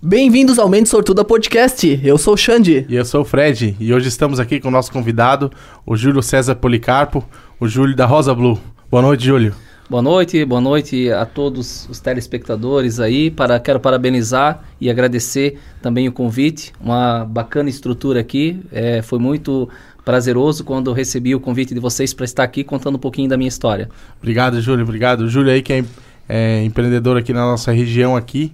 Bem-vindos 0.00 0.60
ao 0.60 0.68
Mente 0.68 0.88
Sortuda 0.88 1.24
Podcast. 1.24 2.00
Eu 2.04 2.16
sou 2.16 2.34
o 2.34 2.36
Xande. 2.36 2.86
E 2.88 2.94
eu 2.94 3.04
sou 3.04 3.22
o 3.22 3.24
Fred. 3.24 3.76
E 3.80 3.92
hoje 3.92 4.06
estamos 4.06 4.38
aqui 4.38 4.60
com 4.60 4.68
o 4.68 4.70
nosso 4.70 4.92
convidado, 4.92 5.50
o 5.84 5.96
Júlio 5.96 6.22
César 6.22 6.54
Policarpo, 6.54 7.24
o 7.58 7.66
Júlio 7.66 7.96
da 7.96 8.06
Rosa 8.06 8.32
Blue. 8.32 8.60
Boa 8.88 9.02
noite, 9.02 9.24
Júlio. 9.24 9.52
Boa 9.90 10.00
noite, 10.00 10.44
boa 10.44 10.60
noite 10.60 11.10
a 11.10 11.26
todos 11.26 11.88
os 11.90 11.98
telespectadores 11.98 13.00
aí. 13.00 13.28
Para, 13.28 13.58
quero 13.58 13.80
parabenizar 13.80 14.62
e 14.80 14.88
agradecer 14.88 15.58
também 15.82 16.06
o 16.06 16.12
convite. 16.12 16.72
Uma 16.80 17.24
bacana 17.24 17.68
estrutura 17.68 18.20
aqui. 18.20 18.60
É, 18.70 19.02
foi 19.02 19.18
muito 19.18 19.68
prazeroso 20.04 20.62
quando 20.62 20.90
eu 20.90 20.94
recebi 20.94 21.34
o 21.34 21.40
convite 21.40 21.74
de 21.74 21.80
vocês 21.80 22.14
para 22.14 22.24
estar 22.24 22.44
aqui 22.44 22.62
contando 22.62 22.94
um 22.94 23.00
pouquinho 23.00 23.28
da 23.28 23.36
minha 23.36 23.48
história. 23.48 23.88
Obrigado, 24.18 24.60
Júlio. 24.60 24.84
Obrigado. 24.84 25.22
O 25.22 25.28
Júlio 25.28 25.50
aí 25.50 25.60
que 25.60 25.72
é, 25.72 25.84
é 26.28 26.62
empreendedor 26.62 27.16
aqui 27.16 27.32
na 27.32 27.40
nossa 27.40 27.72
região 27.72 28.14
aqui. 28.14 28.52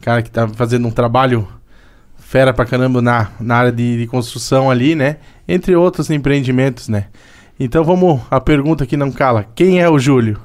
Cara 0.00 0.22
que 0.22 0.30
tá 0.30 0.46
fazendo 0.48 0.86
um 0.86 0.90
trabalho 0.90 1.48
fera 2.18 2.52
pra 2.52 2.64
caramba 2.64 3.00
na, 3.00 3.30
na 3.40 3.56
área 3.56 3.72
de, 3.72 3.98
de 3.98 4.06
construção 4.06 4.70
ali, 4.70 4.94
né? 4.94 5.18
Entre 5.46 5.74
outros 5.76 6.10
empreendimentos, 6.10 6.88
né? 6.88 7.06
Então 7.58 7.84
vamos 7.84 8.20
a 8.30 8.40
pergunta 8.40 8.84
que 8.84 8.96
não 8.96 9.10
cala. 9.10 9.46
Quem 9.54 9.80
é 9.80 9.88
o 9.88 9.98
Júlio? 9.98 10.38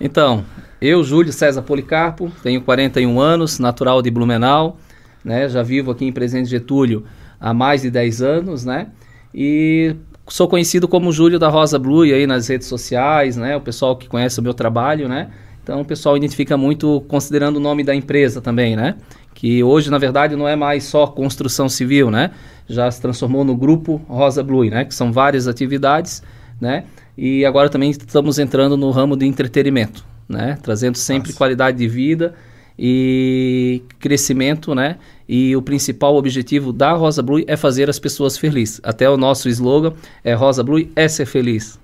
Então, 0.00 0.44
eu, 0.80 1.04
Júlio 1.04 1.32
César 1.32 1.62
Policarpo, 1.62 2.32
tenho 2.42 2.60
41 2.62 3.20
anos, 3.20 3.58
natural 3.58 4.02
de 4.02 4.10
Blumenau, 4.10 4.78
né? 5.24 5.48
Já 5.48 5.62
vivo 5.62 5.90
aqui 5.90 6.04
em 6.04 6.12
Presidente 6.12 6.50
Getúlio 6.50 7.04
há 7.40 7.54
mais 7.54 7.82
de 7.82 7.90
10 7.90 8.22
anos, 8.22 8.64
né? 8.64 8.88
E 9.34 9.94
sou 10.26 10.48
conhecido 10.48 10.88
como 10.88 11.12
Júlio 11.12 11.38
da 11.38 11.48
Rosa 11.48 11.78
Blue 11.78 12.02
aí 12.02 12.26
nas 12.26 12.48
redes 12.48 12.66
sociais, 12.66 13.36
né? 13.36 13.56
O 13.56 13.60
pessoal 13.60 13.96
que 13.96 14.08
conhece 14.08 14.40
o 14.40 14.42
meu 14.42 14.54
trabalho, 14.54 15.08
né? 15.08 15.30
Então 15.62 15.80
o 15.80 15.84
pessoal 15.84 16.16
identifica 16.16 16.56
muito 16.56 17.02
considerando 17.08 17.56
o 17.56 17.60
nome 17.60 17.84
da 17.84 17.94
empresa 17.94 18.40
também, 18.40 18.76
né? 18.76 18.96
Que 19.34 19.62
hoje, 19.62 19.90
na 19.90 19.98
verdade, 19.98 20.36
não 20.36 20.46
é 20.48 20.56
mais 20.56 20.84
só 20.84 21.06
construção 21.06 21.68
civil, 21.68 22.10
né? 22.10 22.30
Já 22.68 22.90
se 22.90 23.00
transformou 23.00 23.44
no 23.44 23.56
grupo 23.56 24.00
Rosa 24.08 24.42
Blue, 24.42 24.64
né? 24.68 24.84
Que 24.84 24.94
são 24.94 25.12
várias 25.12 25.46
atividades, 25.46 26.22
né? 26.60 26.84
E 27.16 27.44
agora 27.44 27.68
também 27.68 27.90
estamos 27.90 28.38
entrando 28.38 28.76
no 28.76 28.90
ramo 28.90 29.16
de 29.16 29.26
entretenimento, 29.26 30.04
né? 30.28 30.58
Trazendo 30.62 30.96
sempre 30.96 31.28
Nossa. 31.28 31.38
qualidade 31.38 31.78
de 31.78 31.88
vida 31.88 32.34
e 32.78 33.82
crescimento, 33.98 34.74
né? 34.74 34.96
E 35.28 35.54
o 35.54 35.62
principal 35.62 36.16
objetivo 36.16 36.72
da 36.72 36.92
Rosa 36.92 37.22
Blue 37.22 37.44
é 37.46 37.56
fazer 37.56 37.90
as 37.90 37.98
pessoas 37.98 38.38
felizes. 38.38 38.80
Até 38.82 39.08
o 39.08 39.16
nosso 39.16 39.48
slogan 39.48 39.92
é 40.24 40.32
Rosa 40.32 40.64
Blue 40.64 40.88
é 40.96 41.06
ser 41.06 41.26
feliz. 41.26 41.78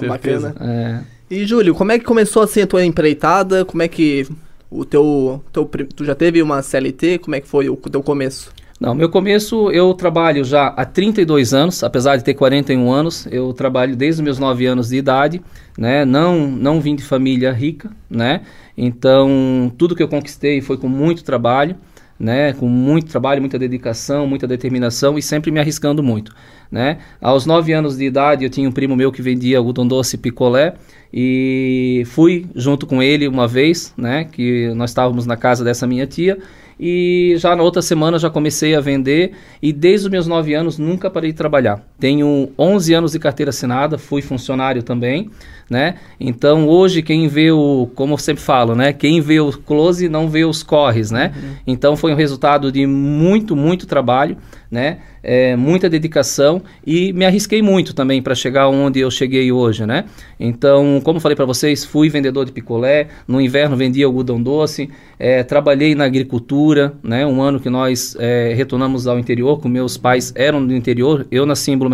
É 0.00 0.06
bacana. 0.06 0.54
É. 0.58 1.00
E 1.32 1.46
Júlio, 1.46 1.74
como 1.74 1.90
é 1.90 1.98
que 1.98 2.04
começou 2.04 2.42
assim 2.42 2.60
a 2.60 2.66
tua 2.66 2.84
empreitada? 2.84 3.64
Como 3.64 3.82
é 3.82 3.88
que 3.88 4.26
o 4.70 4.84
teu, 4.84 5.42
teu 5.50 5.64
tu 5.64 6.04
já 6.04 6.14
teve 6.14 6.42
uma 6.42 6.60
CLT? 6.60 7.20
Como 7.20 7.34
é 7.34 7.40
que 7.40 7.48
foi 7.48 7.70
o 7.70 7.76
teu 7.76 8.02
começo? 8.02 8.52
Não, 8.78 8.94
meu 8.94 9.08
começo 9.08 9.70
eu 9.70 9.94
trabalho 9.94 10.44
já 10.44 10.66
há 10.66 10.84
32 10.84 11.54
anos, 11.54 11.82
apesar 11.82 12.18
de 12.18 12.24
ter 12.24 12.34
41 12.34 12.92
anos, 12.92 13.26
eu 13.30 13.50
trabalho 13.54 13.96
desde 13.96 14.20
os 14.20 14.24
meus 14.24 14.38
9 14.38 14.66
anos 14.66 14.90
de 14.90 14.96
idade, 14.96 15.40
né? 15.78 16.04
Não 16.04 16.48
não 16.48 16.82
vim 16.82 16.94
de 16.94 17.02
família 17.02 17.50
rica, 17.50 17.90
né? 18.10 18.42
Então, 18.76 19.72
tudo 19.78 19.96
que 19.96 20.02
eu 20.02 20.08
conquistei 20.08 20.60
foi 20.60 20.76
com 20.76 20.86
muito 20.86 21.24
trabalho, 21.24 21.76
né? 22.22 22.52
Com 22.52 22.68
muito 22.68 23.10
trabalho, 23.10 23.40
muita 23.42 23.58
dedicação, 23.58 24.28
muita 24.28 24.46
determinação 24.46 25.18
e 25.18 25.22
sempre 25.22 25.50
me 25.50 25.58
arriscando 25.58 26.04
muito, 26.04 26.32
né? 26.70 26.98
Aos 27.20 27.44
9 27.44 27.72
anos 27.72 27.96
de 27.96 28.04
idade, 28.04 28.44
eu 28.44 28.50
tinha 28.50 28.68
um 28.68 28.72
primo 28.72 28.94
meu 28.94 29.10
que 29.10 29.20
vendia 29.20 29.58
algodão 29.58 29.84
doce 29.84 30.16
picolé 30.16 30.74
e 31.12 32.04
fui 32.06 32.46
junto 32.54 32.86
com 32.86 33.02
ele 33.02 33.26
uma 33.26 33.48
vez, 33.48 33.92
né? 33.96 34.24
Que 34.24 34.72
nós 34.74 34.90
estávamos 34.90 35.26
na 35.26 35.36
casa 35.36 35.64
dessa 35.64 35.84
minha 35.84 36.06
tia 36.06 36.38
e 36.78 37.34
já 37.38 37.56
na 37.56 37.62
outra 37.64 37.82
semana 37.82 38.20
já 38.20 38.30
comecei 38.30 38.76
a 38.76 38.80
vender 38.80 39.32
e 39.60 39.72
desde 39.72 40.06
os 40.06 40.10
meus 40.12 40.28
9 40.28 40.54
anos 40.54 40.78
nunca 40.78 41.10
parei 41.10 41.32
de 41.32 41.36
trabalhar. 41.36 41.84
Tenho 42.02 42.50
11 42.58 42.94
anos 42.94 43.12
de 43.12 43.20
carteira 43.20 43.50
assinada, 43.50 43.96
fui 43.96 44.20
funcionário 44.20 44.82
também, 44.82 45.30
né? 45.70 45.94
Então 46.18 46.66
hoje 46.68 47.00
quem 47.00 47.28
vê 47.28 47.52
o, 47.52 47.88
como 47.94 48.14
eu 48.14 48.18
sempre 48.18 48.42
falo, 48.42 48.74
né? 48.74 48.92
Quem 48.92 49.20
vê 49.20 49.38
o 49.38 49.52
close 49.52 50.08
não 50.08 50.28
vê 50.28 50.44
os 50.44 50.64
corres, 50.64 51.12
né? 51.12 51.32
Uhum. 51.32 51.54
Então 51.64 51.96
foi 51.96 52.12
um 52.12 52.16
resultado 52.16 52.72
de 52.72 52.84
muito, 52.86 53.54
muito 53.54 53.86
trabalho, 53.86 54.36
né? 54.68 54.98
É, 55.22 55.54
muita 55.54 55.88
dedicação 55.88 56.62
e 56.84 57.12
me 57.12 57.24
arrisquei 57.24 57.62
muito 57.62 57.94
também 57.94 58.20
para 58.20 58.34
chegar 58.34 58.68
onde 58.68 58.98
eu 58.98 59.10
cheguei 59.10 59.52
hoje, 59.52 59.86
né? 59.86 60.06
Então, 60.40 61.00
como 61.04 61.20
falei 61.20 61.36
para 61.36 61.44
vocês, 61.44 61.84
fui 61.84 62.08
vendedor 62.08 62.44
de 62.44 62.50
picolé, 62.50 63.06
no 63.28 63.40
inverno 63.40 63.76
vendia 63.76 64.06
algodão 64.06 64.42
doce, 64.42 64.90
é, 65.18 65.44
trabalhei 65.44 65.94
na 65.94 66.04
agricultura, 66.04 66.94
né? 67.02 67.24
Um 67.24 67.40
ano 67.40 67.60
que 67.60 67.70
nós 67.70 68.16
é, 68.18 68.52
retornamos 68.56 69.06
ao 69.06 69.18
interior, 69.18 69.60
com 69.60 69.68
meus 69.68 69.96
pais 69.96 70.32
eram 70.34 70.66
do 70.66 70.74
interior, 70.74 71.24
eu 71.30 71.46
nasci 71.46 71.70
em 71.70 71.78
Blumenau, 71.78 71.91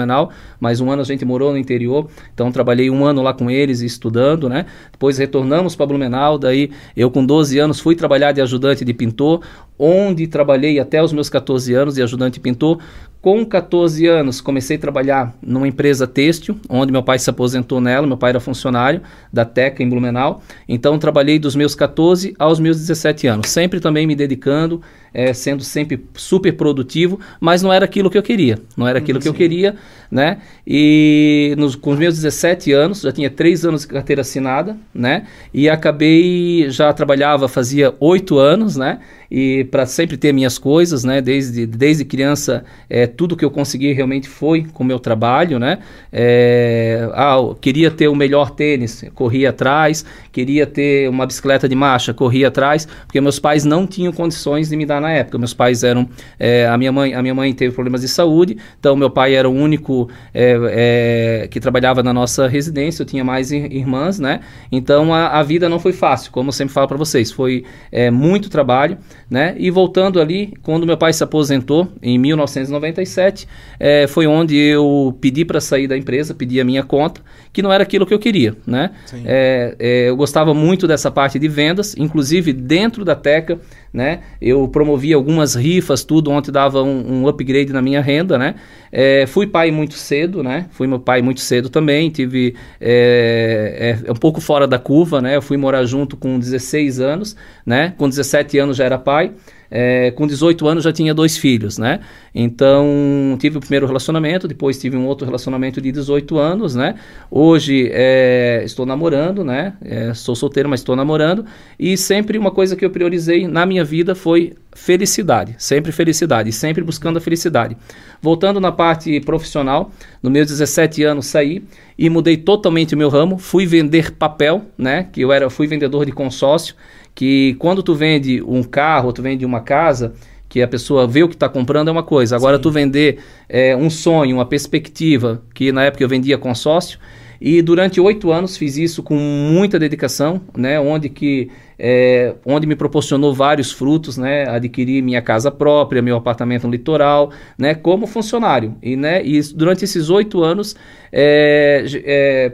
mas 0.61 0.81
um 0.81 0.91
ano 0.91 1.03
a 1.03 1.05
gente 1.05 1.25
morou 1.25 1.53
no 1.53 1.59
interior, 1.59 2.09
então 2.33 2.51
trabalhei 2.53 2.91
um 2.91 3.05
ano 3.05 3.23
lá 3.23 3.33
com 3.33 3.51
eles 3.51 3.81
estudando, 3.81 4.49
né? 4.49 4.67
Depois 4.93 5.19
retornamos 5.19 5.75
para 5.75 5.87
Blumenau, 5.87 6.39
daí 6.39 6.71
eu 6.97 7.11
com 7.11 7.25
12 7.25 7.59
anos 7.59 7.81
fui 7.81 7.95
trabalhar 7.95 8.33
de 8.33 8.41
ajudante 8.41 8.85
de 8.85 8.93
pintor, 8.95 9.43
onde 9.79 10.27
trabalhei 10.27 10.81
até 10.81 11.03
os 11.03 11.13
meus 11.13 11.31
14 11.31 11.73
anos 11.75 11.95
de 11.95 12.03
ajudante 12.03 12.41
pintor. 12.41 12.79
Com 13.21 13.45
14 13.45 14.07
anos, 14.07 14.41
comecei 14.41 14.77
a 14.77 14.81
trabalhar 14.81 15.35
numa 15.43 15.67
empresa 15.67 16.07
têxtil, 16.07 16.57
onde 16.69 16.93
meu 16.93 17.03
pai 17.03 17.19
se 17.19 17.29
aposentou 17.29 17.81
nela. 17.81 18.07
Meu 18.07 18.17
pai 18.17 18.31
era 18.31 18.39
funcionário 18.39 19.03
da 19.33 19.45
Teca 19.45 19.83
em 19.83 19.89
Blumenau. 19.89 20.41
Então, 20.69 20.97
trabalhei 21.01 21.37
dos 21.37 21.57
meus 21.57 21.75
14 21.75 22.37
aos 22.39 22.61
meus 22.61 22.77
17 22.77 23.27
anos, 23.27 23.49
sempre 23.51 23.81
também 23.81 24.07
me 24.07 24.15
dedicando, 24.15 24.81
é, 25.13 25.33
sendo 25.33 25.65
sempre 25.65 26.07
super 26.15 26.53
produtivo, 26.53 27.19
mas 27.41 27.61
não 27.61 27.73
era 27.73 27.85
aquilo 27.85 28.09
que 28.09 28.17
eu 28.17 28.23
queria. 28.23 28.57
Não 28.77 28.87
era 28.87 29.01
aquilo 29.01 29.19
Sim. 29.19 29.23
que 29.25 29.29
eu 29.29 29.35
queria, 29.35 29.75
né? 30.09 30.39
E 30.65 31.57
nos, 31.59 31.75
com 31.75 31.91
os 31.91 31.99
meus 31.99 32.15
17 32.15 32.73
anos, 32.73 33.01
já 33.01 33.11
tinha 33.11 33.29
3 33.29 33.65
anos 33.65 33.81
de 33.81 33.89
carteira 33.89 34.23
assinada, 34.23 34.77
né? 34.95 35.27
E 35.53 35.69
acabei, 35.69 36.71
já 36.71 36.93
trabalhava 36.93 37.49
fazia 37.49 37.93
8 37.99 38.39
anos, 38.39 38.77
né? 38.77 39.01
E 39.31 39.65
para 39.65 39.85
sempre 39.85 40.17
ter 40.17 40.33
minhas 40.33 40.59
coisas, 40.59 41.05
né? 41.05 41.21
Desde, 41.21 41.67
desde 41.67 42.05
criança, 42.05 42.65
é, 42.89 43.07
tudo 43.07 43.37
que 43.37 43.45
eu 43.45 43.51
consegui 43.51 43.93
realmente 43.93 44.29
foi 44.29 44.65
com 44.65 44.83
o 44.83 44.87
meu 44.87 44.99
trabalho, 44.99 45.59
né? 45.59 45.79
É, 46.13 47.09
ah, 47.13 47.37
queria 47.61 47.91
ter 47.91 48.09
o 48.09 48.15
melhor 48.15 48.51
tênis, 48.51 49.05
corria 49.15 49.51
atrás, 49.51 50.05
queria 50.33 50.67
ter 50.67 51.09
uma 51.11 51.27
bicicleta 51.27 51.69
de 51.69 51.75
marcha, 51.75 52.15
corria 52.15 52.49
atrás, 52.49 52.87
porque 53.07 53.21
meus 53.21 53.39
pais 53.39 53.65
não 53.65 53.87
tinham 53.87 54.13
condições 54.13 54.71
de 54.71 54.77
me 54.77 54.87
dar 54.87 55.01
na 55.01 55.11
época. 55.11 55.39
Meus 55.39 55.53
pais 55.53 55.85
eram, 55.85 56.09
é, 56.39 56.67
a 56.67 56.79
minha 56.79 56.93
mãe, 56.93 57.15
a 57.15 57.21
minha 57.21 57.35
mãe 57.35 57.53
teve 57.53 57.75
problemas 57.75 58.01
de 58.01 58.09
saúde, 58.09 58.57
então 58.79 58.97
meu 58.97 59.11
pai 59.11 59.35
era 59.35 59.49
o 59.49 59.53
único 59.53 60.09
é, 60.33 61.43
é, 61.43 61.49
que 61.49 61.61
trabalhava 61.61 62.03
na 62.03 62.15
nossa 62.15 62.49
residência. 62.49 63.03
Eu 63.03 63.07
tinha 63.07 63.25
mais 63.25 63.53
irmãs, 63.53 64.19
né? 64.19 64.41
Então 64.73 65.13
a, 65.13 65.39
a 65.39 65.43
vida 65.43 65.69
não 65.69 65.79
foi 65.79 65.93
fácil, 65.93 66.33
como 66.33 66.49
eu 66.49 66.53
sempre 66.53 66.73
falo 66.73 66.89
para 66.89 66.97
vocês, 66.97 67.31
foi 67.31 67.65
é, 67.93 68.11
muito 68.11 68.49
trabalho 68.49 68.97
né? 69.31 69.55
E 69.59 69.71
voltando 69.71 70.21
ali, 70.21 70.55
quando 70.63 70.87
meu 70.87 70.97
pai 70.97 71.13
se 71.13 71.23
aposentou 71.23 71.89
em 72.03 72.19
1997, 72.19 73.47
é, 73.79 74.07
foi 74.07 74.27
onde 74.27 74.57
eu 74.57 75.17
pedi 75.21 75.45
para 75.45 75.61
sair 75.61 75.87
da 75.87 75.97
empresa, 75.97 76.35
pedi 76.35 76.61
a 76.61 76.65
minha 76.65 76.83
conta, 76.83 77.21
que 77.53 77.61
não 77.61 77.73
era 77.73 77.83
aquilo 77.83 78.07
que 78.07 78.15
eu 78.15 78.19
queria, 78.19 78.57
né? 78.67 78.91
É, 79.27 79.77
é, 79.79 80.09
eu 80.09 80.17
gostava 80.17 80.55
muito 80.55 80.87
dessa 80.87 81.11
parte 81.11 81.39
de 81.39 81.49
vendas, 81.49 81.95
inclusive 81.99 82.53
dentro 82.53 83.05
da 83.05 83.15
Teca, 83.15 83.59
né? 83.93 84.21
Eu 84.41 84.69
promovia 84.69 85.17
algumas 85.17 85.55
rifas, 85.55 86.05
tudo, 86.05 86.31
onde 86.31 86.51
dava 86.51 86.83
um, 86.83 87.23
um 87.23 87.29
upgrade 87.29 87.73
na 87.73 87.83
minha 87.83 88.01
renda, 88.01 88.39
né? 88.39 88.55
É, 88.91 89.27
fui 89.27 89.47
pai 89.47 89.71
muito 89.71 89.95
cedo, 89.95 90.43
né? 90.43 90.67
Fui 90.71 90.87
meu 90.87 91.01
pai 91.01 91.23
muito 91.23 91.41
cedo 91.41 91.69
também, 91.69 92.11
tive 92.11 92.55
é, 92.81 93.99
é, 94.07 94.13
um 94.13 94.17
pouco 94.17 94.41
fora 94.41 94.67
da 94.67 94.79
curva, 94.79 95.21
né? 95.21 95.37
Eu 95.37 95.43
fui 95.43 95.57
morar 95.57 95.85
junto 95.85 96.17
com 96.17 96.39
16 96.39 97.01
anos, 97.01 97.37
né? 97.65 97.95
Com 97.97 98.09
17 98.09 98.59
anos 98.59 98.77
já 98.77 98.85
era 98.85 98.99
pai. 98.99 99.33
É, 99.71 100.11
com 100.13 100.27
18 100.27 100.67
anos 100.67 100.85
já 100.85 100.93
tinha 100.93 101.13
dois 101.13 101.37
filhos, 101.37 101.79
né? 101.79 102.01
Então 102.35 103.37
tive 103.39 103.59
o 103.59 103.61
primeiro 103.61 103.87
relacionamento, 103.87 104.49
depois 104.49 104.79
tive 104.79 104.97
um 104.97 105.07
outro 105.07 105.27
relacionamento 105.27 105.81
de 105.81 105.93
18 105.93 106.39
anos, 106.39 106.75
né? 106.75 106.95
Hoje 107.31 107.91
é, 107.93 108.63
estou 108.65 108.87
namorando, 108.87 109.45
né? 109.45 109.75
É, 109.83 110.15
sou 110.15 110.35
solteiro, 110.35 110.69
mas 110.69 110.81
estou 110.81 110.97
namorando 110.97 111.45
e 111.79 111.97
sempre 111.97 112.39
uma 112.39 112.51
coisa 112.51 112.77
que 112.77 112.85
eu 112.85 112.91
priorizei 112.91 113.47
na 113.47 113.67
minha 113.67 113.85
vida 113.85 114.15
foi 114.15 114.55
felicidade, 114.75 115.55
sempre 115.59 115.93
felicidade, 115.93 116.53
sempre 116.53 116.83
buscando 116.83 117.19
a 117.19 117.21
felicidade. 117.21 117.77
Voltando 118.23 118.61
na 118.61 118.73
parte 118.73 119.21
profissional, 119.21 119.91
no 120.23 120.31
meus 120.31 120.49
17 120.49 121.03
anos 121.05 121.27
saí 121.27 121.63
e 121.99 122.09
mudei 122.09 122.37
totalmente 122.37 122.95
o 122.95 122.99
meu 122.99 123.09
ramo, 123.09 123.39
fui 123.39 123.67
vender 123.67 124.13
papel, 124.13 124.67
né? 124.79 125.09
Que 125.13 125.21
eu 125.21 125.33
era, 125.33 125.51
fui 125.51 125.67
vendedor 125.67 126.07
de 126.07 126.13
consórcio 126.13 126.75
que 127.19 127.55
quando 127.55 127.83
tu 127.83 127.97
vende 127.97 128.41
um 128.47 128.63
carro, 128.63 129.13
tu 129.13 129.21
vende 129.21 129.45
uma 129.45 129.61
casa, 129.61 130.13
que 130.49 130.63
a 130.63 130.69
pessoa 130.69 131.05
vê 131.05 131.25
o 131.25 131.29
que 131.29 131.35
está 131.35 131.49
comprando 131.49 131.89
é 131.89 131.91
uma 131.91 132.05
coisa. 132.05 132.37
Agora 132.37 132.59
Sim. 132.59 132.63
tu 132.63 132.71
vender 132.71 133.19
é, 133.49 133.75
um 133.75 133.91
sonho, 133.91 134.37
uma 134.37 134.47
perspectiva, 134.47 135.43
que 135.53 135.73
na 135.73 135.83
época 135.83 136.05
eu 136.05 136.09
vendia 136.09 136.39
consórcio, 136.39 136.97
E 137.41 137.61
durante 137.61 138.01
oito 138.01 138.31
anos 138.31 138.57
fiz 138.57 138.77
isso 138.77 139.03
com 139.03 139.17
muita 139.17 139.81
dedicação, 139.81 140.41
né? 140.57 140.79
Onde 140.79 141.09
que 141.09 141.51
é, 141.77 142.37
onde 142.47 142.69
me 142.69 142.77
proporcionou 142.77 143.35
vários 143.35 143.73
frutos, 143.73 144.17
né? 144.17 144.49
Adquiri 144.49 145.03
minha 145.03 145.21
casa 145.21 145.51
própria, 145.51 146.01
meu 146.01 146.17
apartamento 146.17 146.69
no 146.69 146.73
litoral, 146.73 147.33
né? 147.59 147.75
Como 147.75 148.07
funcionário. 148.07 148.77
E, 148.81 148.95
né? 148.95 149.25
e 149.25 149.41
durante 149.57 149.85
esses 149.85 150.09
oito 150.09 150.45
anos, 150.45 150.77
é, 151.13 151.85
é, 152.05 152.53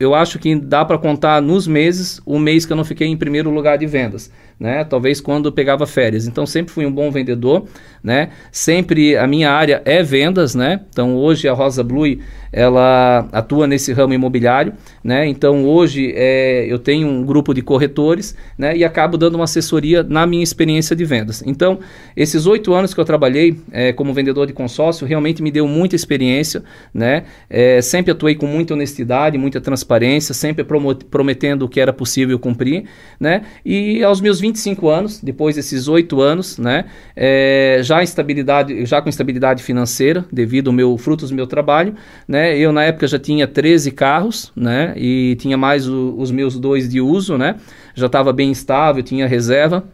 eu 0.00 0.14
acho 0.14 0.38
que 0.38 0.56
dá 0.56 0.82
para 0.82 0.96
contar 0.96 1.42
nos 1.42 1.66
meses 1.66 2.20
o 2.24 2.38
mês 2.38 2.64
que 2.64 2.72
eu 2.72 2.76
não 2.76 2.84
fiquei 2.84 3.06
em 3.06 3.16
primeiro 3.16 3.50
lugar 3.50 3.76
de 3.76 3.86
vendas 3.86 4.32
né? 4.60 4.84
Talvez 4.84 5.22
quando 5.22 5.50
pegava 5.50 5.86
férias. 5.86 6.26
Então 6.26 6.44
sempre 6.44 6.70
fui 6.70 6.84
um 6.84 6.92
bom 6.92 7.10
vendedor, 7.10 7.64
né? 8.04 8.28
Sempre 8.52 9.16
a 9.16 9.26
minha 9.26 9.50
área 9.50 9.80
é 9.86 10.02
vendas, 10.02 10.54
né? 10.54 10.82
Então 10.90 11.16
hoje 11.16 11.48
a 11.48 11.54
Rosa 11.54 11.82
Blue 11.82 12.18
ela 12.52 13.28
atua 13.32 13.66
nesse 13.66 13.92
ramo 13.92 14.12
imobiliário, 14.12 14.74
né? 15.02 15.26
Então 15.26 15.64
hoje 15.64 16.12
é, 16.14 16.66
eu 16.68 16.78
tenho 16.78 17.08
um 17.08 17.24
grupo 17.24 17.54
de 17.54 17.62
corretores, 17.62 18.36
né? 18.58 18.76
E 18.76 18.84
acabo 18.84 19.16
dando 19.16 19.36
uma 19.36 19.44
assessoria 19.44 20.02
na 20.02 20.26
minha 20.26 20.42
experiência 20.42 20.94
de 20.94 21.06
vendas. 21.06 21.42
Então 21.46 21.78
esses 22.14 22.44
oito 22.46 22.74
anos 22.74 22.92
que 22.92 23.00
eu 23.00 23.04
trabalhei 23.04 23.56
é, 23.72 23.94
como 23.94 24.12
vendedor 24.12 24.46
de 24.46 24.52
consórcio 24.52 25.06
realmente 25.06 25.42
me 25.42 25.50
deu 25.50 25.66
muita 25.66 25.96
experiência, 25.96 26.62
né? 26.92 27.24
É, 27.48 27.80
sempre 27.80 28.12
atuei 28.12 28.34
com 28.34 28.46
muita 28.46 28.74
honestidade, 28.74 29.38
muita 29.38 29.58
transparência, 29.58 30.34
sempre 30.34 30.66
prometendo 31.10 31.62
o 31.62 31.68
que 31.68 31.80
era 31.80 31.94
possível 31.94 32.38
cumprir, 32.38 32.84
né? 33.18 33.42
E 33.64 34.04
aos 34.04 34.20
meus 34.20 34.38
20 34.38 34.49
25 34.50 34.88
anos, 34.88 35.20
depois 35.20 35.56
desses 35.56 35.88
8 35.88 36.20
anos, 36.20 36.58
né, 36.58 36.84
é, 37.16 37.80
já, 37.82 38.02
estabilidade, 38.02 38.84
já 38.84 39.00
com 39.00 39.08
estabilidade 39.08 39.62
financeira, 39.62 40.24
devido 40.30 40.68
ao 40.68 40.74
meu 40.74 40.96
frutos 40.98 41.30
do 41.30 41.36
meu 41.36 41.46
trabalho, 41.46 41.94
né, 42.26 42.56
eu 42.56 42.72
na 42.72 42.84
época 42.84 43.06
já 43.06 43.18
tinha 43.18 43.46
13 43.46 43.90
carros, 43.92 44.52
né, 44.54 44.92
e 44.96 45.36
tinha 45.38 45.56
mais 45.56 45.88
o, 45.88 46.14
os 46.18 46.30
meus 46.30 46.58
dois 46.58 46.88
de 46.88 47.00
uso, 47.00 47.38
né, 47.38 47.56
já 47.94 48.06
estava 48.06 48.32
bem 48.32 48.50
estável, 48.50 49.02
tinha 49.02 49.26
reserva, 49.26 49.84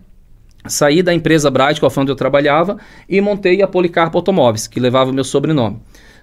saí 0.67 1.03
da 1.03 1.15
empresa 1.15 1.51
Bright, 1.51 1.81
com 1.81 1.87
a 1.87 1.91
onde 1.97 2.11
eu 2.11 2.17
trabalhava, 2.17 2.77
e 3.09 3.21
montei 3.21 3.63
a 3.63 3.69
Policarpo 3.69 4.19
Automóveis, 4.19 4.67
que 4.67 4.81
levava 4.81 5.11
o 5.11 5.15
meu 5.15 5.25
sobrenome. 5.25 5.79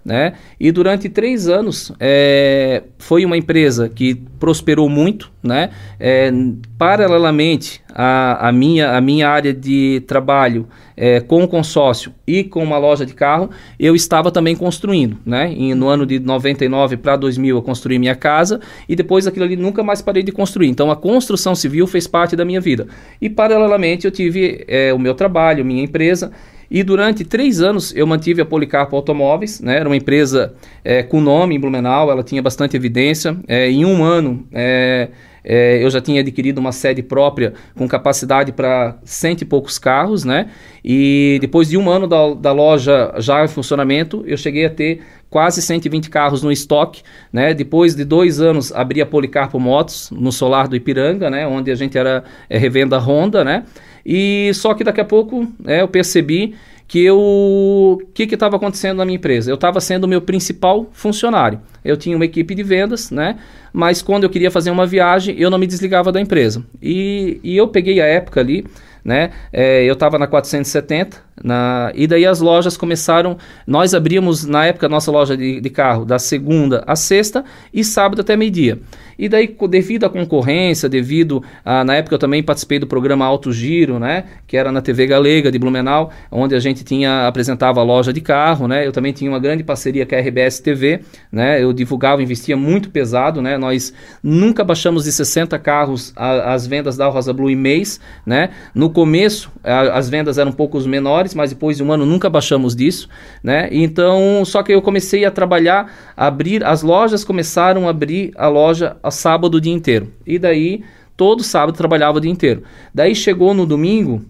Né? 0.06 0.34
E 0.60 0.70
durante 0.70 1.08
três 1.08 1.48
anos 1.48 1.94
é, 1.98 2.84
foi 2.98 3.24
uma 3.24 3.38
empresa 3.38 3.88
que 3.88 4.16
prosperou 4.38 4.90
muito, 4.90 5.32
né? 5.42 5.70
É, 5.98 6.30
paralelamente 6.78 7.82
à, 7.88 8.52
minha, 8.52 9.00
minha 9.00 9.30
área 9.30 9.54
de 9.54 10.04
trabalho 10.06 10.68
é, 10.98 11.22
com 11.22 11.42
o 11.42 11.48
consórcio 11.48 12.14
e 12.28 12.44
com 12.44 12.62
uma 12.62 12.78
loja 12.78 13.06
de 13.06 13.14
carro, 13.14 13.50
eu 13.80 13.96
estava 13.96 14.30
também 14.30 14.58
construindo, 14.58 15.18
né? 15.26 15.54
E 15.56 15.74
no 15.74 15.88
ano 15.88 16.06
de 16.06 16.20
99 16.20 16.98
para 16.98 17.16
2000 17.16 17.56
eu 17.56 17.62
construí 17.62 17.98
minha 17.98 18.16
casa 18.16 18.60
e 18.90 18.98
depois 18.98 19.26
aquilo 19.26 19.46
ali 19.46 19.56
nunca 19.56 19.84
mais 19.84 20.02
parei 20.02 20.22
de 20.22 20.34
construir. 20.34 20.68
Então 20.68 20.92
a 20.92 20.98
construção 20.98 21.56
civil 21.56 21.88
fez 21.88 22.08
parte 22.08 22.36
da 22.36 22.44
minha 22.44 22.60
vida. 22.60 22.88
E 23.22 23.30
paralelamente 23.30 24.06
eu 24.06 24.12
tive 24.12 24.66
é, 24.68 24.94
o 24.94 25.00
meu 25.00 25.14
trabalho, 25.14 25.64
minha 25.64 25.84
empresa 25.84 26.32
e 26.74 26.82
durante 26.82 27.24
três 27.24 27.62
anos 27.62 27.96
eu 27.96 28.08
mantive 28.08 28.42
a 28.42 28.46
Policarpo 28.46 28.96
Automóveis, 28.96 29.62
né? 29.62 29.78
era 29.78 29.88
uma 29.88 29.96
empresa 29.96 30.56
é, 30.84 31.04
com 31.04 31.22
nome 31.22 31.56
em 31.56 31.60
Blumenau, 31.60 32.10
ela 32.10 32.24
tinha 32.24 32.42
bastante 32.42 32.76
evidência. 32.76 33.38
É, 33.48 33.70
em 33.70 33.86
um 33.86 34.04
ano 34.04 34.44
é, 34.52 35.10
é, 35.44 35.84
eu 35.84 35.90
já 35.90 36.00
tinha 36.00 36.22
adquirido 36.22 36.58
uma 36.58 36.72
sede 36.72 37.04
própria 37.04 37.54
com 37.76 37.88
capacidade 37.88 38.52
para 38.52 38.98
cento 39.04 39.42
e 39.42 39.46
poucos 39.46 39.78
carros, 39.78 40.24
né? 40.24 40.50
E 40.84 41.38
depois 41.42 41.70
de 41.70 41.78
um 41.78 41.90
ano 41.90 42.08
da, 42.08 42.34
da 42.34 42.52
loja 42.52 43.14
já 43.18 43.44
em 43.44 43.48
funcionamento, 43.48 44.24
eu 44.26 44.38
cheguei 44.38 44.66
a 44.66 44.70
ter 44.70 45.02
quase 45.30 45.62
120 45.62 46.10
carros 46.10 46.44
no 46.44 46.52
estoque, 46.52 47.02
né? 47.32 47.54
Depois 47.54 47.96
de 47.96 48.06
dois 48.06 48.40
anos 48.40 48.72
abri 48.72 49.02
a 49.02 49.06
Policarpo 49.06 49.60
Motos 49.60 50.12
no 50.12 50.32
Solar 50.32 50.68
do 50.68 50.76
Ipiranga, 50.76 51.30
né? 51.30 51.48
Onde 51.48 51.72
a 51.72 51.76
gente 51.76 51.98
era 51.98 52.24
é, 52.50 52.58
revenda 52.58 52.98
Honda, 53.00 53.44
né? 53.44 53.64
E 54.06 54.52
só 54.54 54.74
que 54.74 54.84
daqui 54.84 55.02
a 55.02 55.06
pouco 55.06 55.48
é, 55.66 55.82
eu 55.82 55.88
percebi 55.88 56.56
que 56.88 57.04
eu 57.04 57.18
o 57.18 58.00
que 58.14 58.24
estava 58.24 58.58
acontecendo 58.58 58.98
na 58.98 59.06
minha 59.06 59.16
empresa? 59.16 59.50
Eu 59.50 59.56
estava 59.56 59.82
sendo 59.82 60.04
o 60.04 60.08
meu 60.08 60.22
principal 60.22 60.88
funcionário. 60.92 61.60
Eu 61.84 61.98
tinha 61.98 62.16
uma 62.16 62.26
equipe 62.26 62.56
de 62.56 62.64
vendas, 62.64 63.12
né? 63.12 63.38
Mas 63.72 64.02
quando 64.02 64.24
eu 64.24 64.30
queria 64.30 64.52
fazer 64.52 64.72
uma 64.72 64.86
viagem, 64.86 65.36
eu 65.38 65.50
não 65.50 65.58
me 65.58 65.68
desligava 65.68 66.12
da 66.12 66.22
empresa. 66.22 66.64
E, 66.82 67.40
e 67.44 67.58
eu 67.58 67.68
peguei 67.68 68.00
a 68.00 68.06
época 68.06 68.40
ali, 68.40 68.66
né? 69.04 69.32
É, 69.52 69.84
eu 69.84 69.94
estava 69.94 70.18
na 70.18 70.28
470, 70.28 71.22
na, 71.44 71.92
e 71.94 72.08
daí 72.08 72.26
as 72.26 72.40
lojas 72.40 72.78
começaram. 72.78 73.38
Nós 73.68 73.94
abríamos 73.94 74.46
na 74.46 74.66
época 74.66 74.88
nossa 74.88 75.12
loja 75.12 75.36
de, 75.36 75.60
de 75.60 75.70
carro 75.70 76.06
da 76.06 76.18
segunda 76.18 76.84
a 76.88 76.96
sexta 76.96 77.44
e 77.74 77.84
sábado 77.84 78.22
até 78.22 78.36
meio-dia. 78.38 78.80
E 79.18 79.28
daí, 79.30 79.56
devido 79.70 80.06
à 80.06 80.10
concorrência, 80.10 80.88
devido 80.88 81.44
a. 81.64 81.84
Na 81.84 81.96
época 81.96 82.16
eu 82.16 82.20
também 82.20 82.42
participei 82.42 82.80
do 82.80 82.88
programa 82.88 83.26
Alto 83.26 83.52
Giro, 83.52 84.00
né? 84.00 84.24
Que 84.48 84.56
era 84.58 84.72
na 84.72 84.82
TV 84.82 85.06
Galega 85.06 85.52
de 85.52 85.60
Blumenau, 85.60 86.12
onde 86.32 86.56
a 86.56 86.60
gente 86.60 86.84
tinha 86.84 87.28
apresentava 87.28 87.80
a 87.80 87.84
loja 87.84 88.14
de 88.14 88.22
carro, 88.22 88.68
né? 88.68 88.86
Eu 88.88 88.92
também 88.92 89.12
tinha 89.12 89.30
uma 89.30 89.40
grande 89.40 89.64
parceria 89.64 90.06
com 90.06 90.16
a 90.16 90.20
RBS 90.20 90.60
TV, 90.60 91.02
né? 91.32 91.62
Eu 91.62 91.73
divulgava, 91.74 92.22
investia 92.22 92.56
muito 92.56 92.90
pesado, 92.90 93.42
né? 93.42 93.58
Nós 93.58 93.94
nunca 94.22 94.64
baixamos 94.64 95.04
de 95.04 95.12
60 95.12 95.58
carros 95.60 96.14
a, 96.16 96.54
as 96.54 96.68
vendas 96.68 96.98
da 96.98 97.08
Rosa 97.08 97.34
Blue 97.34 97.50
em 97.50 97.56
mês, 97.56 98.00
né? 98.26 98.52
No 98.74 98.90
começo, 98.90 99.52
a, 99.64 99.98
as 99.98 100.10
vendas 100.10 100.38
eram 100.38 100.52
um 100.52 100.54
pouco 100.54 100.80
menores, 100.82 101.34
mas 101.34 101.50
depois 101.50 101.78
de 101.78 101.84
um 101.84 101.92
ano 101.92 102.06
nunca 102.06 102.30
baixamos 102.30 102.76
disso, 102.76 103.10
né? 103.44 103.70
Então, 103.72 104.44
só 104.46 104.62
que 104.62 104.74
eu 104.74 104.82
comecei 104.82 105.26
a 105.26 105.32
trabalhar, 105.32 105.92
abrir, 106.16 106.64
as 106.64 106.82
lojas 106.82 107.24
começaram 107.24 107.88
a 107.88 107.90
abrir 107.90 108.32
a 108.36 108.48
loja 108.48 108.98
a 109.02 109.12
sábado 109.12 109.56
o 109.56 109.62
dia 109.62 109.74
inteiro. 109.74 110.12
E 110.26 110.38
daí, 110.38 110.84
todo 111.16 111.44
sábado 111.44 111.76
trabalhava 111.76 112.18
o 112.18 112.22
dia 112.22 112.32
inteiro. 112.32 112.64
Daí 112.94 113.16
chegou 113.16 113.54
no 113.54 113.66
domingo, 113.66 114.24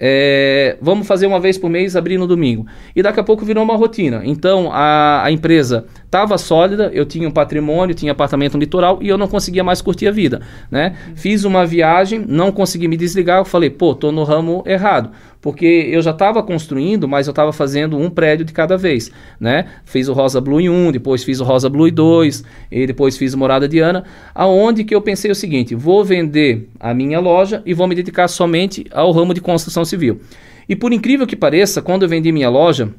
é, 0.00 0.78
vamos 0.80 1.06
fazer 1.06 1.26
uma 1.26 1.38
vez 1.38 1.58
por 1.58 1.68
mês, 1.68 1.94
abrir 1.94 2.16
no 2.16 2.26
domingo. 2.26 2.66
E 2.96 3.02
daqui 3.02 3.20
a 3.20 3.22
pouco 3.22 3.44
virou 3.44 3.62
uma 3.62 3.76
rotina. 3.76 4.22
Então 4.24 4.70
a, 4.72 5.22
a 5.24 5.30
empresa 5.30 5.84
estava 6.06 6.38
sólida, 6.38 6.90
eu 6.94 7.04
tinha 7.04 7.28
um 7.28 7.30
patrimônio, 7.30 7.94
tinha 7.94 8.12
apartamento 8.12 8.54
no 8.54 8.60
litoral 8.60 8.98
e 9.02 9.08
eu 9.08 9.18
não 9.18 9.28
conseguia 9.28 9.62
mais 9.62 9.82
curtir 9.82 10.08
a 10.08 10.10
vida. 10.10 10.40
Né? 10.70 10.96
Fiz 11.14 11.44
uma 11.44 11.66
viagem, 11.66 12.24
não 12.26 12.50
consegui 12.50 12.88
me 12.88 12.96
desligar, 12.96 13.38
eu 13.38 13.44
falei, 13.44 13.68
pô, 13.68 13.94
tô 13.94 14.10
no 14.10 14.24
ramo 14.24 14.64
errado 14.66 15.10
porque 15.40 15.88
eu 15.90 16.02
já 16.02 16.10
estava 16.10 16.42
construindo, 16.42 17.08
mas 17.08 17.26
eu 17.26 17.30
estava 17.30 17.52
fazendo 17.52 17.96
um 17.96 18.10
prédio 18.10 18.44
de 18.44 18.52
cada 18.52 18.76
vez, 18.76 19.10
né? 19.38 19.66
Fiz 19.84 20.08
o 20.08 20.12
Rosa 20.12 20.40
Blue 20.40 20.60
em 20.60 20.68
1, 20.68 20.92
depois 20.92 21.24
fiz 21.24 21.40
o 21.40 21.44
Rosa 21.44 21.68
Blue 21.68 21.88
em 21.88 21.92
2, 21.92 22.44
e 22.70 22.86
depois 22.86 23.16
fiz 23.16 23.32
o 23.32 23.38
Morada 23.38 23.68
Diana, 23.68 24.04
aonde 24.34 24.84
que 24.84 24.94
eu 24.94 25.00
pensei 25.00 25.30
o 25.30 25.34
seguinte, 25.34 25.74
vou 25.74 26.04
vender 26.04 26.68
a 26.78 26.92
minha 26.92 27.20
loja 27.20 27.62
e 27.64 27.72
vou 27.72 27.86
me 27.86 27.94
dedicar 27.94 28.28
somente 28.28 28.84
ao 28.90 29.10
ramo 29.12 29.32
de 29.32 29.40
construção 29.40 29.84
civil. 29.84 30.20
E 30.68 30.76
por 30.76 30.92
incrível 30.92 31.26
que 31.26 31.34
pareça, 31.34 31.82
quando 31.82 32.02
eu 32.02 32.08
vendi 32.08 32.30
minha 32.30 32.48
loja, 32.48 32.90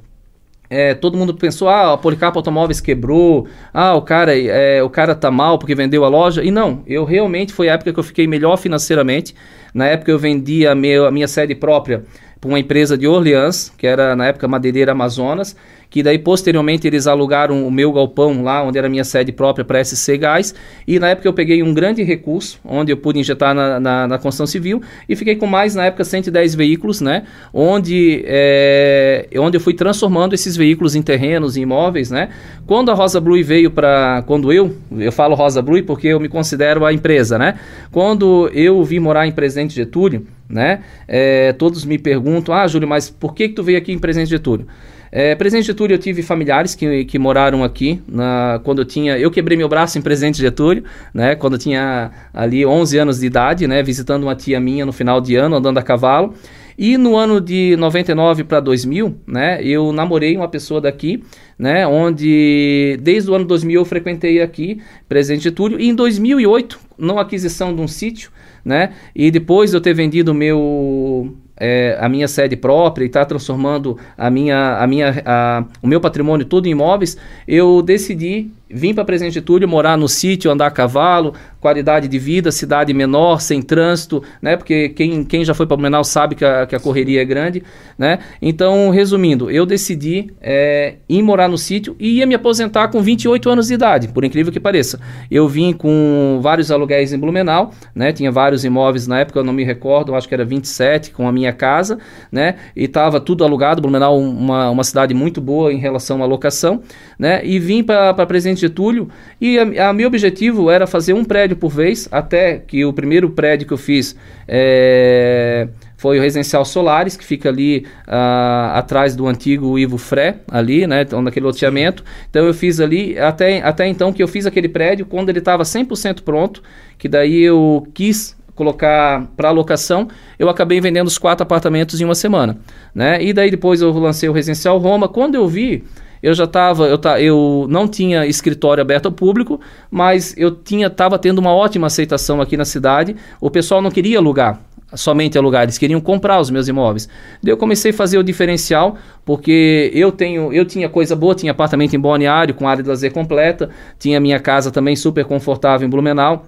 é, 0.71 0.93
todo 0.93 1.17
mundo 1.17 1.33
pensou, 1.33 1.67
ah, 1.67 1.93
a 1.93 1.97
Policarpo 1.97 2.39
Automóveis 2.39 2.79
quebrou, 2.79 3.45
ah, 3.73 3.93
o 3.93 4.01
cara, 4.01 4.33
é, 4.37 4.81
o 4.81 4.89
cara 4.89 5.13
tá 5.13 5.29
mal 5.29 5.59
porque 5.59 5.75
vendeu 5.75 6.05
a 6.05 6.07
loja. 6.07 6.41
E 6.41 6.49
não, 6.49 6.81
eu 6.87 7.03
realmente 7.03 7.51
foi 7.51 7.67
a 7.67 7.73
época 7.73 7.91
que 7.91 7.99
eu 7.99 8.03
fiquei 8.03 8.25
melhor 8.25 8.55
financeiramente. 8.55 9.35
Na 9.73 9.85
época 9.87 10.11
eu 10.11 10.17
vendi 10.17 10.65
a, 10.65 10.73
meu, 10.73 11.05
a 11.05 11.11
minha 11.11 11.27
sede 11.27 11.55
própria 11.55 12.05
para 12.41 12.47
uma 12.47 12.59
empresa 12.59 12.97
de 12.97 13.07
Orleans, 13.07 13.71
que 13.77 13.85
era 13.85 14.15
na 14.15 14.25
época 14.25 14.47
Madeireira 14.47 14.93
Amazonas, 14.93 15.55
que 15.91 16.01
daí 16.01 16.17
posteriormente 16.17 16.87
eles 16.87 17.05
alugaram 17.05 17.67
o 17.67 17.69
meu 17.69 17.91
galpão 17.91 18.41
lá, 18.41 18.63
onde 18.63 18.77
era 18.77 18.87
minha 18.87 19.03
sede 19.03 19.33
própria 19.33 19.65
para 19.65 19.83
SC 19.83 20.17
Gás, 20.17 20.55
e 20.87 20.97
na 20.97 21.09
época 21.09 21.27
eu 21.27 21.33
peguei 21.33 21.61
um 21.61 21.73
grande 21.73 22.01
recurso, 22.01 22.61
onde 22.63 22.93
eu 22.93 22.97
pude 22.97 23.19
injetar 23.19 23.53
na, 23.53 23.77
na, 23.77 24.07
na 24.07 24.17
construção 24.17 24.47
civil, 24.47 24.81
e 25.07 25.17
fiquei 25.17 25.35
com 25.35 25.45
mais, 25.45 25.75
na 25.75 25.85
época, 25.85 26.05
110 26.05 26.55
veículos, 26.55 27.01
né, 27.01 27.23
onde, 27.53 28.23
é, 28.25 29.27
onde 29.37 29.57
eu 29.57 29.61
fui 29.61 29.73
transformando 29.73 30.33
esses 30.33 30.55
veículos 30.55 30.95
em 30.95 31.01
terrenos, 31.01 31.57
em 31.57 31.63
imóveis, 31.63 32.09
né, 32.09 32.29
quando 32.65 32.89
a 32.89 32.93
Rosa 32.93 33.19
Blue 33.19 33.43
veio 33.43 33.69
para, 33.69 34.23
quando 34.25 34.53
eu, 34.53 34.73
eu 34.97 35.11
falo 35.11 35.35
Rosa 35.35 35.61
Blue 35.61 35.83
porque 35.83 36.07
eu 36.07 36.21
me 36.21 36.29
considero 36.29 36.85
a 36.85 36.93
empresa, 36.93 37.37
né, 37.37 37.59
quando 37.91 38.49
eu 38.53 38.81
vim 38.85 38.99
morar 38.99 39.27
em 39.27 39.31
Presidente 39.33 39.75
Getúlio, 39.75 40.25
né, 40.47 40.83
é, 41.05 41.51
todos 41.51 41.83
me 41.83 41.97
perguntam, 41.97 42.55
ah, 42.55 42.65
Júlio, 42.65 42.87
mas 42.87 43.09
por 43.09 43.33
que, 43.33 43.49
que 43.49 43.55
tu 43.55 43.63
veio 43.63 43.77
aqui 43.77 43.91
em 43.91 43.99
Presidente 43.99 44.29
Getúlio? 44.29 44.67
É, 45.11 45.35
Presidente 45.35 45.65
Getúlio, 45.65 45.95
eu 45.95 45.99
tive 45.99 46.23
familiares 46.23 46.73
que, 46.73 47.03
que 47.03 47.19
moraram 47.19 47.65
aqui 47.65 48.01
na, 48.07 48.61
quando 48.63 48.79
eu 48.79 48.85
tinha. 48.85 49.17
Eu 49.17 49.29
quebrei 49.29 49.57
meu 49.57 49.67
braço 49.67 49.97
em 49.97 50.01
Presidente 50.01 50.37
Getúlio, 50.37 50.85
né? 51.13 51.35
Quando 51.35 51.53
eu 51.53 51.59
tinha 51.59 52.11
ali 52.33 52.65
11 52.65 52.97
anos 52.97 53.19
de 53.19 53.25
idade, 53.25 53.67
né? 53.67 53.83
Visitando 53.83 54.23
uma 54.23 54.35
tia 54.35 54.57
minha 54.59 54.85
no 54.85 54.93
final 54.93 55.19
de 55.19 55.35
ano, 55.35 55.57
andando 55.57 55.77
a 55.77 55.83
cavalo. 55.83 56.33
E 56.77 56.97
no 56.97 57.17
ano 57.17 57.41
de 57.41 57.75
99 57.75 58.45
para 58.45 58.61
2000, 58.61 59.17
né? 59.27 59.61
Eu 59.61 59.91
namorei 59.91 60.37
uma 60.37 60.47
pessoa 60.47 60.79
daqui, 60.79 61.21
né? 61.59 61.85
Onde 61.85 62.97
desde 63.01 63.29
o 63.29 63.35
ano 63.35 63.43
2000 63.43 63.81
eu 63.81 63.85
frequentei 63.85 64.41
aqui 64.41 64.81
Presidente 65.09 65.43
Getúlio. 65.43 65.77
E 65.77 65.89
em 65.89 65.93
2008, 65.93 66.79
na 66.97 67.19
aquisição 67.19 67.75
de 67.75 67.81
um 67.81 67.87
sítio, 67.87 68.31
né? 68.63 68.93
E 69.13 69.29
depois 69.29 69.71
de 69.71 69.75
eu 69.75 69.81
ter 69.81 69.93
vendido 69.93 70.33
meu 70.33 71.35
é, 71.61 71.95
a 71.99 72.09
minha 72.09 72.27
sede 72.27 72.55
própria 72.55 73.03
e 73.03 73.07
está 73.07 73.23
transformando 73.23 73.95
a 74.17 74.31
minha, 74.31 74.77
a 74.79 74.87
minha, 74.87 75.21
a, 75.23 75.63
o 75.79 75.87
meu 75.87 76.01
patrimônio 76.01 76.43
todo 76.43 76.65
em 76.65 76.71
imóveis, 76.71 77.15
eu 77.47 77.83
decidi 77.83 78.49
vim 78.73 78.93
para 78.93 79.05
Presidente 79.05 79.33
Getúlio 79.33 79.67
morar 79.67 79.97
no 79.97 80.07
sítio, 80.07 80.51
andar 80.51 80.67
a 80.67 80.71
cavalo, 80.71 81.33
qualidade 81.59 82.07
de 82.07 82.17
vida, 82.17 82.51
cidade 82.51 82.93
menor, 82.93 83.39
sem 83.39 83.61
trânsito, 83.61 84.23
né? 84.41 84.57
Porque 84.57 84.89
quem, 84.89 85.23
quem 85.23 85.45
já 85.45 85.53
foi 85.53 85.67
para 85.67 85.77
Blumenau 85.77 86.03
sabe 86.03 86.35
que 86.35 86.43
a, 86.43 86.65
que 86.65 86.75
a 86.75 86.79
correria 86.79 87.21
é 87.21 87.25
grande, 87.25 87.63
né? 87.97 88.19
Então, 88.41 88.89
resumindo, 88.89 89.49
eu 89.49 89.65
decidi 89.65 90.33
é, 90.41 90.95
ir 91.07 91.21
morar 91.21 91.47
no 91.47 91.57
sítio 91.57 91.95
e 91.99 92.17
ia 92.17 92.25
me 92.25 92.33
aposentar 92.33 92.87
com 92.87 93.01
28 93.01 93.49
anos 93.49 93.67
de 93.67 93.75
idade, 93.75 94.07
por 94.07 94.25
incrível 94.25 94.51
que 94.51 94.59
pareça. 94.59 94.99
Eu 95.29 95.47
vim 95.47 95.71
com 95.71 96.39
vários 96.41 96.71
aluguéis 96.71 97.13
em 97.13 97.19
Blumenau, 97.19 97.71
né? 97.93 98.11
Tinha 98.11 98.31
vários 98.31 98.65
imóveis 98.65 99.07
na 99.07 99.19
época, 99.19 99.39
eu 99.39 99.43
não 99.43 99.53
me 99.53 99.63
recordo, 99.63 100.15
acho 100.15 100.27
que 100.27 100.33
era 100.33 100.43
27 100.43 101.11
com 101.11 101.27
a 101.27 101.31
minha 101.31 101.53
casa, 101.53 101.99
né? 102.31 102.55
E 102.75 102.85
estava 102.85 103.19
tudo 103.19 103.43
alugado, 103.43 103.81
Blumenau 103.81 104.17
uma, 104.17 104.69
uma 104.71 104.83
cidade 104.83 105.13
muito 105.13 105.39
boa 105.39 105.71
em 105.71 105.77
relação 105.77 106.23
à 106.23 106.25
locação, 106.25 106.81
né? 107.19 107.45
E 107.45 107.59
vim 107.59 107.83
para 107.83 108.25
Presidente 108.25 108.60
Getúlio 108.61 109.09
e 109.39 109.59
a, 109.59 109.89
a 109.89 109.93
meu 109.93 110.07
objetivo 110.07 110.69
era 110.69 110.87
fazer 110.87 111.13
um 111.13 111.23
prédio 111.23 111.57
por 111.57 111.69
vez, 111.69 112.07
até 112.11 112.57
que 112.57 112.85
o 112.85 112.93
primeiro 112.93 113.29
prédio 113.29 113.67
que 113.67 113.73
eu 113.73 113.77
fiz 113.77 114.15
é, 114.47 115.67
foi 116.01 116.17
o 116.17 116.21
Residencial 116.21 116.65
Solares, 116.65 117.15
que 117.15 117.23
fica 117.23 117.49
ali 117.49 117.85
uh, 118.07 118.73
atrás 118.73 119.15
do 119.15 119.27
antigo 119.27 119.77
Ivo 119.77 119.99
Fré, 119.99 120.37
ali, 120.49 120.87
né, 120.87 121.03
então, 121.03 121.21
naquele 121.21 121.45
loteamento. 121.45 122.03
Então 122.27 122.45
eu 122.45 122.53
fiz 122.55 122.79
ali, 122.79 123.19
até, 123.19 123.61
até 123.61 123.87
então 123.87 124.11
que 124.11 124.23
eu 124.23 124.27
fiz 124.27 124.47
aquele 124.47 124.67
prédio, 124.67 125.05
quando 125.05 125.29
ele 125.29 125.37
estava 125.37 125.61
100% 125.61 126.23
pronto, 126.23 126.63
que 126.97 127.07
daí 127.07 127.41
eu 127.41 127.87
quis 127.93 128.35
colocar 128.55 129.27
para 129.37 129.51
locação, 129.51 130.07
eu 130.37 130.49
acabei 130.49 130.81
vendendo 130.81 131.07
os 131.07 131.17
quatro 131.17 131.43
apartamentos 131.43 132.01
em 132.01 132.05
uma 132.05 132.15
semana, 132.15 132.57
né? 132.93 133.23
E 133.23 133.31
daí 133.31 133.49
depois 133.49 133.81
eu 133.81 133.91
lancei 133.91 134.27
o 134.27 134.31
Residencial 134.31 134.77
Roma. 134.77 135.07
Quando 135.07 135.35
eu 135.35 135.47
vi, 135.47 135.83
eu 136.21 136.33
já 136.33 136.43
estava, 136.43 136.87
eu, 136.87 136.99
eu 137.19 137.65
não 137.69 137.87
tinha 137.87 138.25
escritório 138.25 138.81
aberto 138.81 139.07
ao 139.07 139.11
público, 139.11 139.59
mas 139.89 140.35
eu 140.37 140.51
tinha 140.51 140.87
estava 140.87 141.17
tendo 141.17 141.39
uma 141.39 141.53
ótima 141.53 141.87
aceitação 141.87 142.41
aqui 142.41 142.55
na 142.55 142.65
cidade. 142.65 143.15
O 143.39 143.49
pessoal 143.49 143.81
não 143.81 143.89
queria 143.89 144.19
alugar, 144.19 144.59
somente 144.93 145.37
alugar, 145.37 145.63
eles 145.63 145.77
queriam 145.77 145.99
comprar 145.99 146.39
os 146.39 146.49
meus 146.49 146.67
imóveis. 146.67 147.09
Daí 147.41 147.51
eu 147.51 147.57
comecei 147.57 147.91
a 147.91 147.93
fazer 147.93 148.17
o 148.17 148.23
diferencial, 148.23 148.97
porque 149.25 149.91
eu 149.93 150.11
tenho, 150.11 150.53
eu 150.53 150.65
tinha 150.65 150.87
coisa 150.89 151.15
boa, 151.15 151.33
tinha 151.33 151.51
apartamento 151.51 151.95
em 151.95 151.99
Balneário 151.99 152.53
com 152.53 152.67
área 152.67 152.83
de 152.83 152.89
lazer 152.89 153.11
completa, 153.11 153.69
tinha 153.97 154.19
minha 154.19 154.39
casa 154.39 154.69
também 154.71 154.95
super 154.95 155.25
confortável 155.25 155.87
em 155.87 155.89
Blumenau 155.89 156.45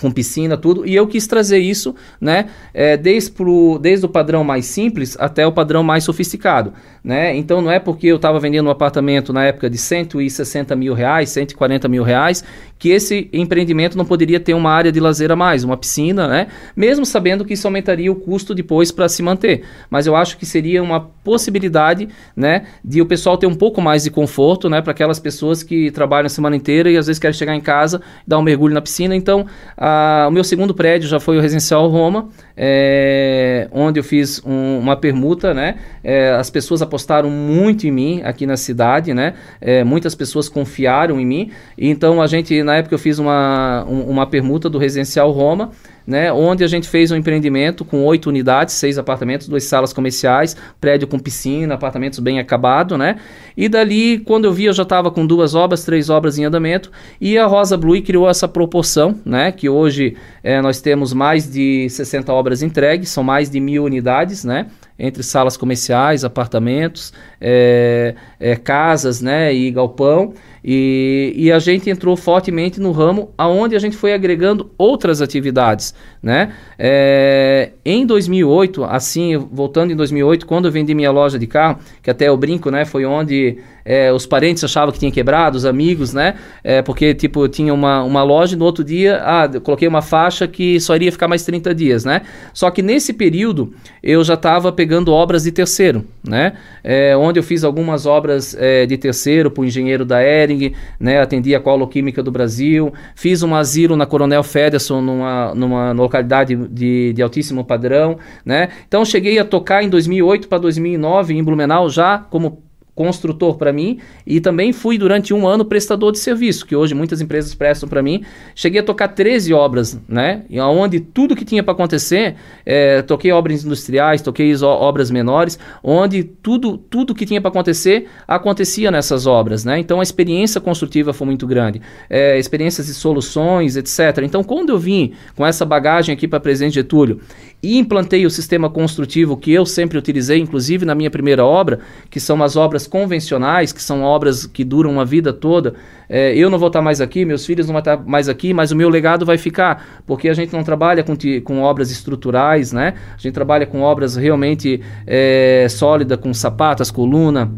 com 0.00 0.10
piscina, 0.10 0.56
tudo, 0.56 0.86
e 0.86 0.94
eu 0.94 1.06
quis 1.06 1.26
trazer 1.26 1.58
isso, 1.58 1.94
né, 2.20 2.46
é, 2.72 2.96
desde, 2.96 3.30
pro, 3.30 3.78
desde 3.80 4.06
o 4.06 4.08
padrão 4.08 4.44
mais 4.44 4.66
simples 4.66 5.16
até 5.18 5.46
o 5.46 5.52
padrão 5.52 5.82
mais 5.82 6.04
sofisticado, 6.04 6.72
né, 7.02 7.36
então 7.36 7.60
não 7.60 7.70
é 7.70 7.78
porque 7.78 8.06
eu 8.06 8.16
estava 8.16 8.38
vendendo 8.38 8.66
um 8.66 8.70
apartamento 8.70 9.32
na 9.32 9.44
época 9.44 9.68
de 9.70 9.78
160 9.78 10.74
mil 10.76 10.94
reais, 10.94 11.30
140 11.30 11.88
mil 11.88 12.02
reais, 12.02 12.44
que 12.78 12.90
esse 12.90 13.28
empreendimento 13.32 13.96
não 13.96 14.04
poderia 14.04 14.38
ter 14.38 14.54
uma 14.54 14.70
área 14.70 14.92
de 14.92 15.00
lazer 15.00 15.30
a 15.30 15.36
mais, 15.36 15.64
uma 15.64 15.76
piscina, 15.76 16.28
né, 16.28 16.48
mesmo 16.76 17.06
sabendo 17.06 17.44
que 17.44 17.54
isso 17.54 17.66
aumentaria 17.66 18.10
o 18.10 18.16
custo 18.16 18.54
depois 18.54 18.90
para 18.90 19.08
se 19.08 19.22
manter, 19.22 19.64
mas 19.88 20.06
eu 20.06 20.16
acho 20.16 20.36
que 20.36 20.44
seria 20.44 20.82
uma 20.82 21.00
possibilidade, 21.00 22.08
né, 22.36 22.66
de 22.84 23.00
o 23.00 23.06
pessoal 23.06 23.36
ter 23.36 23.46
um 23.46 23.54
pouco 23.54 23.80
mais 23.80 24.04
de 24.04 24.10
conforto, 24.10 24.68
né, 24.68 24.82
para 24.82 24.92
aquelas 24.92 25.18
pessoas 25.18 25.62
que 25.62 25.90
trabalham 25.90 26.26
a 26.26 26.30
semana 26.30 26.56
inteira 26.56 26.90
e 26.90 26.96
às 26.96 27.06
vezes 27.06 27.18
querem 27.18 27.36
chegar 27.36 27.54
em 27.54 27.60
casa, 27.60 28.00
dar 28.26 28.38
um 28.38 28.42
mergulho 28.42 28.74
na 28.74 28.80
piscina, 28.80 29.14
então 29.14 29.46
ah, 29.86 30.24
o 30.28 30.30
meu 30.30 30.42
segundo 30.42 30.72
prédio 30.72 31.06
já 31.06 31.20
foi 31.20 31.36
o 31.36 31.42
Residencial 31.42 31.86
Roma, 31.88 32.30
é, 32.56 33.68
onde 33.70 34.00
eu 34.00 34.02
fiz 34.02 34.40
um, 34.42 34.78
uma 34.78 34.96
permuta, 34.96 35.52
né? 35.52 35.74
É, 36.02 36.30
as 36.30 36.48
pessoas 36.48 36.80
apostaram 36.80 37.28
muito 37.28 37.86
em 37.86 37.90
mim 37.90 38.22
aqui 38.24 38.46
na 38.46 38.56
cidade, 38.56 39.12
né? 39.12 39.34
É, 39.60 39.84
muitas 39.84 40.14
pessoas 40.14 40.48
confiaram 40.48 41.20
em 41.20 41.26
mim. 41.26 41.50
Então 41.76 42.22
a 42.22 42.26
gente, 42.26 42.62
na 42.62 42.76
época, 42.76 42.94
eu 42.94 42.98
fiz 42.98 43.18
uma, 43.18 43.84
um, 43.86 44.08
uma 44.08 44.26
permuta 44.26 44.70
do 44.70 44.78
Residencial 44.78 45.30
Roma 45.32 45.70
né, 46.06 46.32
onde 46.32 46.62
a 46.62 46.66
gente 46.66 46.88
fez 46.88 47.10
um 47.10 47.16
empreendimento 47.16 47.84
com 47.84 48.04
oito 48.04 48.28
unidades, 48.28 48.74
seis 48.74 48.98
apartamentos, 48.98 49.48
duas 49.48 49.64
salas 49.64 49.92
comerciais, 49.92 50.56
prédio 50.80 51.08
com 51.08 51.18
piscina, 51.18 51.74
apartamentos 51.74 52.18
bem 52.18 52.38
acabado, 52.38 52.98
né? 52.98 53.16
E 53.56 53.68
dali, 53.68 54.18
quando 54.18 54.44
eu 54.44 54.52
vi, 54.52 54.64
eu 54.64 54.72
já 54.72 54.82
estava 54.82 55.10
com 55.10 55.26
duas 55.26 55.54
obras, 55.54 55.84
três 55.84 56.10
obras 56.10 56.38
em 56.38 56.44
andamento, 56.44 56.90
e 57.20 57.38
a 57.38 57.46
Rosa 57.46 57.76
Blue 57.76 58.00
criou 58.02 58.28
essa 58.28 58.46
proporção, 58.46 59.18
né? 59.24 59.50
Que 59.52 59.68
hoje 59.68 60.16
é, 60.42 60.60
nós 60.60 60.80
temos 60.80 61.12
mais 61.12 61.50
de 61.50 61.88
60 61.88 62.32
obras 62.32 62.62
entregues, 62.62 63.08
são 63.08 63.24
mais 63.24 63.48
de 63.48 63.60
mil 63.60 63.84
unidades, 63.84 64.44
né? 64.44 64.66
Entre 64.98 65.22
salas 65.22 65.56
comerciais, 65.56 66.24
apartamentos, 66.24 67.12
é, 67.40 68.14
é, 68.38 68.54
casas, 68.54 69.20
né? 69.20 69.52
E 69.52 69.70
galpão. 69.70 70.34
E, 70.64 71.34
e, 71.36 71.52
a 71.52 71.58
gente 71.58 71.90
entrou 71.90 72.16
fortemente 72.16 72.80
no 72.80 72.90
ramo 72.90 73.30
aonde 73.36 73.76
a 73.76 73.78
gente 73.78 73.96
foi 73.96 74.14
agregando 74.14 74.70
outras 74.78 75.20
atividades, 75.20 75.94
né? 76.22 76.54
É, 76.78 77.72
em 77.84 78.06
2008, 78.06 78.82
assim, 78.84 79.36
voltando 79.36 79.92
em 79.92 79.96
2008, 79.96 80.46
quando 80.46 80.64
eu 80.64 80.72
vendi 80.72 80.94
minha 80.94 81.10
loja 81.10 81.38
de 81.38 81.46
carro, 81.46 81.80
que 82.02 82.10
até 82.10 82.28
eu 82.28 82.36
brinco, 82.36 82.70
né? 82.70 82.86
Foi 82.86 83.04
onde 83.04 83.58
é, 83.84 84.12
os 84.12 84.24
parentes 84.24 84.64
achavam 84.64 84.92
que 84.92 84.98
tinha 84.98 85.12
quebrado, 85.12 85.56
os 85.56 85.66
amigos, 85.66 86.14
né? 86.14 86.34
É, 86.62 86.80
porque, 86.80 87.14
tipo, 87.14 87.46
tinha 87.48 87.74
uma, 87.74 88.02
uma 88.02 88.22
loja 88.22 88.54
e 88.54 88.58
no 88.58 88.64
outro 88.64 88.82
dia, 88.82 89.20
ah, 89.22 89.50
eu 89.52 89.60
coloquei 89.60 89.86
uma 89.86 90.00
faixa 90.00 90.48
que 90.48 90.80
só 90.80 90.96
iria 90.96 91.12
ficar 91.12 91.28
mais 91.28 91.44
30 91.44 91.74
dias, 91.74 92.04
né? 92.04 92.22
Só 92.52 92.70
que 92.70 92.82
nesse 92.82 93.12
período 93.12 93.74
eu 94.02 94.24
já 94.24 94.34
estava 94.34 94.72
pegando 94.72 95.12
obras 95.12 95.44
de 95.44 95.52
terceiro, 95.52 96.04
né? 96.26 96.54
É, 96.82 97.16
onde 97.16 97.38
eu 97.38 97.42
fiz 97.42 97.62
algumas 97.64 98.06
obras 98.06 98.56
é, 98.58 98.86
de 98.86 98.96
terceiro 98.96 99.50
para 99.50 99.60
o 99.60 99.64
engenheiro 99.64 100.04
da 100.04 100.22
Ering, 100.22 100.72
né? 100.98 101.20
Atendi 101.20 101.54
a 101.54 101.62
Química 101.90 102.22
do 102.22 102.30
Brasil, 102.30 102.92
fiz 103.14 103.42
um 103.42 103.54
asilo 103.54 103.96
na 103.96 104.06
Coronel 104.06 104.42
Federson, 104.42 105.00
numa, 105.00 105.54
numa 105.54 105.92
localidade 105.92 106.56
de, 106.68 107.12
de 107.12 107.22
altíssimo 107.22 107.64
padrão, 107.64 108.16
né? 108.44 108.68
Então 108.86 109.04
cheguei 109.04 109.38
a 109.38 109.44
tocar 109.44 109.82
em 109.82 109.88
2008 109.88 110.48
para 110.48 110.58
2009 110.58 111.34
em 111.34 111.42
Blumenau 111.42 111.90
já 111.90 112.18
como 112.18 112.62
construtor 112.94 113.56
para 113.56 113.72
mim 113.72 113.98
e 114.26 114.40
também 114.40 114.72
fui 114.72 114.96
durante 114.96 115.34
um 115.34 115.46
ano 115.46 115.64
prestador 115.64 116.12
de 116.12 116.18
serviço, 116.18 116.64
que 116.64 116.76
hoje 116.76 116.94
muitas 116.94 117.20
empresas 117.20 117.54
prestam 117.54 117.88
para 117.88 118.02
mim. 118.02 118.22
Cheguei 118.54 118.80
a 118.80 118.84
tocar 118.84 119.08
13 119.08 119.52
obras, 119.52 120.00
né? 120.08 120.44
E 120.48 120.60
onde 120.60 121.00
tudo 121.00 121.34
que 121.34 121.44
tinha 121.44 121.62
para 121.62 121.72
acontecer, 121.72 122.36
é, 122.64 123.02
toquei 123.02 123.32
obras 123.32 123.64
industriais, 123.64 124.22
toquei 124.22 124.54
obras 124.62 125.10
menores, 125.10 125.58
onde 125.82 126.22
tudo 126.22 126.78
tudo 126.78 127.14
que 127.14 127.26
tinha 127.26 127.40
para 127.40 127.50
acontecer 127.50 128.06
acontecia 128.28 128.90
nessas 128.90 129.26
obras, 129.26 129.64
né? 129.64 129.78
Então 129.78 130.00
a 130.00 130.02
experiência 130.02 130.60
construtiva 130.60 131.12
foi 131.12 131.26
muito 131.26 131.46
grande, 131.46 131.80
é, 132.08 132.38
experiências 132.38 132.86
de 132.86 132.94
soluções, 132.94 133.76
etc. 133.76 134.22
Então 134.22 134.44
quando 134.44 134.70
eu 134.70 134.78
vim 134.78 135.12
com 135.34 135.44
essa 135.44 135.64
bagagem 135.64 136.12
aqui 136.12 136.28
para 136.28 136.38
Presidente 136.38 136.74
Getúlio 136.74 137.20
e 137.64 137.78
implantei 137.78 138.26
o 138.26 138.30
sistema 138.30 138.68
construtivo 138.68 139.38
que 139.38 139.50
eu 139.50 139.64
sempre 139.64 139.96
utilizei, 139.96 140.38
inclusive 140.38 140.84
na 140.84 140.94
minha 140.94 141.10
primeira 141.10 141.44
obra, 141.44 141.80
que 142.10 142.20
são 142.20 142.42
as 142.42 142.56
obras 142.56 142.86
convencionais, 142.86 143.72
que 143.72 143.82
são 143.82 144.02
obras 144.02 144.46
que 144.46 144.62
duram 144.62 144.90
uma 144.90 145.04
vida 145.04 145.32
toda. 145.32 145.74
É, 146.06 146.36
eu 146.36 146.50
não 146.50 146.58
vou 146.58 146.68
estar 146.68 146.82
mais 146.82 147.00
aqui, 147.00 147.24
meus 147.24 147.46
filhos 147.46 147.66
não 147.66 147.72
vão 147.72 147.78
estar 147.78 147.96
mais 148.04 148.28
aqui, 148.28 148.52
mas 148.52 148.70
o 148.70 148.76
meu 148.76 148.90
legado 148.90 149.24
vai 149.24 149.38
ficar, 149.38 150.02
porque 150.06 150.28
a 150.28 150.34
gente 150.34 150.52
não 150.52 150.62
trabalha 150.62 151.02
com, 151.02 151.16
com 151.42 151.62
obras 151.62 151.90
estruturais, 151.90 152.70
né? 152.70 152.94
A 153.14 153.18
gente 153.18 153.32
trabalha 153.32 153.64
com 153.64 153.80
obras 153.80 154.14
realmente 154.14 154.82
é, 155.06 155.66
sólidas, 155.70 156.18
com 156.18 156.34
sapatas, 156.34 156.90
coluna 156.90 157.50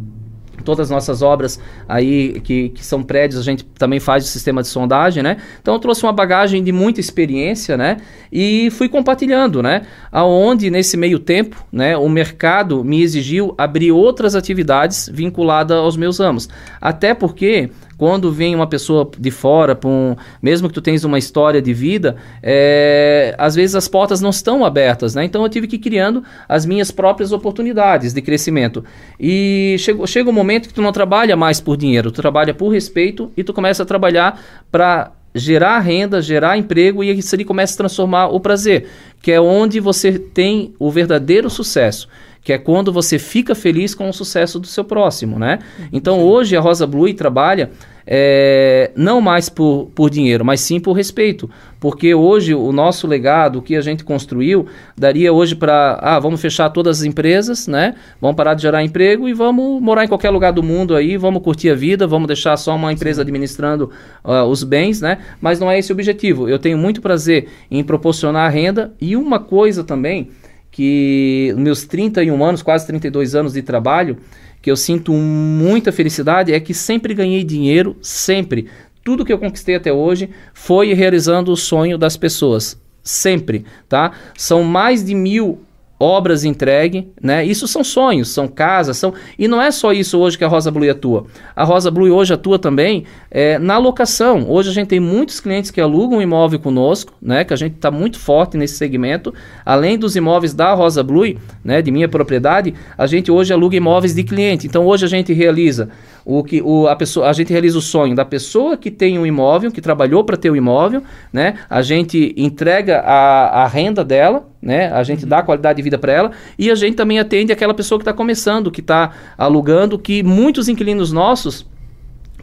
todas 0.67 0.87
as 0.87 0.91
nossas 0.91 1.23
obras 1.23 1.59
aí 1.89 2.41
que, 2.41 2.69
que 2.71 2.85
são 2.85 3.03
prédios, 3.03 3.41
a 3.41 3.43
gente 3.43 3.65
também 3.65 4.01
faz 4.01 4.25
o 4.25 4.27
sistema 4.27 4.61
de 4.61 4.69
sondagem, 4.69 5.23
né? 5.23 5.39
Então 5.63 5.73
eu 5.73 5.81
trouxe 5.81 6.03
uma 6.03 6.13
bagagem 6.13 6.63
de 6.63 6.73
muita 6.73 7.01
experiência, 7.01 7.77
né? 7.77 7.99
E 8.31 8.69
fui 8.73 8.89
compartilhando, 8.89 9.63
né? 9.63 9.83
Aonde 10.11 10.69
nesse 10.69 10.97
meio 10.97 11.19
tempo, 11.19 11.65
né, 11.73 11.97
o 11.97 12.09
mercado 12.09 12.85
me 12.85 13.01
exigiu 13.01 13.55
abrir 13.57 13.93
outras 13.93 14.35
atividades 14.35 15.09
vinculadas 15.13 15.79
aos 15.79 15.97
meus 15.97 16.19
ramos. 16.19 16.49
Até 16.81 17.15
porque 17.15 17.71
quando 17.97 18.31
vem 18.31 18.55
uma 18.55 18.67
pessoa 18.67 19.11
de 19.19 19.31
fora, 19.31 19.79
um, 19.85 20.15
mesmo 20.43 20.69
que 20.69 20.75
tu 20.75 20.83
tenhas 20.83 21.05
uma 21.05 21.19
história 21.19 21.62
de 21.62 21.73
vida, 21.73 22.17
é, 22.43 23.35
às 23.38 23.55
vezes 23.55 23.75
as 23.75 23.88
portas 23.88 24.21
não 24.21 24.31
estão 24.31 24.65
abertas, 24.65 25.15
né? 25.15 25.25
Então 25.25 25.43
eu 25.43 25.49
tive 25.49 25.67
que 25.67 25.76
ir 25.76 25.79
criando 25.79 26.23
as 26.49 26.67
minhas 26.67 26.91
próprias 26.91 27.33
oportunidades 27.33 28.12
de 28.12 28.21
crescimento. 28.21 28.85
E 29.19 29.76
chega, 29.79 30.07
chega 30.07 30.31
um 30.31 30.33
momento 30.33 30.69
que 30.69 30.75
tu 30.75 30.83
não 30.83 30.93
trabalha 30.93 31.37
mais 31.37 31.61
por 31.61 31.76
dinheiro, 31.76 32.11
tu 32.11 32.21
trabalha 32.21 32.53
por 32.53 32.69
respeito 32.69 33.31
e 33.37 33.43
tu 33.43 33.53
começa 33.53 33.83
a 33.83 33.87
trabalhar 33.87 34.41
para 34.71 35.12
gerar 35.35 35.79
renda, 35.81 36.23
gerar 36.23 36.57
emprego 36.57 37.05
e 37.05 37.11
isso 37.11 37.35
ali 37.35 37.45
começa 37.45 37.75
a 37.75 37.76
transformar 37.76 38.29
o 38.29 38.41
prazer, 38.41 38.88
que 39.21 39.31
é 39.31 39.41
onde 39.41 39.81
você 39.81 40.19
tem 40.19 40.75
o 40.79 40.91
verdadeiro 40.91 41.50
sucesso 41.50 42.09
que 42.47 42.53
é 42.53 42.59
quando 42.59 42.93
você 42.93 43.19
fica 43.19 43.57
feliz 43.57 43.93
com 43.93 44.09
o 44.09 44.12
sucesso 44.12 44.61
do 44.61 44.69
seu 44.69 44.85
próximo, 44.85 45.37
né? 45.37 45.59
Então 45.93 46.23
hoje 46.23 46.57
a 46.57 46.61
Rosa 46.61 46.87
Blue 46.87 47.12
trabalha 47.12 47.73
é, 48.07 48.93
não 48.95 49.21
mais 49.21 49.49
por, 49.49 49.91
por 49.93 50.09
dinheiro, 50.09 50.45
mas 50.45 50.61
sim 50.61 50.79
por 50.79 50.93
respeito. 50.93 51.50
Porque 51.81 52.15
hoje 52.15 52.55
o 52.55 52.71
nosso 52.71 53.09
legado, 53.09 53.59
o 53.59 53.62
que 53.62 53.75
a 53.75 53.81
gente 53.81 54.05
construiu, 54.05 54.67
daria 54.97 55.33
hoje 55.33 55.57
para, 55.57 55.99
ah, 56.00 56.21
vamos 56.21 56.41
fechar 56.41 56.71
todas 56.71 57.00
as 57.00 57.05
empresas, 57.05 57.67
né? 57.67 57.97
Vamos 58.21 58.37
parar 58.37 58.55
de 58.55 58.62
gerar 58.62 58.85
emprego 58.85 59.29
e 59.29 59.35
vamos 59.35 59.83
morar 59.83 60.05
em 60.05 60.09
qualquer 60.09 60.31
lugar 60.31 60.53
do 60.53 60.62
mundo 60.62 60.95
aí, 60.95 61.17
vamos 61.17 61.43
curtir 61.43 61.71
a 61.71 61.75
vida, 61.75 62.07
vamos 62.07 62.29
deixar 62.29 62.57
só 62.57 62.76
uma 62.76 62.93
empresa 62.93 63.23
administrando 63.23 63.91
uh, 64.25 64.45
os 64.45 64.62
bens, 64.62 65.00
né? 65.00 65.19
Mas 65.41 65.59
não 65.59 65.69
é 65.69 65.81
esse 65.81 65.91
o 65.91 65.95
objetivo. 65.95 66.49
Eu 66.49 66.61
tenho 66.61 66.79
muito 66.79 67.03
prazer 67.03 67.49
em 67.69 67.83
proporcionar 67.83 68.53
renda 68.53 68.93
e 69.00 69.17
uma 69.17 69.41
coisa 69.41 69.83
também 69.83 70.31
que 70.76 71.54
meus 71.56 71.87
31 71.87 72.45
anos, 72.45 72.62
quase 72.62 72.87
32 72.87 73.35
anos 73.35 73.54
de 73.54 73.62
trabalho, 73.62 74.18
que 74.61 74.71
eu 74.71 74.76
sinto 74.76 75.11
muita 75.11 75.90
felicidade 75.90 76.52
é 76.52 76.61
que 76.61 76.75
sempre 76.75 77.14
ganhei 77.14 77.42
dinheiro, 77.42 77.97
sempre. 78.02 78.66
Tudo 79.02 79.25
que 79.25 79.33
eu 79.33 79.38
conquistei 79.38 79.75
até 79.75 79.90
hoje 79.90 80.28
foi 80.52 80.92
realizando 80.92 81.50
o 81.50 81.56
sonho 81.56 81.97
das 81.97 82.18
pessoas. 82.18 82.78
Sempre, 83.02 83.64
tá? 83.88 84.12
São 84.37 84.62
mais 84.62 85.02
de 85.02 85.14
mil 85.14 85.61
obras 85.99 86.45
entregue, 86.45 87.09
né? 87.21 87.45
Isso 87.45 87.67
são 87.67 87.83
sonhos, 87.83 88.29
são 88.29 88.47
casas, 88.47 88.97
são 88.99 89.15
e 89.38 89.49
não 89.49 89.61
é 89.61 89.71
só 89.71 89.93
isso 89.93 90.19
hoje 90.19 90.37
que 90.37 90.45
a 90.45 90.49
Rosa 90.49 90.71
Blue 90.71 90.88
atua. 90.91 91.26
A 91.55 91.65
Rosa 91.65 91.91
Blue 91.91 92.11
hoje 92.11 92.35
atua 92.35 92.59
também 92.59 93.05
é, 93.31 93.59
na 93.59 93.79
locação. 93.79 94.47
Hoje 94.49 94.71
a 94.71 94.73
gente 94.73 94.88
tem 94.88 95.00
muitos 95.00 95.41
clientes 95.41 95.71
que 95.71 95.81
alugam 95.81 96.21
imóvel 96.21 96.59
conosco, 96.59 97.12
né? 97.21 97.45
Que 97.45 97.55
a 97.55 97.57
gente 97.57 97.76
está 97.76 97.91
muito 97.91 98.19
forte 98.19 98.57
nesse 98.57 98.76
segmento. 98.76 99.33
Além 99.65 99.99
dos 99.99 100.17
imóveis 100.17 100.53
da 100.53 100.75
Rosa 100.75 101.03
Blue, 101.03 101.37
né? 101.65 101.81
De 101.81 101.91
minha 101.91 102.09
propriedade, 102.09 102.75
a 102.97 103.07
gente 103.07 103.31
hoje 103.31 103.53
aluga 103.53 103.76
imóveis 103.76 104.15
de 104.15 104.23
cliente. 104.23 104.67
Então 104.67 104.85
hoje 104.85 105.07
a 105.07 105.09
gente 105.09 105.33
realiza 105.33 105.88
o 106.28 106.42
que 106.42 106.61
o, 106.61 106.88
a 106.88 106.97
pessoa, 106.97 107.30
a 107.30 107.33
gente 107.33 107.52
realiza 107.52 107.78
o 107.78 107.80
sonho 107.80 108.12
da 108.12 108.25
pessoa 108.25 108.76
que 108.76 108.90
tem 108.90 109.16
um 109.16 109.25
imóvel, 109.25 109.71
que 109.71 109.80
trabalhou 109.80 110.25
para 110.25 110.37
ter 110.37 110.50
o 110.50 110.54
um 110.54 110.56
imóvel, 110.56 111.00
né? 111.33 111.54
A 111.71 111.83
gente 111.83 112.35
entrega 112.37 112.99
a, 112.99 113.62
a 113.62 113.66
renda 113.68 114.04
dela, 114.04 114.49
né? 114.61 114.92
A 114.92 115.04
gente 115.04 115.23
uhum. 115.23 115.28
dá 115.28 115.40
qualidade 115.40 115.76
de 115.76 115.83
vida 115.85 115.97
para 115.97 116.12
ela 116.12 116.33
e 116.59 116.68
a 116.68 116.75
gente 116.75 116.97
também 116.97 117.21
atende 117.21 117.52
aquela 117.52 117.73
pessoa 117.73 117.97
que 117.97 118.02
está 118.02 118.12
começando, 118.12 118.73
que 118.73 118.80
está 118.80 119.12
alugando, 119.38 119.97
que 119.97 120.25
muitos 120.25 120.68
inquilinos 120.68 121.12
nossos 121.12 121.64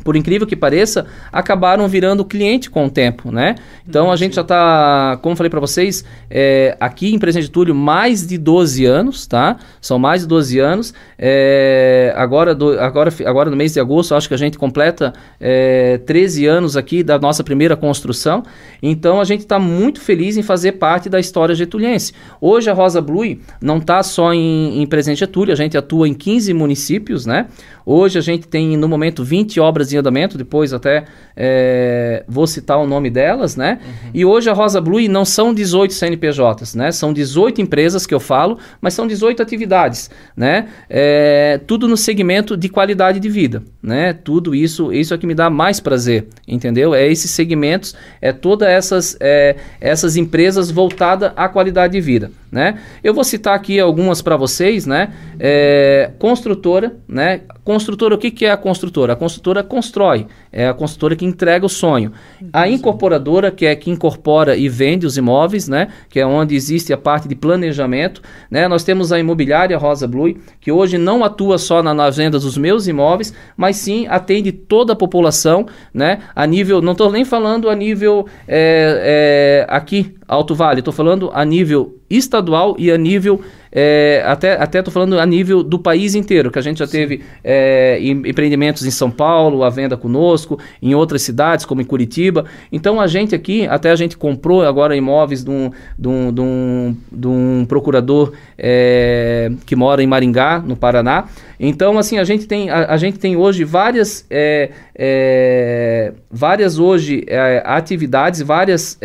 por 0.03 0.15
incrível 0.15 0.45
que 0.45 0.55
pareça, 0.55 1.05
acabaram 1.31 1.87
virando 1.87 2.25
cliente 2.25 2.69
com 2.69 2.85
o 2.85 2.89
tempo, 2.89 3.31
né? 3.31 3.55
Então 3.87 4.11
a 4.11 4.15
gente 4.15 4.35
já 4.35 4.41
está, 4.41 5.17
como 5.21 5.35
falei 5.35 5.49
para 5.49 5.59
vocês, 5.59 6.03
é, 6.29 6.75
aqui 6.79 7.13
em 7.13 7.19
Presidente 7.19 7.49
Túlio, 7.49 7.73
mais 7.73 8.25
de 8.25 8.37
12 8.37 8.85
anos, 8.85 9.25
tá? 9.25 9.57
São 9.81 9.97
mais 9.97 10.21
de 10.21 10.27
12 10.27 10.59
anos. 10.59 10.93
É, 11.17 12.13
agora, 12.15 12.53
do, 12.53 12.79
agora, 12.79 13.13
agora 13.25 13.49
no 13.49 13.55
mês 13.55 13.73
de 13.73 13.79
agosto, 13.79 14.15
acho 14.15 14.27
que 14.27 14.33
a 14.33 14.37
gente 14.37 14.57
completa 14.57 15.13
é, 15.39 15.99
13 15.99 16.45
anos 16.45 16.75
aqui 16.75 17.03
da 17.03 17.17
nossa 17.17 17.43
primeira 17.43 17.75
construção. 17.75 18.43
Então 18.81 19.21
a 19.21 19.23
gente 19.23 19.41
está 19.41 19.59
muito 19.59 20.01
feliz 20.01 20.37
em 20.37 20.43
fazer 20.43 20.73
parte 20.73 21.09
da 21.09 21.19
história 21.19 21.55
getuliense. 21.55 22.13
Hoje 22.41 22.69
a 22.69 22.73
Rosa 22.73 23.01
Blue 23.01 23.37
não 23.61 23.77
está 23.77 24.03
só 24.03 24.33
em, 24.33 24.81
em 24.81 24.85
Presidente 24.87 25.19
Getúlio, 25.19 25.53
a 25.53 25.55
gente 25.55 25.77
atua 25.77 26.07
em 26.07 26.13
15 26.13 26.53
municípios, 26.53 27.25
né? 27.25 27.47
Hoje 27.85 28.17
a 28.17 28.21
gente 28.21 28.47
tem 28.47 28.77
no 28.77 28.87
momento 28.87 29.23
20 29.23 29.59
obras 29.59 29.91
em 29.91 29.97
andamento, 29.97 30.37
depois 30.37 30.73
até 30.73 31.05
é, 31.35 32.23
vou 32.27 32.47
citar 32.47 32.77
o 32.77 32.87
nome 32.87 33.09
delas, 33.09 33.55
né? 33.55 33.79
Uhum. 33.83 34.09
E 34.13 34.25
hoje 34.25 34.49
a 34.49 34.53
Rosa 34.53 34.79
Blue 34.79 35.07
não 35.09 35.25
são 35.25 35.53
18 35.53 35.93
CNPJs, 35.93 36.75
né? 36.75 36.91
São 36.91 37.11
18 37.11 37.61
empresas 37.61 38.05
que 38.05 38.13
eu 38.13 38.19
falo, 38.19 38.57
mas 38.79 38.93
são 38.93 39.07
18 39.07 39.41
atividades, 39.41 40.09
né? 40.35 40.67
É, 40.89 41.59
tudo 41.65 41.87
no 41.87 41.97
segmento 41.97 42.55
de 42.55 42.69
qualidade 42.69 43.19
de 43.19 43.29
vida, 43.29 43.63
né? 43.81 44.13
Tudo 44.13 44.55
isso, 44.55 44.93
isso 44.93 45.13
é 45.13 45.17
que 45.17 45.27
me 45.27 45.35
dá 45.35 45.49
mais 45.49 45.79
prazer, 45.79 46.27
entendeu? 46.47 46.93
É 46.93 47.05
esses 47.07 47.31
segmentos, 47.31 47.95
é 48.21 48.31
todas 48.31 48.69
essas, 48.69 49.17
é, 49.19 49.55
essas 49.81 50.15
empresas 50.15 50.71
voltadas 50.71 51.31
à 51.35 51.49
qualidade 51.49 51.93
de 51.93 52.01
vida, 52.01 52.31
né? 52.51 52.79
Eu 53.03 53.13
vou 53.13 53.23
citar 53.23 53.55
aqui 53.55 53.79
algumas 53.79 54.21
para 54.21 54.37
vocês, 54.37 54.85
né? 54.85 55.11
É, 55.39 56.11
construtora, 56.19 56.95
né? 57.07 57.41
Construtora, 57.63 58.15
o 58.15 58.17
que, 58.17 58.29
que 58.29 58.45
é 58.45 58.51
a 58.51 58.57
construtora? 58.57 59.13
A 59.13 59.15
construtora 59.15 59.63
constrói, 59.63 60.27
é 60.51 60.67
a 60.67 60.73
construtora 60.73 61.15
que 61.15 61.23
entrega 61.23 61.65
o 61.65 61.69
sonho. 61.69 62.11
A 62.51 62.67
incorporadora, 62.67 63.51
que 63.51 63.65
é 63.65 63.73
que 63.73 63.89
incorpora 63.89 64.57
e 64.57 64.67
vende 64.67 65.05
os 65.05 65.15
imóveis, 65.15 65.69
né? 65.69 65.87
Que 66.09 66.19
é 66.19 66.25
onde 66.25 66.55
existe 66.55 66.91
a 66.91 66.97
parte 66.97 67.25
de 67.25 67.35
planejamento, 67.35 68.21
né? 68.51 68.67
Nós 68.67 68.83
temos 68.83 69.13
a 69.13 69.19
imobiliária 69.19 69.77
Rosa 69.77 70.05
Blue, 70.07 70.35
que 70.59 70.71
hoje 70.71 70.97
não 70.97 71.23
atua 71.23 71.57
só 71.57 71.81
na, 71.81 71.93
nas 71.93 72.17
vendas 72.17 72.43
dos 72.43 72.57
meus 72.57 72.85
imóveis, 72.87 73.33
mas 73.55 73.77
sim 73.77 74.07
atende 74.09 74.51
toda 74.51 74.91
a 74.91 74.95
população, 74.95 75.65
né? 75.93 76.19
A 76.35 76.45
nível, 76.45 76.81
não 76.81 76.91
estou 76.91 77.09
nem 77.09 77.23
falando 77.23 77.69
a 77.69 77.75
nível 77.75 78.27
é, 78.45 79.65
é, 79.65 79.73
aqui 79.73 80.15
Alto 80.27 80.55
Vale. 80.55 80.79
Estou 80.79 80.93
falando 80.93 81.29
a 81.33 81.43
nível 81.43 81.97
estadual 82.09 82.75
e 82.77 82.91
a 82.91 82.97
nível 82.97 83.41
é, 83.75 84.23
até 84.27 84.53
até 84.53 84.79
estou 84.79 84.93
falando 84.93 85.19
a 85.19 85.25
nível 85.25 85.63
do 85.63 85.79
país 85.79 86.13
inteiro, 86.13 86.51
que 86.51 86.59
a 86.59 86.61
gente 86.61 86.77
já 86.77 86.85
Sim. 86.85 86.91
teve 86.91 87.23
é, 87.43 87.99
empreendimentos 88.01 88.85
em 88.85 88.91
São 88.91 89.09
Paulo, 89.09 89.63
a 89.63 89.69
venda 89.69 89.97
conosco, 89.97 90.59
em 90.79 90.93
outras 90.93 91.23
cidades, 91.23 91.65
como 91.65 91.81
em 91.81 91.85
Curitiba. 91.85 92.45
Então 92.71 93.01
a 93.01 93.07
gente 93.07 93.33
aqui, 93.33 93.65
até 93.65 93.89
a 93.89 93.95
gente 93.95 94.15
comprou 94.15 94.63
agora 94.63 94.95
imóveis 94.95 95.43
de 95.43 95.49
um, 95.49 95.71
de 95.97 96.07
um, 96.07 96.31
de 96.31 96.41
um, 96.41 96.97
de 97.11 97.27
um 97.27 97.65
procurador 97.67 98.33
é, 98.57 99.51
que 99.65 99.75
mora 99.75 100.03
em 100.03 100.07
Maringá, 100.07 100.59
no 100.59 100.75
Paraná. 100.75 101.25
Então, 101.59 101.97
assim, 101.97 102.19
a 102.19 102.23
gente 102.23 102.45
tem, 102.45 102.69
a, 102.69 102.93
a 102.93 102.97
gente 102.97 103.17
tem 103.17 103.35
hoje 103.35 103.63
várias, 103.63 104.25
é, 104.29 104.69
é, 104.93 106.13
várias 106.29 106.77
hoje 106.77 107.23
é, 107.27 107.63
atividades, 107.65 108.41
várias 108.41 108.99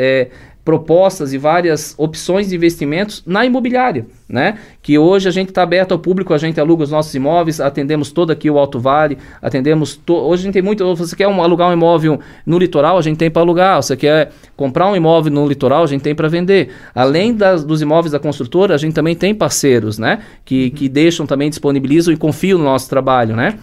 propostas 0.69 1.33
e 1.33 1.39
várias 1.39 1.95
opções 1.97 2.51
de 2.51 2.55
investimentos 2.55 3.23
na 3.27 3.43
imobiliária, 3.43 4.05
né? 4.29 4.59
Que 4.83 4.99
hoje 4.99 5.27
a 5.27 5.31
gente 5.31 5.49
está 5.49 5.63
aberto 5.63 5.93
ao 5.93 5.99
público, 5.99 6.35
a 6.35 6.37
gente 6.37 6.61
aluga 6.61 6.85
os 6.85 6.91
nossos 6.91 7.15
imóveis, 7.15 7.59
atendemos 7.59 8.13
todo 8.13 8.33
aqui 8.33 8.51
o 8.51 8.59
Alto 8.59 8.79
Vale, 8.79 9.17
atendemos 9.41 9.97
to... 9.97 10.13
hoje 10.13 10.43
a 10.43 10.45
gente 10.45 10.53
tem 10.53 10.61
muito, 10.61 10.85
você 10.95 11.17
quer 11.17 11.27
um, 11.27 11.43
alugar 11.43 11.71
um 11.71 11.73
imóvel 11.73 12.21
no 12.45 12.59
litoral, 12.59 12.99
a 12.99 13.01
gente 13.01 13.17
tem 13.17 13.31
para 13.31 13.41
alugar, 13.41 13.83
você 13.83 13.97
quer 13.97 14.31
comprar 14.59 14.91
um 14.91 14.95
imóvel 14.95 15.33
no 15.33 15.49
litoral, 15.49 15.85
a 15.85 15.87
gente 15.87 16.03
tem 16.03 16.15
para 16.15 16.29
vender. 16.29 16.69
Além 16.95 17.33
das, 17.33 17.65
dos 17.65 17.81
imóveis 17.81 18.13
da 18.13 18.19
construtora, 18.19 18.75
a 18.75 18.79
gente 18.79 18.93
também 18.93 19.17
tem 19.17 19.35
parceiros, 19.35 19.99
né? 19.99 20.19
Que, 20.45 20.69
que 20.69 20.87
deixam 20.87 21.25
também 21.25 21.49
disponibilizam 21.49 22.13
e 22.13 22.17
confiam 22.19 22.59
no 22.59 22.65
nosso 22.65 22.91
trabalho, 22.91 23.35
né? 23.35 23.59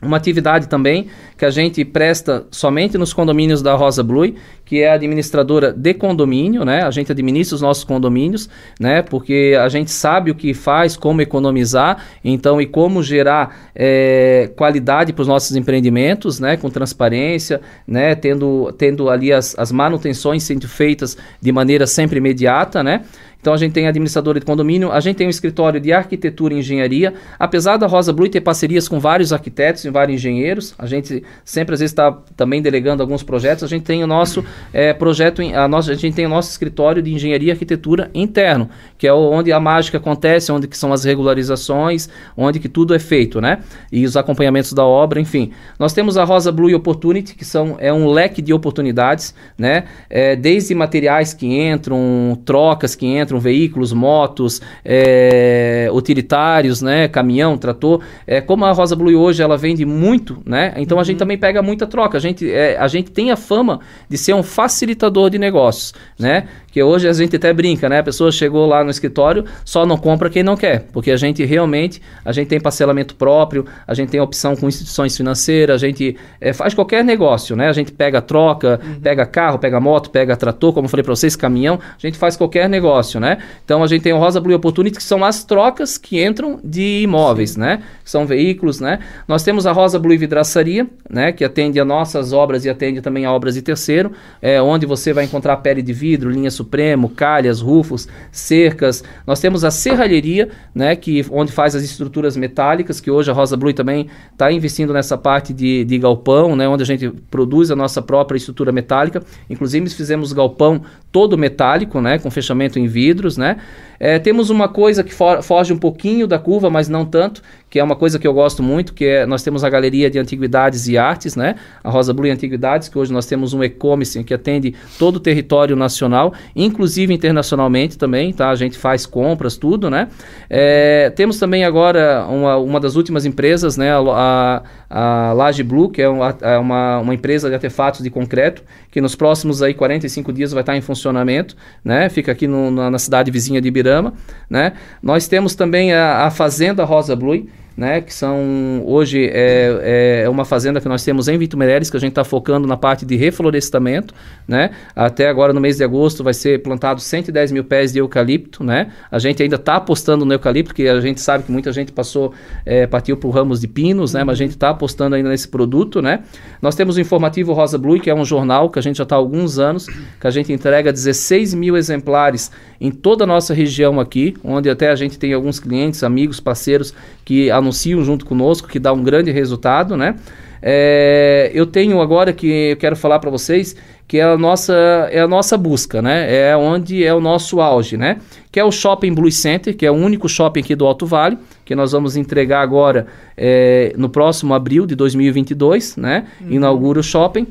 Uma 0.00 0.16
atividade 0.16 0.68
também 0.68 1.08
que 1.36 1.44
a 1.44 1.50
gente 1.50 1.84
presta 1.84 2.46
somente 2.52 2.96
nos 2.96 3.12
condomínios 3.12 3.60
da 3.60 3.74
Rosa 3.74 4.00
Blue, 4.00 4.32
que 4.64 4.80
é 4.80 4.90
a 4.90 4.94
administradora 4.94 5.72
de 5.72 5.92
condomínio, 5.92 6.64
né? 6.64 6.82
A 6.82 6.90
gente 6.92 7.10
administra 7.10 7.56
os 7.56 7.62
nossos 7.62 7.82
condomínios, 7.82 8.48
né? 8.78 9.02
Porque 9.02 9.58
a 9.60 9.68
gente 9.68 9.90
sabe 9.90 10.30
o 10.30 10.36
que 10.36 10.54
faz, 10.54 10.96
como 10.96 11.20
economizar, 11.20 12.04
então 12.24 12.60
e 12.60 12.66
como 12.66 13.02
gerar 13.02 13.70
é, 13.74 14.48
qualidade 14.54 15.12
para 15.12 15.22
os 15.22 15.28
nossos 15.28 15.56
empreendimentos, 15.56 16.38
né? 16.38 16.56
Com 16.56 16.70
transparência, 16.70 17.60
né? 17.84 18.14
Tendo, 18.14 18.72
tendo 18.78 19.10
ali 19.10 19.32
as, 19.32 19.58
as 19.58 19.72
manutenções 19.72 20.44
sendo 20.44 20.68
feitas 20.68 21.16
de 21.40 21.50
maneira 21.50 21.88
sempre 21.88 22.18
imediata, 22.18 22.84
né? 22.84 23.02
Então 23.40 23.52
a 23.52 23.56
gente 23.56 23.72
tem 23.72 23.86
administradora 23.86 24.40
de 24.40 24.46
condomínio, 24.46 24.90
a 24.90 25.00
gente 25.00 25.16
tem 25.16 25.26
um 25.26 25.30
escritório 25.30 25.80
de 25.80 25.92
arquitetura 25.92 26.54
e 26.54 26.58
engenharia. 26.58 27.14
Apesar 27.38 27.76
da 27.76 27.86
Rosa 27.86 28.12
Blue 28.12 28.28
ter 28.28 28.40
parcerias 28.40 28.88
com 28.88 28.98
vários 28.98 29.32
arquitetos 29.32 29.84
e 29.84 29.90
vários 29.90 30.16
engenheiros, 30.16 30.74
a 30.78 30.86
gente 30.86 31.22
sempre 31.44 31.74
às 31.74 31.80
vezes 31.80 31.92
está 31.92 32.12
também 32.36 32.60
delegando 32.60 33.02
alguns 33.02 33.22
projetos. 33.22 33.62
A 33.62 33.68
gente 33.68 33.84
tem 33.84 34.02
o 34.02 34.06
nosso 34.06 34.44
é, 34.72 34.92
projeto, 34.92 35.40
a, 35.42 35.68
nossa, 35.68 35.92
a 35.92 35.94
gente 35.94 36.14
tem 36.14 36.26
o 36.26 36.28
nosso 36.28 36.50
escritório 36.50 37.00
de 37.00 37.12
engenharia 37.12 37.48
e 37.48 37.50
arquitetura 37.52 38.10
interno, 38.12 38.68
que 38.96 39.06
é 39.06 39.12
onde 39.12 39.52
a 39.52 39.60
mágica 39.60 39.98
acontece, 39.98 40.50
onde 40.50 40.66
que 40.66 40.76
são 40.76 40.92
as 40.92 41.04
regularizações, 41.04 42.08
onde 42.36 42.58
que 42.58 42.68
tudo 42.68 42.94
é 42.94 42.98
feito, 42.98 43.40
né? 43.40 43.60
E 43.92 44.04
os 44.04 44.16
acompanhamentos 44.16 44.72
da 44.72 44.84
obra, 44.84 45.20
enfim. 45.20 45.52
Nós 45.78 45.92
temos 45.92 46.16
a 46.16 46.24
Rosa 46.24 46.50
Blue 46.50 46.74
Opportunity, 46.74 47.34
que 47.36 47.44
são, 47.44 47.76
é 47.78 47.92
um 47.92 48.08
leque 48.08 48.42
de 48.42 48.52
oportunidades, 48.52 49.34
né? 49.56 49.84
É, 50.10 50.34
desde 50.34 50.74
materiais 50.74 51.32
que 51.32 51.46
entram, 51.46 52.38
trocas 52.44 52.94
que 52.96 53.06
entram 53.06 53.27
entram 53.28 53.38
veículos, 53.38 53.92
motos, 53.92 54.62
é, 54.84 55.88
utilitários, 55.92 56.80
né, 56.80 57.06
caminhão, 57.06 57.58
trator. 57.58 58.00
É, 58.26 58.40
como 58.40 58.64
a 58.64 58.72
Rosa 58.72 58.96
Blue 58.96 59.14
hoje 59.14 59.42
ela 59.42 59.56
vende 59.56 59.84
muito, 59.84 60.38
né? 60.44 60.72
Então 60.78 60.96
uhum. 60.96 61.02
a 61.02 61.04
gente 61.04 61.16
uhum. 61.16 61.18
também 61.18 61.38
pega 61.38 61.60
muita 61.60 61.86
troca. 61.86 62.16
A 62.16 62.20
gente, 62.20 62.50
é, 62.50 62.76
a 62.78 62.88
gente 62.88 63.10
tem 63.10 63.30
a 63.30 63.36
fama 63.36 63.80
de 64.08 64.16
ser 64.16 64.34
um 64.34 64.42
facilitador 64.42 65.28
de 65.28 65.38
negócios, 65.38 65.94
né? 66.18 66.48
Que 66.78 66.82
que 66.82 66.82
hoje 66.84 67.08
a 67.08 67.12
gente 67.12 67.34
até 67.34 67.52
brinca, 67.52 67.88
né? 67.88 67.98
A 67.98 68.02
pessoa 68.04 68.30
chegou 68.30 68.64
lá 68.64 68.84
no 68.84 68.90
escritório, 68.90 69.44
só 69.64 69.84
não 69.84 69.96
compra 69.96 70.30
quem 70.30 70.44
não 70.44 70.56
quer, 70.56 70.84
porque 70.92 71.10
a 71.10 71.16
gente 71.16 71.44
realmente, 71.44 72.00
a 72.24 72.30
gente 72.30 72.46
tem 72.46 72.60
parcelamento 72.60 73.16
próprio, 73.16 73.66
a 73.84 73.94
gente 73.94 74.10
tem 74.10 74.20
opção 74.20 74.54
com 74.54 74.68
instituições 74.68 75.16
financeiras, 75.16 75.82
a 75.82 75.86
gente 75.86 76.16
é, 76.40 76.52
faz 76.52 76.74
qualquer 76.74 77.02
negócio, 77.02 77.56
né? 77.56 77.68
A 77.68 77.72
gente 77.72 77.90
pega 77.90 78.22
troca, 78.22 78.80
uhum. 78.80 79.00
pega 79.00 79.26
carro, 79.26 79.58
pega 79.58 79.80
moto, 79.80 80.08
pega 80.10 80.36
trator, 80.36 80.72
como 80.72 80.84
eu 80.84 80.88
falei 80.88 81.02
para 81.02 81.16
vocês, 81.16 81.34
caminhão, 81.34 81.80
a 81.80 82.06
gente 82.06 82.16
faz 82.16 82.36
qualquer 82.36 82.68
negócio, 82.68 83.18
né? 83.18 83.38
Então 83.64 83.82
a 83.82 83.86
gente 83.88 84.02
tem 84.02 84.12
o 84.12 84.18
Rosa 84.18 84.40
Blue 84.40 84.54
Opportunity, 84.54 84.98
que 84.98 85.02
são 85.02 85.24
as 85.24 85.42
trocas 85.42 85.98
que 85.98 86.24
entram 86.24 86.60
de 86.62 87.02
imóveis, 87.02 87.50
Sim. 87.50 87.60
né? 87.60 87.82
São 88.04 88.24
veículos, 88.24 88.78
né? 88.78 89.00
Nós 89.26 89.42
temos 89.42 89.66
a 89.66 89.72
Rosa 89.72 89.98
Blue 89.98 90.16
Vidraçaria, 90.16 90.86
né? 91.10 91.32
Que 91.32 91.44
atende 91.44 91.80
a 91.80 91.84
nossas 91.84 92.32
obras 92.32 92.64
e 92.64 92.70
atende 92.70 93.00
também 93.00 93.24
a 93.24 93.32
obras 93.32 93.54
de 93.54 93.62
terceiro, 93.62 94.12
é, 94.40 94.62
onde 94.62 94.86
você 94.86 95.12
vai 95.12 95.24
encontrar 95.24 95.56
pele 95.56 95.82
de 95.82 95.92
vidro, 95.92 96.30
linha 96.30 96.50
supremo, 96.68 97.08
calhas, 97.08 97.60
rufos, 97.62 98.06
cercas. 98.30 99.02
Nós 99.26 99.40
temos 99.40 99.64
a 99.64 99.70
serralheria, 99.70 100.50
né? 100.74 100.94
Que, 100.94 101.24
onde 101.30 101.50
faz 101.50 101.74
as 101.74 101.82
estruturas 101.82 102.36
metálicas, 102.36 103.00
que 103.00 103.10
hoje 103.10 103.30
a 103.30 103.34
Rosa 103.34 103.56
Blue 103.56 103.72
também 103.72 104.08
está 104.30 104.52
investindo 104.52 104.92
nessa 104.92 105.16
parte 105.16 105.54
de, 105.54 105.84
de 105.84 105.98
galpão, 105.98 106.54
né? 106.54 106.68
Onde 106.68 106.82
a 106.82 106.86
gente 106.86 107.08
produz 107.30 107.70
a 107.70 107.76
nossa 107.76 108.02
própria 108.02 108.36
estrutura 108.36 108.70
metálica. 108.70 109.22
Inclusive 109.48 109.88
fizemos 109.88 110.32
galpão 110.32 110.82
todo 111.10 111.38
metálico, 111.38 112.00
né? 112.00 112.18
Com 112.18 112.30
fechamento 112.30 112.78
em 112.78 112.86
vidros, 112.86 113.38
né? 113.38 113.56
É, 113.98 114.18
temos 114.18 114.50
uma 114.50 114.68
coisa 114.68 115.02
que 115.02 115.12
foge 115.42 115.72
um 115.72 115.78
pouquinho 115.78 116.26
da 116.26 116.38
curva, 116.38 116.70
mas 116.70 116.88
não 116.88 117.04
tanto, 117.04 117.42
que 117.70 117.78
é 117.78 117.84
uma 117.84 117.96
coisa 117.96 118.18
que 118.18 118.26
eu 118.26 118.32
gosto 118.32 118.62
muito, 118.62 118.94
que 118.94 119.04
é 119.04 119.26
nós 119.26 119.42
temos 119.42 119.62
a 119.62 119.68
Galeria 119.68 120.10
de 120.10 120.18
Antiguidades 120.18 120.88
e 120.88 120.96
Artes, 120.96 121.36
né? 121.36 121.56
A 121.84 121.90
Rosa 121.90 122.12
Blue 122.14 122.30
Antiguidades, 122.30 122.88
que 122.88 122.98
hoje 122.98 123.12
nós 123.12 123.26
temos 123.26 123.52
um 123.52 123.62
e-commerce 123.62 124.22
que 124.24 124.32
atende 124.32 124.74
todo 124.98 125.16
o 125.16 125.20
território 125.20 125.76
nacional, 125.76 126.32
inclusive 126.56 127.12
internacionalmente 127.12 127.98
também, 127.98 128.32
tá? 128.32 128.50
A 128.50 128.54
gente 128.54 128.78
faz 128.78 129.04
compras, 129.04 129.56
tudo, 129.56 129.90
né? 129.90 130.08
É, 130.48 131.10
temos 131.10 131.38
também 131.38 131.64
agora 131.64 132.26
uma, 132.28 132.56
uma 132.56 132.80
das 132.80 132.96
últimas 132.96 133.26
empresas, 133.26 133.76
né? 133.76 133.92
A, 133.92 133.98
a, 134.00 134.62
a 134.90 135.32
Laje 135.32 135.62
Blue, 135.62 135.90
que 135.90 136.00
é 136.00 136.08
uma, 136.08 136.36
é 136.40 136.58
uma, 136.58 136.98
uma 137.00 137.14
empresa 137.14 137.48
de 137.48 137.54
artefatos 137.54 138.02
de 138.02 138.10
concreto, 138.10 138.62
que 138.90 139.00
nos 139.00 139.14
próximos 139.14 139.62
aí 139.62 139.74
45 139.74 140.32
dias 140.32 140.52
vai 140.52 140.62
estar 140.62 140.76
em 140.76 140.80
funcionamento, 140.80 141.56
né? 141.84 142.08
Fica 142.08 142.32
aqui 142.32 142.46
no, 142.46 142.70
na, 142.70 142.90
na 142.90 142.98
cidade 142.98 143.30
vizinha 143.30 143.60
de 143.60 143.68
Ibirama, 143.68 144.14
né? 144.48 144.72
Nós 145.02 145.28
temos 145.28 145.54
também 145.54 145.92
a, 145.92 146.24
a 146.24 146.30
Fazenda 146.30 146.84
Rosa 146.84 147.14
Blue, 147.14 147.46
né, 147.78 148.00
que 148.00 148.12
são 148.12 148.82
hoje 148.84 149.30
é, 149.32 150.24
é 150.24 150.28
uma 150.28 150.44
fazenda 150.44 150.80
que 150.80 150.88
nós 150.88 151.04
temos 151.04 151.28
em 151.28 151.38
Vito 151.38 151.56
Meireles, 151.56 151.88
que 151.88 151.96
a 151.96 152.00
gente 152.00 152.10
está 152.10 152.24
focando 152.24 152.66
na 152.66 152.76
parte 152.76 153.06
de 153.06 153.14
reflorestamento, 153.14 154.12
né, 154.48 154.72
até 154.96 155.28
agora 155.28 155.52
no 155.52 155.60
mês 155.60 155.76
de 155.76 155.84
agosto 155.84 156.24
vai 156.24 156.34
ser 156.34 156.60
plantado 156.60 157.00
110 157.00 157.52
mil 157.52 157.62
pés 157.62 157.92
de 157.92 158.00
eucalipto, 158.00 158.64
né, 158.64 158.90
a 159.08 159.20
gente 159.20 159.44
ainda 159.44 159.54
está 159.54 159.76
apostando 159.76 160.24
no 160.24 160.32
eucalipto, 160.32 160.70
porque 160.70 160.88
a 160.88 161.00
gente 161.00 161.20
sabe 161.20 161.44
que 161.44 161.52
muita 161.52 161.72
gente 161.72 161.92
passou, 161.92 162.34
é, 162.66 162.84
partiu 162.84 163.16
por 163.16 163.30
ramos 163.30 163.60
de 163.60 163.68
pinos, 163.68 164.12
né, 164.12 164.24
mas 164.24 164.32
a 164.32 164.42
gente 164.42 164.50
está 164.50 164.70
apostando 164.70 165.14
ainda 165.14 165.28
nesse 165.28 165.46
produto, 165.46 166.02
né, 166.02 166.24
nós 166.60 166.74
temos 166.74 166.96
o 166.96 167.00
informativo 167.00 167.52
Rosa 167.52 167.78
Blue, 167.78 168.00
que 168.00 168.10
é 168.10 168.14
um 168.14 168.24
jornal 168.24 168.70
que 168.70 168.80
a 168.80 168.82
gente 168.82 168.96
já 168.96 169.04
está 169.04 169.14
há 169.14 169.18
alguns 169.18 169.56
anos, 169.56 169.86
que 170.20 170.26
a 170.26 170.30
gente 170.30 170.52
entrega 170.52 170.92
16 170.92 171.54
mil 171.54 171.76
exemplares 171.76 172.50
em 172.80 172.90
toda 172.90 173.22
a 173.22 173.26
nossa 173.26 173.54
região 173.54 174.00
aqui, 174.00 174.34
onde 174.42 174.68
até 174.68 174.90
a 174.90 174.96
gente 174.96 175.16
tem 175.16 175.32
alguns 175.32 175.60
clientes, 175.60 176.02
amigos, 176.02 176.40
parceiros 176.40 176.92
que 177.24 177.50
anunciam 177.52 177.67
junto 178.02 178.24
conosco, 178.24 178.68
que 178.68 178.78
dá 178.78 178.92
um 178.92 179.02
grande 179.02 179.30
resultado, 179.30 179.96
né? 179.96 180.16
É, 180.60 181.50
eu 181.54 181.66
tenho 181.66 182.00
agora 182.00 182.32
que 182.32 182.70
eu 182.70 182.76
quero 182.76 182.96
falar 182.96 183.20
para 183.20 183.30
vocês 183.30 183.76
que 184.08 184.18
é 184.18 184.22
a 184.22 184.38
nossa 184.38 184.72
é 185.12 185.20
a 185.20 185.28
nossa 185.28 185.58
busca, 185.58 186.00
né? 186.00 186.48
É 186.48 186.56
onde 186.56 187.04
é 187.04 187.12
o 187.12 187.20
nosso 187.20 187.60
auge, 187.60 187.98
né? 187.98 188.16
Que 188.50 188.58
é 188.58 188.64
o 188.64 188.72
Shopping 188.72 189.12
Blue 189.12 189.30
Center, 189.30 189.76
que 189.76 189.84
é 189.84 189.90
o 189.90 189.94
único 189.94 190.26
shopping 190.26 190.60
aqui 190.60 190.74
do 190.74 190.86
Alto 190.86 191.04
Vale, 191.04 191.36
que 191.62 191.74
nós 191.74 191.92
vamos 191.92 192.16
entregar 192.16 192.62
agora 192.62 193.06
é, 193.36 193.92
no 193.98 194.08
próximo 194.08 194.54
abril 194.54 194.86
de 194.86 194.94
2022, 194.94 195.98
né? 195.98 196.26
Uhum. 196.40 196.52
Inaugura 196.52 197.00
o 197.00 197.02
shopping. 197.02 197.46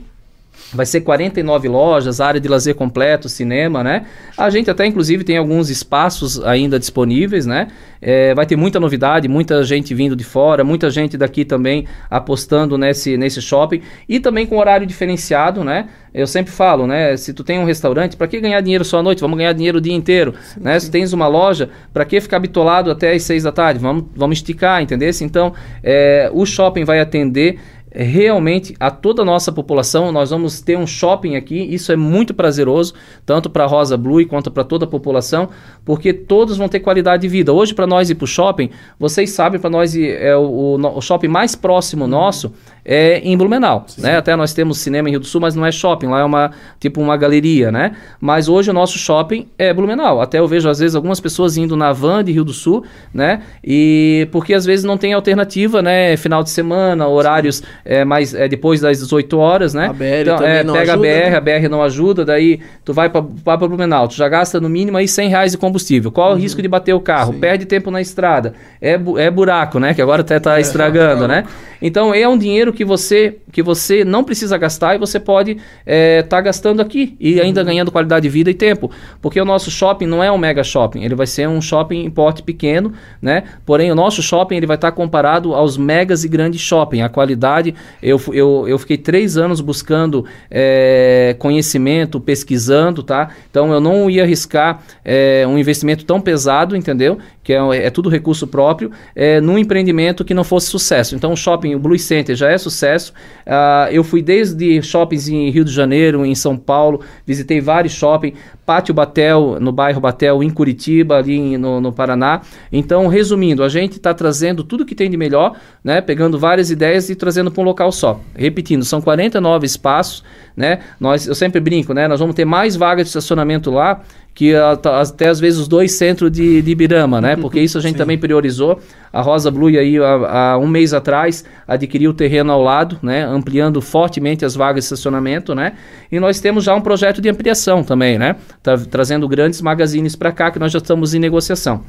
Vai 0.73 0.85
ser 0.85 1.01
49 1.01 1.69
lojas, 1.69 2.19
área 2.19 2.41
de 2.41 2.47
lazer 2.47 2.75
completo, 2.75 3.29
cinema, 3.29 3.83
né? 3.83 4.05
A 4.37 4.49
gente 4.49 4.69
até, 4.69 4.85
inclusive, 4.85 5.23
tem 5.23 5.37
alguns 5.37 5.69
espaços 5.69 6.43
ainda 6.43 6.77
disponíveis, 6.77 7.45
né? 7.45 7.67
É, 8.01 8.35
vai 8.35 8.45
ter 8.45 8.55
muita 8.55 8.79
novidade, 8.79 9.27
muita 9.27 9.63
gente 9.63 9.95
vindo 9.95 10.15
de 10.15 10.23
fora, 10.23 10.63
muita 10.63 10.89
gente 10.89 11.17
daqui 11.17 11.45
também 11.45 11.87
apostando 12.09 12.77
nesse, 12.77 13.17
nesse 13.17 13.41
shopping 13.41 13.81
e 14.07 14.19
também 14.19 14.45
com 14.45 14.57
horário 14.57 14.85
diferenciado, 14.85 15.63
né? 15.63 15.87
Eu 16.13 16.27
sempre 16.27 16.51
falo, 16.51 16.85
né? 16.85 17.15
Se 17.15 17.33
tu 17.33 17.43
tem 17.43 17.59
um 17.59 17.65
restaurante, 17.65 18.17
para 18.17 18.27
que 18.27 18.39
ganhar 18.39 18.59
dinheiro 18.59 18.83
só 18.83 18.99
à 18.99 19.03
noite? 19.03 19.21
Vamos 19.21 19.37
ganhar 19.37 19.53
dinheiro 19.53 19.77
o 19.77 19.81
dia 19.81 19.93
inteiro, 19.93 20.33
sim, 20.41 20.59
né? 20.59 20.79
Sim. 20.79 20.85
Se 20.85 20.91
tens 20.91 21.13
uma 21.13 21.27
loja, 21.27 21.69
para 21.93 22.03
que 22.03 22.19
ficar 22.19 22.39
bitolado 22.39 22.91
até 22.91 23.13
as 23.13 23.23
seis 23.23 23.43
da 23.43 23.51
tarde? 23.51 23.79
Vamos, 23.79 24.05
vamos 24.15 24.37
esticar, 24.37 24.81
entendeu? 24.81 25.09
Então, 25.21 25.53
é, 25.81 26.29
o 26.33 26.45
shopping 26.45 26.83
vai 26.83 26.99
atender 26.99 27.57
realmente 27.91 28.75
a 28.79 28.91
toda 28.91 29.21
a 29.21 29.25
nossa 29.25 29.51
população. 29.51 30.11
Nós 30.11 30.29
vamos 30.29 30.61
ter 30.61 30.77
um 30.77 30.85
shopping 30.85 31.35
aqui, 31.35 31.57
isso 31.73 31.91
é 31.91 31.95
muito 31.95 32.33
prazeroso, 32.33 32.93
tanto 33.25 33.49
para 33.49 33.63
a 33.63 33.67
Rosa 33.67 33.97
Blue 33.97 34.25
quanto 34.27 34.51
para 34.51 34.63
toda 34.63 34.85
a 34.85 34.87
população, 34.87 35.49
porque 35.85 36.13
todos 36.13 36.57
vão 36.57 36.67
ter 36.67 36.79
qualidade 36.79 37.21
de 37.21 37.27
vida. 37.27 37.53
Hoje, 37.53 37.73
para 37.73 37.87
nós 37.87 38.09
ir 38.09 38.15
para 38.15 38.25
o 38.25 38.27
shopping, 38.27 38.69
vocês 38.99 39.31
sabem, 39.31 39.59
para 39.59 39.69
nós 39.69 39.95
é 39.95 40.35
o, 40.35 40.77
o, 40.77 41.01
shopping 41.01 41.27
mais 41.27 41.55
próximo 41.55 42.07
nosso 42.07 42.51
é 42.83 43.19
em 43.19 43.37
Blumenau. 43.37 43.83
Sim, 43.87 44.01
né? 44.01 44.17
Até 44.17 44.35
nós 44.35 44.53
temos 44.53 44.77
cinema 44.79 45.09
em 45.09 45.11
Rio 45.11 45.19
do 45.19 45.25
Sul, 45.25 45.41
mas 45.41 45.55
não 45.55 45.65
é 45.65 45.71
shopping, 45.71 46.07
lá 46.07 46.21
é 46.21 46.23
uma 46.23 46.51
tipo 46.79 47.01
uma 47.01 47.17
galeria, 47.17 47.71
né? 47.71 47.95
Mas 48.19 48.47
hoje 48.47 48.69
o 48.69 48.73
nosso 48.73 48.97
shopping 48.97 49.47
é 49.57 49.73
Blumenau. 49.73 50.21
Até 50.21 50.39
eu 50.39 50.47
vejo 50.47 50.69
às 50.69 50.79
vezes 50.79 50.95
algumas 50.95 51.19
pessoas 51.19 51.57
indo 51.57 51.75
na 51.75 51.91
van 51.91 52.23
de 52.23 52.31
Rio 52.31 52.45
do 52.45 52.53
Sul, 52.53 52.83
né? 53.13 53.41
E 53.63 54.27
porque 54.31 54.53
às 54.53 54.65
vezes 54.65 54.85
não 54.85 54.97
tem 54.97 55.13
alternativa, 55.13 55.81
né? 55.81 56.15
Final 56.15 56.43
de 56.43 56.49
semana, 56.49 57.07
horários 57.07 57.61
é, 57.87 58.03
mais 58.03 58.33
é, 58.33 58.49
depois 58.49 58.81
das 58.81 58.99
18 58.99 59.37
horas, 59.37 59.73
né? 59.73 59.87
A 59.87 59.93
BR 59.93 60.05
então, 60.21 60.35
é, 60.45 60.63
pega 60.63 60.81
ajuda, 60.81 60.93
a 60.93 60.97
BR, 60.97 61.05
né? 61.05 61.35
a 61.35 61.41
BR 61.41 61.69
não 61.69 61.81
ajuda, 61.81 62.25
daí 62.25 62.59
tu 62.83 62.93
vai 62.93 63.09
para 63.09 63.57
Blumenau, 63.57 64.09
tu 64.09 64.15
já 64.15 64.27
gasta 64.27 64.59
no 64.59 64.67
mínimo 64.67 64.97
aí 64.97 65.07
100 65.07 65.29
reais 65.29 65.51
de 65.53 65.57
combustível. 65.57 66.11
Qual 66.11 66.31
uhum. 66.31 66.35
o 66.35 66.39
risco 66.39 66.61
de 66.61 66.67
bater 66.67 66.93
o 66.93 66.99
carro? 66.99 67.33
Sim. 67.33 67.39
Perde 67.39 67.65
tempo 67.65 67.89
na 67.89 68.01
estrada. 68.01 68.53
É, 68.81 68.99
é 69.17 69.31
buraco, 69.31 69.79
né? 69.79 69.93
Que 69.93 70.01
agora 70.01 70.21
até 70.21 70.37
tá 70.37 70.57
é, 70.57 70.61
estragando, 70.61 71.23
é, 71.23 71.27
né? 71.27 71.43
Então 71.81 72.13
é 72.13 72.27
um 72.27 72.37
dinheiro 72.37 72.73
que 72.73 72.83
você 72.83 73.37
que 73.51 73.63
você 73.63 74.03
não 74.03 74.23
precisa 74.23 74.57
gastar 74.57 74.95
e 74.95 74.97
você 74.97 75.19
pode 75.19 75.51
estar 75.51 75.63
é, 75.85 76.21
tá 76.21 76.41
gastando 76.41 76.81
aqui 76.81 77.15
e 77.19 77.39
ainda 77.39 77.61
uhum. 77.61 77.67
ganhando 77.67 77.91
qualidade 77.91 78.23
de 78.23 78.29
vida 78.29 78.49
e 78.49 78.53
tempo, 78.53 78.91
porque 79.21 79.39
o 79.39 79.45
nosso 79.45 79.71
shopping 79.71 80.05
não 80.05 80.23
é 80.23 80.31
um 80.31 80.37
mega 80.37 80.63
shopping, 80.63 81.03
ele 81.03 81.15
vai 81.15 81.25
ser 81.25 81.47
um 81.47 81.61
shopping 81.61 82.03
em 82.03 82.09
porte 82.09 82.43
pequeno, 82.43 82.93
né? 83.21 83.43
Porém 83.65 83.91
o 83.91 83.95
nosso 83.95 84.21
shopping 84.21 84.57
ele 84.57 84.67
vai 84.67 84.75
estar 84.75 84.91
tá 84.91 84.95
comparado 84.95 85.53
aos 85.53 85.77
megas 85.77 86.23
e 86.23 86.27
grandes 86.27 86.61
shopping. 86.61 87.01
A 87.01 87.09
qualidade 87.09 87.73
eu, 88.01 88.19
eu, 88.31 88.65
eu 88.67 88.77
fiquei 88.77 88.97
três 88.97 89.37
anos 89.37 89.61
buscando 89.61 90.25
é, 90.49 91.35
conhecimento, 91.39 92.19
pesquisando, 92.19 93.03
tá? 93.03 93.29
Então 93.49 93.71
eu 93.71 93.79
não 93.79 94.09
ia 94.09 94.23
arriscar 94.23 94.83
é, 95.03 95.45
um 95.47 95.57
investimento 95.57 96.05
tão 96.05 96.19
pesado, 96.21 96.75
entendeu? 96.75 97.17
Que 97.43 97.53
é, 97.53 97.85
é 97.85 97.89
tudo 97.89 98.09
recurso 98.09 98.47
próprio, 98.47 98.91
é, 99.15 99.39
num 99.39 99.57
empreendimento 99.57 100.25
que 100.25 100.33
não 100.33 100.43
fosse 100.43 100.67
sucesso. 100.67 101.15
Então 101.15 101.31
o 101.31 101.37
shopping, 101.37 101.75
o 101.75 101.79
Blue 101.79 101.97
Center 101.97 102.35
já 102.35 102.49
é 102.49 102.57
sucesso. 102.57 103.13
Uh, 103.45 103.91
eu 103.91 104.03
fui 104.03 104.21
desde 104.21 104.81
shoppings 104.81 105.27
em 105.27 105.49
Rio 105.49 105.63
de 105.63 105.71
Janeiro, 105.71 106.25
em 106.25 106.35
São 106.35 106.57
Paulo, 106.57 107.01
visitei 107.25 107.61
vários 107.61 107.93
shoppings, 107.93 108.37
Pátio 108.67 108.93
Batel, 108.93 109.61
no 109.61 109.71
bairro 109.71 110.01
Batel, 110.01 110.43
em 110.43 110.49
Curitiba, 110.49 111.15
ali 111.15 111.57
no, 111.57 111.79
no 111.79 111.93
Paraná. 111.93 112.41
Então, 112.69 113.07
resumindo, 113.07 113.63
a 113.63 113.69
gente 113.69 113.93
está 113.93 114.13
trazendo 114.13 114.61
tudo 114.61 114.85
que 114.85 114.93
tem 114.93 115.09
de 115.09 115.15
melhor, 115.15 115.55
né? 115.81 116.01
Pegando 116.01 116.37
várias 116.37 116.69
ideias 116.69 117.09
e 117.09 117.15
trazendo 117.15 117.49
para 117.49 117.61
um 117.61 117.63
local 117.63 117.93
só. 117.93 118.19
Repetindo, 118.35 118.83
são 118.83 118.99
49 118.99 119.65
espaços, 119.65 120.21
né? 120.57 120.79
Nós, 120.99 121.27
eu 121.27 121.35
sempre 121.35 121.61
brinco, 121.61 121.93
né? 121.93 122.07
Nós 122.07 122.19
vamos 122.19 122.35
ter 122.35 122.43
mais 122.43 122.75
vagas 122.75 123.05
de 123.05 123.09
estacionamento 123.09 123.69
lá 123.69 124.01
que 124.33 124.53
até 124.55 125.29
às 125.29 125.39
vezes 125.39 125.59
os 125.59 125.67
dois 125.67 125.93
centros 125.93 126.31
de, 126.31 126.61
de 126.61 126.71
Ibirama, 126.71 127.19
né? 127.19 127.35
Porque 127.35 127.59
isso 127.59 127.77
a 127.77 127.81
gente 127.81 127.95
também 127.97 128.17
priorizou. 128.17 128.79
A 129.11 129.21
Rosa 129.21 129.49
Blue 129.49 129.67
aí 129.67 129.97
há, 129.97 130.51
há, 130.53 130.57
um 130.59 130.67
mês 130.67 130.93
atrás 130.93 131.43
adquiriu 131.67 132.11
o 132.11 132.13
terreno 132.13 132.51
ao 132.51 132.61
lado, 132.61 132.99
né? 133.01 133.23
Ampliando 133.25 133.81
fortemente 133.81 134.43
as 134.45 134.55
vagas 134.55 134.83
de 134.83 134.85
estacionamento, 134.85 135.55
né? 135.55 135.73
E 136.11 136.19
nós 136.19 136.39
temos 136.39 136.63
já 136.63 136.75
um 136.75 136.81
projeto 136.81 137.21
de 137.21 137.29
ampliação 137.29 137.83
também, 137.83 138.19
né? 138.19 138.35
Tá, 138.61 138.77
trazendo 138.77 139.27
grandes 139.27 139.61
magazines 139.61 140.15
para 140.15 140.31
cá 140.31 140.51
que 140.51 140.59
nós 140.59 140.71
já 140.71 140.79
estamos 140.79 141.13
em 141.13 141.19
negociação. 141.19 141.83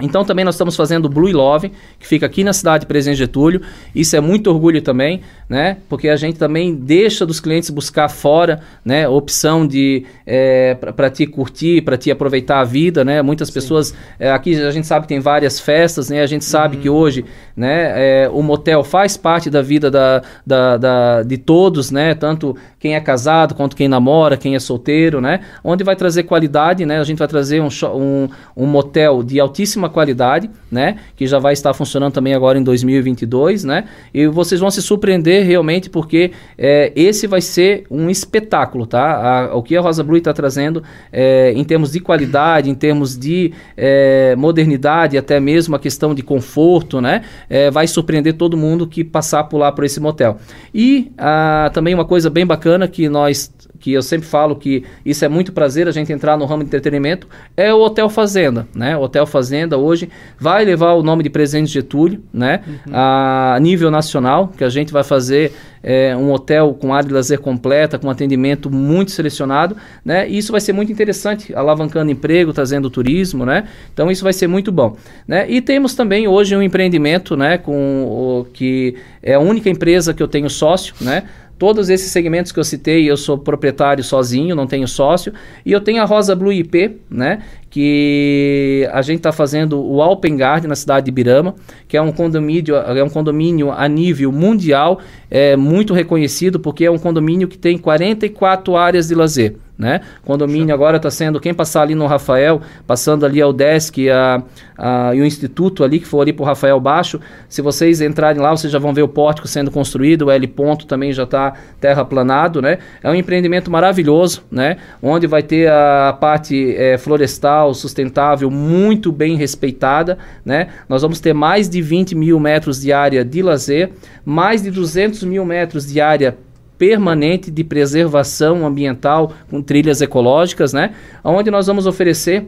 Então 0.00 0.24
também 0.24 0.44
nós 0.44 0.54
estamos 0.54 0.76
fazendo 0.76 1.06
o 1.06 1.08
Blue 1.08 1.32
Love, 1.32 1.72
que 1.98 2.06
fica 2.06 2.26
aqui 2.26 2.44
na 2.44 2.52
cidade 2.52 2.82
de 2.82 2.86
Presidente 2.86 3.16
Getúlio. 3.18 3.62
Isso 3.94 4.14
é 4.14 4.20
muito 4.20 4.50
orgulho 4.50 4.82
também, 4.82 5.22
né? 5.48 5.78
Porque 5.88 6.08
a 6.08 6.16
gente 6.16 6.38
também 6.38 6.74
deixa 6.74 7.24
dos 7.24 7.40
clientes 7.40 7.70
buscar 7.70 8.08
fora, 8.08 8.60
né? 8.84 9.08
Opção 9.08 9.66
de 9.66 10.04
é, 10.26 10.74
para 10.74 11.08
te 11.08 11.26
curtir, 11.26 11.80
para 11.82 11.96
te 11.96 12.10
aproveitar 12.10 12.60
a 12.60 12.64
vida, 12.64 13.04
né? 13.04 13.22
Muitas 13.22 13.48
Sim. 13.48 13.54
pessoas 13.54 13.94
é, 14.20 14.30
aqui 14.30 14.62
a 14.62 14.70
gente 14.70 14.86
sabe 14.86 15.02
que 15.02 15.08
tem 15.08 15.20
várias 15.20 15.58
festas, 15.58 16.10
né? 16.10 16.20
A 16.20 16.26
gente 16.26 16.44
sabe 16.44 16.76
uhum. 16.76 16.82
que 16.82 16.90
hoje, 16.90 17.24
né? 17.56 18.24
É, 18.24 18.28
o 18.28 18.42
motel 18.42 18.84
faz 18.84 19.16
parte 19.16 19.48
da 19.48 19.62
vida 19.62 19.90
da, 19.90 20.22
da, 20.46 20.76
da, 20.76 21.22
de 21.22 21.38
todos, 21.38 21.90
né? 21.90 22.14
Tanto 22.14 22.54
quem 22.78 22.94
é 22.94 23.00
casado 23.00 23.54
quanto 23.54 23.74
quem 23.74 23.88
namora, 23.88 24.36
quem 24.36 24.54
é 24.54 24.58
solteiro, 24.58 25.22
né? 25.22 25.40
Onde 25.64 25.82
vai 25.82 25.96
trazer 25.96 26.24
qualidade, 26.24 26.84
né? 26.84 27.00
A 27.00 27.04
gente 27.04 27.18
vai 27.18 27.28
trazer 27.28 27.62
um, 27.62 27.68
um, 27.94 28.28
um 28.56 28.66
motel 28.66 29.22
de 29.22 29.40
altíssima 29.40 29.85
qualidade, 29.88 30.50
né? 30.70 30.96
Que 31.16 31.26
já 31.26 31.38
vai 31.38 31.52
estar 31.52 31.72
funcionando 31.74 32.12
também 32.12 32.34
agora 32.34 32.58
em 32.58 32.62
2022, 32.62 33.64
né? 33.64 33.84
E 34.12 34.26
vocês 34.26 34.60
vão 34.60 34.70
se 34.70 34.82
surpreender 34.82 35.46
realmente 35.46 35.88
porque 35.90 36.32
é, 36.56 36.92
esse 36.94 37.26
vai 37.26 37.40
ser 37.40 37.84
um 37.90 38.10
espetáculo, 38.10 38.86
tá? 38.86 39.48
A, 39.48 39.56
o 39.56 39.62
que 39.62 39.76
a 39.76 39.80
Rosa 39.80 40.02
Blue 40.02 40.16
está 40.16 40.32
trazendo 40.32 40.82
é, 41.12 41.52
em 41.54 41.64
termos 41.64 41.92
de 41.92 42.00
qualidade, 42.00 42.70
em 42.70 42.74
termos 42.74 43.16
de 43.16 43.52
é, 43.76 44.34
modernidade, 44.36 45.16
até 45.18 45.40
mesmo 45.40 45.76
a 45.76 45.78
questão 45.78 46.14
de 46.14 46.22
conforto, 46.22 47.00
né? 47.00 47.22
É, 47.48 47.70
vai 47.70 47.86
surpreender 47.86 48.34
todo 48.34 48.56
mundo 48.56 48.86
que 48.86 49.04
passar 49.04 49.44
por 49.44 49.58
lá 49.58 49.72
por 49.72 49.84
esse 49.84 50.00
motel. 50.00 50.38
E 50.74 51.12
ah, 51.16 51.70
também 51.72 51.94
uma 51.94 52.04
coisa 52.04 52.28
bem 52.28 52.46
bacana 52.46 52.88
que 52.88 53.08
nós 53.08 53.52
que 53.78 53.92
eu 53.92 54.02
sempre 54.02 54.26
falo 54.26 54.56
que 54.56 54.84
isso 55.04 55.24
é 55.24 55.28
muito 55.28 55.52
prazer 55.52 55.88
a 55.88 55.90
gente 55.90 56.12
entrar 56.12 56.36
no 56.36 56.44
ramo 56.44 56.62
de 56.62 56.68
entretenimento, 56.68 57.26
é 57.56 57.72
o 57.72 57.80
Hotel 57.80 58.08
Fazenda, 58.08 58.66
né? 58.74 58.96
O 58.96 59.02
Hotel 59.02 59.26
Fazenda 59.26 59.76
hoje 59.76 60.08
vai 60.38 60.64
levar 60.64 60.94
o 60.94 61.02
nome 61.02 61.22
de 61.22 61.30
Presidente 61.30 61.72
Getúlio, 61.72 62.22
né? 62.32 62.62
Uhum. 62.66 62.92
A 62.92 63.58
nível 63.60 63.90
nacional, 63.90 64.48
que 64.48 64.64
a 64.64 64.68
gente 64.68 64.92
vai 64.92 65.04
fazer 65.04 65.52
é, 65.86 66.16
um 66.16 66.32
hotel 66.32 66.76
com 66.80 66.92
área 66.92 67.06
de 67.06 67.14
lazer 67.14 67.38
completa, 67.38 67.96
com 67.96 68.10
atendimento 68.10 68.68
muito 68.68 69.12
selecionado, 69.12 69.76
né? 70.04 70.28
E 70.28 70.36
isso 70.36 70.50
vai 70.50 70.60
ser 70.60 70.72
muito 70.72 70.90
interessante, 70.90 71.54
alavancando 71.54 72.10
emprego, 72.10 72.52
trazendo 72.52 72.90
turismo, 72.90 73.46
né? 73.46 73.68
Então 73.94 74.10
isso 74.10 74.24
vai 74.24 74.32
ser 74.32 74.48
muito 74.48 74.72
bom, 74.72 74.96
né? 75.28 75.48
E 75.48 75.60
temos 75.60 75.94
também 75.94 76.26
hoje 76.26 76.56
um 76.56 76.62
empreendimento, 76.62 77.36
né? 77.36 77.56
Com 77.56 78.04
o 78.04 78.46
que 78.52 78.96
é 79.22 79.34
a 79.34 79.40
única 79.40 79.70
empresa 79.70 80.12
que 80.12 80.22
eu 80.22 80.28
tenho 80.28 80.50
sócio, 80.50 80.92
né? 81.00 81.22
Todos 81.58 81.88
esses 81.88 82.10
segmentos 82.10 82.52
que 82.52 82.60
eu 82.60 82.64
citei, 82.64 83.10
eu 83.10 83.16
sou 83.16 83.38
proprietário 83.38 84.04
sozinho, 84.04 84.54
não 84.54 84.66
tenho 84.66 84.86
sócio. 84.86 85.32
E 85.64 85.72
eu 85.72 85.80
tenho 85.80 86.02
a 86.02 86.04
Rosa 86.04 86.36
Blue 86.36 86.52
IP, 86.52 86.98
né? 87.10 87.42
Que 87.68 88.88
a 88.92 89.02
gente 89.02 89.18
está 89.18 89.32
fazendo 89.32 89.80
o 89.84 90.00
Alpen 90.00 90.36
Garden 90.36 90.68
na 90.68 90.76
cidade 90.76 91.06
de 91.06 91.12
Birama, 91.12 91.54
que 91.86 91.96
é 91.96 92.00
um 92.00 92.12
condomínio, 92.12 92.76
é 92.76 93.04
um 93.04 93.08
condomínio 93.08 93.70
a 93.70 93.86
nível 93.88 94.32
mundial, 94.32 95.00
é 95.30 95.56
muito 95.56 95.92
reconhecido, 95.92 96.58
porque 96.58 96.84
é 96.84 96.90
um 96.90 96.98
condomínio 96.98 97.48
que 97.48 97.58
tem 97.58 97.76
44 97.76 98.76
áreas 98.76 99.08
de 99.08 99.14
lazer 99.14 99.56
né? 99.78 100.00
Condomínio 100.24 100.74
agora 100.74 100.96
está 100.96 101.10
sendo, 101.10 101.38
quem 101.38 101.52
passar 101.52 101.82
ali 101.82 101.94
no 101.94 102.06
Rafael, 102.06 102.62
passando 102.86 103.26
ali 103.26 103.42
ao 103.42 103.52
Desk 103.52 103.98
e, 103.98 104.10
a, 104.10 104.42
a, 104.76 105.14
e 105.14 105.20
o 105.20 105.24
Instituto 105.24 105.84
ali, 105.84 106.00
que 106.00 106.06
for 106.06 106.22
ali 106.22 106.32
para 106.32 106.42
o 106.42 106.46
Rafael 106.46 106.80
Baixo, 106.80 107.20
se 107.48 107.60
vocês 107.60 108.00
entrarem 108.00 108.40
lá, 108.40 108.50
vocês 108.50 108.72
já 108.72 108.78
vão 108.78 108.94
ver 108.94 109.02
o 109.02 109.08
pórtico 109.08 109.46
sendo 109.46 109.70
construído, 109.70 110.26
o 110.26 110.30
L 110.30 110.46
ponto 110.48 110.86
também 110.86 111.12
já 111.12 111.24
está 111.24 111.52
terraplanado, 111.78 112.62
né? 112.62 112.78
É 113.02 113.10
um 113.10 113.14
empreendimento 113.14 113.70
maravilhoso, 113.70 114.42
né? 114.50 114.78
Onde 115.02 115.26
vai 115.26 115.42
ter 115.42 115.70
a 115.70 116.16
parte 116.18 116.74
é, 116.76 116.96
florestal, 116.96 117.55
sustentável, 117.74 118.50
muito 118.50 119.12
bem 119.12 119.36
respeitada, 119.36 120.18
né? 120.44 120.68
Nós 120.88 121.02
vamos 121.02 121.20
ter 121.20 121.32
mais 121.32 121.68
de 121.68 121.80
20 121.80 122.14
mil 122.14 122.40
metros 122.40 122.80
de 122.80 122.92
área 122.92 123.24
de 123.24 123.42
lazer, 123.42 123.92
mais 124.24 124.62
de 124.62 124.70
200 124.70 125.22
mil 125.24 125.44
metros 125.44 125.86
de 125.86 126.00
área 126.00 126.36
permanente 126.78 127.50
de 127.50 127.64
preservação 127.64 128.66
ambiental 128.66 129.32
com 129.50 129.62
trilhas 129.62 130.00
ecológicas, 130.00 130.72
né? 130.72 130.94
Onde 131.24 131.50
nós 131.50 131.66
vamos 131.66 131.86
oferecer 131.86 132.46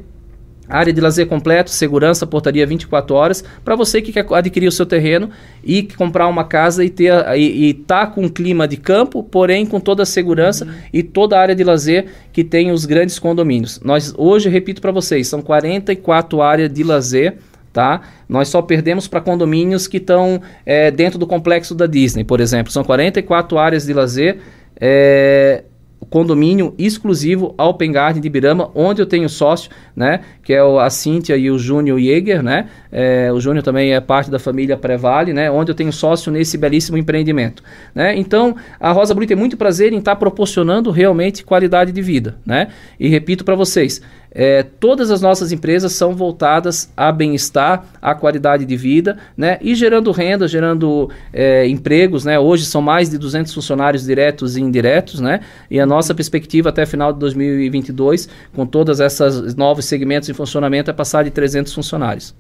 área 0.69 0.93
de 0.93 1.01
lazer 1.01 1.27
completo, 1.27 1.71
segurança, 1.71 2.27
portaria 2.27 2.67
24 2.67 3.15
horas, 3.15 3.45
para 3.65 3.75
você 3.75 4.03
que 4.03 4.13
quer 4.13 4.27
adquirir 4.33 4.69
o 4.69 4.73
seu 4.73 4.85
terreno 4.85 5.31
e 5.65 5.83
comprar 5.83 6.29
uma 6.29 6.45
casa 6.45 6.85
e 6.85 6.91
ter 6.91 7.13
e, 7.37 7.69
e 7.69 7.75
tá 7.75 8.07
com 8.07 8.25
um 8.25 8.29
clima 8.29 8.69
de 8.69 8.77
campo, 8.77 9.23
porém 9.23 9.65
com 9.65 9.81
toda 9.81 10.03
a 10.03 10.07
segurança 10.07 10.65
uhum. 10.65 10.73
e 10.93 11.03
toda 11.03 11.37
a 11.37 11.41
área 11.41 11.55
de 11.55 11.65
lazer 11.65 12.07
que 12.33 12.45
tem 12.45 12.71
os 12.71 12.85
grandes 12.85 13.19
condomínios. 13.19 13.81
Nós 13.83 14.15
hoje 14.17 14.49
repito 14.49 14.81
para 14.81 14.93
vocês, 14.93 15.27
são 15.27 15.41
44 15.41 16.43
áreas 16.43 16.73
de 16.73 16.83
lazer 16.83 17.39
tá? 17.73 18.01
Nós 18.29 18.49
só 18.49 18.61
perdemos 18.61 19.07
para 19.07 19.21
condomínios 19.21 19.87
que 19.87 19.99
estão 19.99 20.41
é, 20.67 20.91
dentro 20.91 21.19
do 21.19 21.27
complexo 21.27 21.75
da 21.75 21.87
Disney, 21.87 22.25
por 22.25 22.41
exemplo. 22.41 22.73
São 22.73 22.83
44 22.83 23.57
áreas 23.57 23.87
de 23.87 23.93
lazer. 23.93 24.39
É, 24.81 25.65
condomínio 26.07 26.75
exclusivo 26.79 27.55
Alpen 27.59 27.93
Garden 27.93 28.23
de 28.23 28.29
Birama, 28.29 28.71
onde 28.75 29.03
eu 29.03 29.07
tenho 29.07 29.29
sócio, 29.29 29.71
né, 29.95 30.21
que 30.43 30.53
é 30.53 30.61
a 30.61 30.89
Cíntia 30.91 31.37
e 31.37 31.51
o 31.51 31.59
Júnior 31.59 31.99
Jäger, 31.99 32.43
né, 32.43 32.69
é, 32.91 33.31
o 33.33 33.41
Júnior 33.41 33.63
também 33.63 33.93
é 33.93 34.01
parte 34.01 34.31
da 34.31 34.39
família 34.39 34.77
Prevale, 34.77 35.33
né, 35.33 35.51
onde 35.51 35.71
eu 35.71 35.75
tenho 35.75 35.93
sócio 35.93 36.33
nesse 36.33 36.57
belíssimo 36.57 36.97
empreendimento, 36.97 37.63
né, 37.95 38.17
então 38.17 38.57
a 38.81 38.93
Rosa 38.93 39.15
Blue 39.15 39.27
tem 39.27 39.37
muito 39.37 39.57
prazer 39.57 39.93
em 39.93 39.99
estar 39.99 40.13
tá 40.13 40.17
proporcionando 40.17 40.91
realmente 40.91 41.45
qualidade 41.45 41.93
de 41.93 42.01
vida, 42.01 42.37
né, 42.47 42.69
e 42.99 43.09
repito 43.09 43.45
para 43.45 43.55
vocês, 43.55 44.01
é, 44.31 44.63
todas 44.63 45.11
as 45.11 45.21
nossas 45.21 45.53
empresas 45.53 45.93
são 45.93 46.15
voltadas 46.15 46.93
a 46.97 47.11
bem-estar, 47.11 47.85
a 48.01 48.15
qualidade 48.15 48.65
de 48.65 48.77
vida, 48.77 49.19
né? 49.37 49.59
E 49.61 49.75
gerando 49.75 50.11
renda, 50.13 50.47
gerando 50.47 51.11
é, 51.33 51.67
empregos, 51.67 52.25
né? 52.25 52.39
Hoje 52.39 52.65
são 52.65 52.83
mais 52.83 53.11
de 53.11 53.19
200 53.19 53.53
funcionários 53.53 54.05
diretos 54.05 54.57
e 54.57 54.61
indiretos, 54.61 55.21
né? 55.21 55.41
E 55.71 55.81
a 55.81 55.87
nossa 55.87 56.15
perspectiva 56.15 56.69
até 56.69 56.85
final 56.85 57.13
de 57.13 57.19
2022, 57.19 58.29
com 58.55 58.67
todas 58.67 59.01
essas 59.01 59.55
novos 59.55 59.87
segmentos 59.87 60.29
em 60.29 60.35
funcionamento, 60.35 60.91
é 60.91 60.95
passar 60.95 61.25
de 61.25 61.31
300 61.31 61.73
funcionários. 61.73 62.35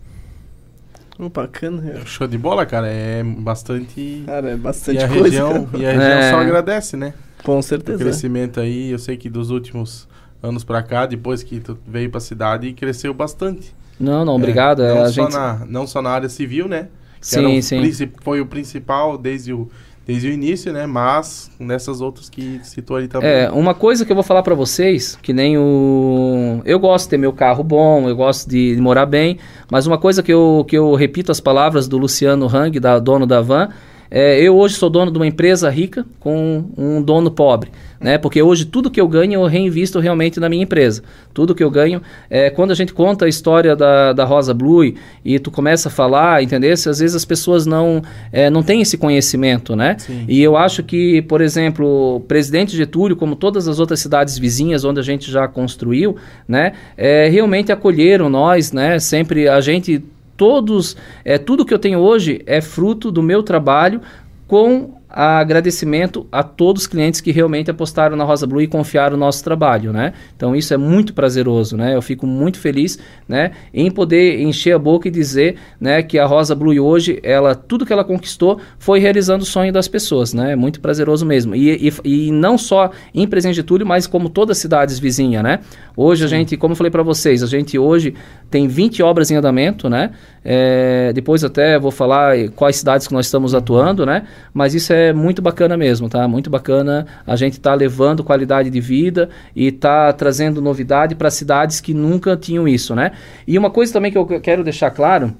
Oh, 1.18 1.28
bacana. 1.28 2.02
Show 2.04 2.28
de 2.28 2.38
bola, 2.38 2.64
cara. 2.64 2.86
É 2.86 3.24
bastante. 3.24 4.22
Cara, 4.24 4.50
é 4.50 4.56
bastante 4.56 5.00
e 5.00 5.02
a 5.02 5.08
coisa. 5.08 5.24
Região, 5.24 5.66
cara. 5.66 5.82
E 5.82 5.86
a 5.86 5.90
região 5.90 6.18
é... 6.18 6.30
só 6.30 6.36
agradece, 6.36 6.96
né? 6.96 7.12
Com 7.42 7.60
certeza. 7.60 7.96
O 7.96 8.00
crescimento 8.00 8.60
aí, 8.60 8.90
eu 8.90 8.98
sei 8.98 9.16
que 9.16 9.28
dos 9.28 9.50
últimos 9.50 10.06
anos 10.42 10.64
para 10.64 10.82
cá, 10.82 11.06
depois 11.06 11.42
que 11.42 11.60
tu 11.60 11.78
veio 11.86 12.10
para 12.10 12.18
a 12.18 12.20
cidade, 12.20 12.72
cresceu 12.72 13.12
bastante. 13.12 13.74
Não, 13.98 14.24
não, 14.24 14.36
obrigado. 14.36 14.82
É, 14.82 14.94
não, 14.94 15.06
só 15.06 15.22
gente... 15.22 15.32
na, 15.32 15.66
não 15.66 15.86
só 15.86 16.00
na 16.00 16.10
área 16.10 16.28
civil, 16.28 16.68
né? 16.68 16.88
Que 17.20 17.26
sim, 17.26 17.60
sim. 17.62 18.10
Foi 18.22 18.40
o 18.40 18.46
principal 18.46 19.18
desde 19.18 19.52
o, 19.52 19.68
desde 20.06 20.28
o 20.28 20.32
início, 20.32 20.72
né? 20.72 20.86
Mas 20.86 21.50
nessas 21.58 22.00
outras 22.00 22.30
que 22.30 22.60
citou 22.62 22.96
ali 22.96 23.08
também. 23.08 23.28
É, 23.28 23.50
uma 23.50 23.74
coisa 23.74 24.06
que 24.06 24.12
eu 24.12 24.14
vou 24.14 24.22
falar 24.22 24.42
para 24.42 24.54
vocês, 24.54 25.18
que 25.20 25.32
nem 25.32 25.58
o... 25.58 26.62
Eu 26.64 26.78
gosto 26.78 27.06
de 27.06 27.10
ter 27.10 27.18
meu 27.18 27.32
carro 27.32 27.64
bom, 27.64 28.08
eu 28.08 28.16
gosto 28.16 28.48
de, 28.48 28.74
de 28.74 28.80
morar 28.80 29.04
bem, 29.04 29.38
mas 29.70 29.86
uma 29.86 29.98
coisa 29.98 30.22
que 30.22 30.32
eu, 30.32 30.64
que 30.68 30.78
eu 30.78 30.94
repito 30.94 31.32
as 31.32 31.40
palavras 31.40 31.88
do 31.88 31.98
Luciano 31.98 32.46
Hang, 32.46 32.78
da, 32.78 32.98
dono 33.00 33.26
da 33.26 33.40
van, 33.40 33.68
é, 34.10 34.40
eu 34.40 34.56
hoje 34.56 34.76
sou 34.76 34.88
dono 34.88 35.10
de 35.10 35.18
uma 35.18 35.26
empresa 35.26 35.68
rica 35.68 36.06
com 36.18 36.64
um 36.76 37.02
dono 37.02 37.30
pobre, 37.30 37.70
né? 38.00 38.18
Porque 38.18 38.42
hoje 38.42 38.64
tudo 38.64 38.90
que 38.90 39.00
eu 39.00 39.08
ganho 39.08 39.34
eu 39.34 39.46
reinvisto 39.46 39.98
realmente 39.98 40.38
na 40.40 40.48
minha 40.48 40.62
empresa. 40.62 41.02
Tudo 41.34 41.54
que 41.54 41.62
eu 41.62 41.70
ganho, 41.70 42.02
é, 42.30 42.50
quando 42.50 42.70
a 42.70 42.74
gente 42.74 42.92
conta 42.92 43.24
a 43.24 43.28
história 43.28 43.74
da, 43.74 44.12
da 44.12 44.24
Rosa 44.24 44.54
Blue 44.54 44.92
e 45.24 45.38
tu 45.38 45.50
começa 45.50 45.88
a 45.88 45.92
falar, 45.92 46.42
entendeu? 46.42 46.72
Às 46.72 46.84
vezes 46.84 47.14
as 47.14 47.24
pessoas 47.24 47.66
não, 47.66 48.02
é, 48.32 48.50
não 48.50 48.62
têm 48.62 48.80
esse 48.80 48.96
conhecimento, 48.96 49.74
né? 49.74 49.96
Sim. 49.98 50.24
E 50.28 50.42
eu 50.42 50.56
acho 50.56 50.82
que, 50.82 51.22
por 51.22 51.40
exemplo, 51.40 52.16
o 52.16 52.20
Presidente 52.20 52.76
Getúlio, 52.76 53.16
como 53.16 53.34
todas 53.34 53.68
as 53.68 53.78
outras 53.78 54.00
cidades 54.00 54.38
vizinhas 54.38 54.84
onde 54.84 55.00
a 55.00 55.02
gente 55.02 55.30
já 55.30 55.46
construiu, 55.48 56.16
né? 56.46 56.72
É, 56.96 57.28
realmente 57.28 57.72
acolheram 57.72 58.28
nós, 58.28 58.72
né? 58.72 58.98
Sempre 58.98 59.48
a 59.48 59.60
gente 59.60 60.02
todos, 60.36 60.96
é, 61.24 61.36
tudo 61.36 61.64
que 61.64 61.74
eu 61.74 61.78
tenho 61.78 61.98
hoje 61.98 62.40
é 62.46 62.60
fruto 62.60 63.10
do 63.10 63.22
meu 63.22 63.42
trabalho 63.42 64.00
com 64.46 64.97
agradecimento 65.08 66.26
a 66.30 66.42
todos 66.42 66.82
os 66.82 66.86
clientes 66.86 67.20
que 67.20 67.32
realmente 67.32 67.70
apostaram 67.70 68.16
na 68.16 68.24
Rosa 68.24 68.46
Blue 68.46 68.60
e 68.60 68.66
confiaram 68.66 69.16
no 69.16 69.24
nosso 69.24 69.42
trabalho, 69.42 69.92
né? 69.92 70.12
Então 70.36 70.54
isso 70.54 70.74
é 70.74 70.76
muito 70.76 71.14
prazeroso, 71.14 71.76
né? 71.76 71.94
Eu 71.94 72.02
fico 72.02 72.26
muito 72.26 72.58
feliz, 72.58 72.98
né, 73.26 73.52
em 73.72 73.90
poder 73.90 74.40
encher 74.40 74.74
a 74.74 74.78
boca 74.78 75.08
e 75.08 75.10
dizer, 75.10 75.56
né, 75.80 76.02
que 76.02 76.18
a 76.18 76.26
Rosa 76.26 76.54
Blue 76.54 76.78
hoje, 76.78 77.18
ela 77.22 77.54
tudo 77.54 77.86
que 77.86 77.92
ela 77.92 78.04
conquistou 78.04 78.60
foi 78.78 78.98
realizando 78.98 79.42
o 79.42 79.46
sonho 79.46 79.72
das 79.72 79.88
pessoas, 79.88 80.34
né? 80.34 80.52
É 80.52 80.56
muito 80.56 80.80
prazeroso 80.80 81.24
mesmo. 81.24 81.54
E, 81.54 81.88
e, 81.88 81.92
e 82.04 82.30
não 82.30 82.58
só 82.58 82.90
em 83.14 83.26
Presidente 83.26 83.56
Getúlio, 83.56 83.86
mas 83.86 84.06
como 84.06 84.28
todas 84.28 84.58
as 84.58 84.60
cidades 84.60 84.98
vizinhas, 84.98 85.42
né? 85.42 85.60
Hoje 85.96 86.24
a 86.24 86.28
gente, 86.28 86.56
como 86.56 86.72
eu 86.72 86.76
falei 86.76 86.90
para 86.90 87.02
vocês, 87.02 87.42
a 87.42 87.46
gente 87.46 87.78
hoje 87.78 88.14
tem 88.50 88.68
20 88.68 89.02
obras 89.02 89.30
em 89.30 89.36
andamento, 89.36 89.88
né? 89.88 90.10
É, 90.44 91.12
depois 91.14 91.42
até 91.42 91.78
vou 91.78 91.90
falar 91.90 92.36
quais 92.54 92.76
cidades 92.76 93.06
que 93.06 93.14
nós 93.14 93.26
estamos 93.26 93.54
atuando, 93.54 94.04
né? 94.04 94.24
Mas 94.52 94.74
isso 94.74 94.92
é 94.92 94.97
é 94.98 95.12
muito 95.12 95.40
bacana 95.40 95.76
mesmo, 95.76 96.08
tá? 96.08 96.26
Muito 96.26 96.50
bacana 96.50 97.06
a 97.26 97.36
gente 97.36 97.60
tá 97.60 97.74
levando 97.74 98.24
qualidade 98.24 98.70
de 98.70 98.80
vida 98.80 99.28
e 99.54 99.70
tá 99.70 100.12
trazendo 100.12 100.60
novidade 100.60 101.14
para 101.14 101.30
cidades 101.30 101.80
que 101.80 101.94
nunca 101.94 102.36
tinham 102.36 102.66
isso, 102.66 102.94
né? 102.94 103.12
E 103.46 103.56
uma 103.56 103.70
coisa 103.70 103.92
também 103.92 104.10
que 104.10 104.18
eu 104.18 104.26
quero 104.40 104.64
deixar 104.64 104.90
claro 104.90 105.34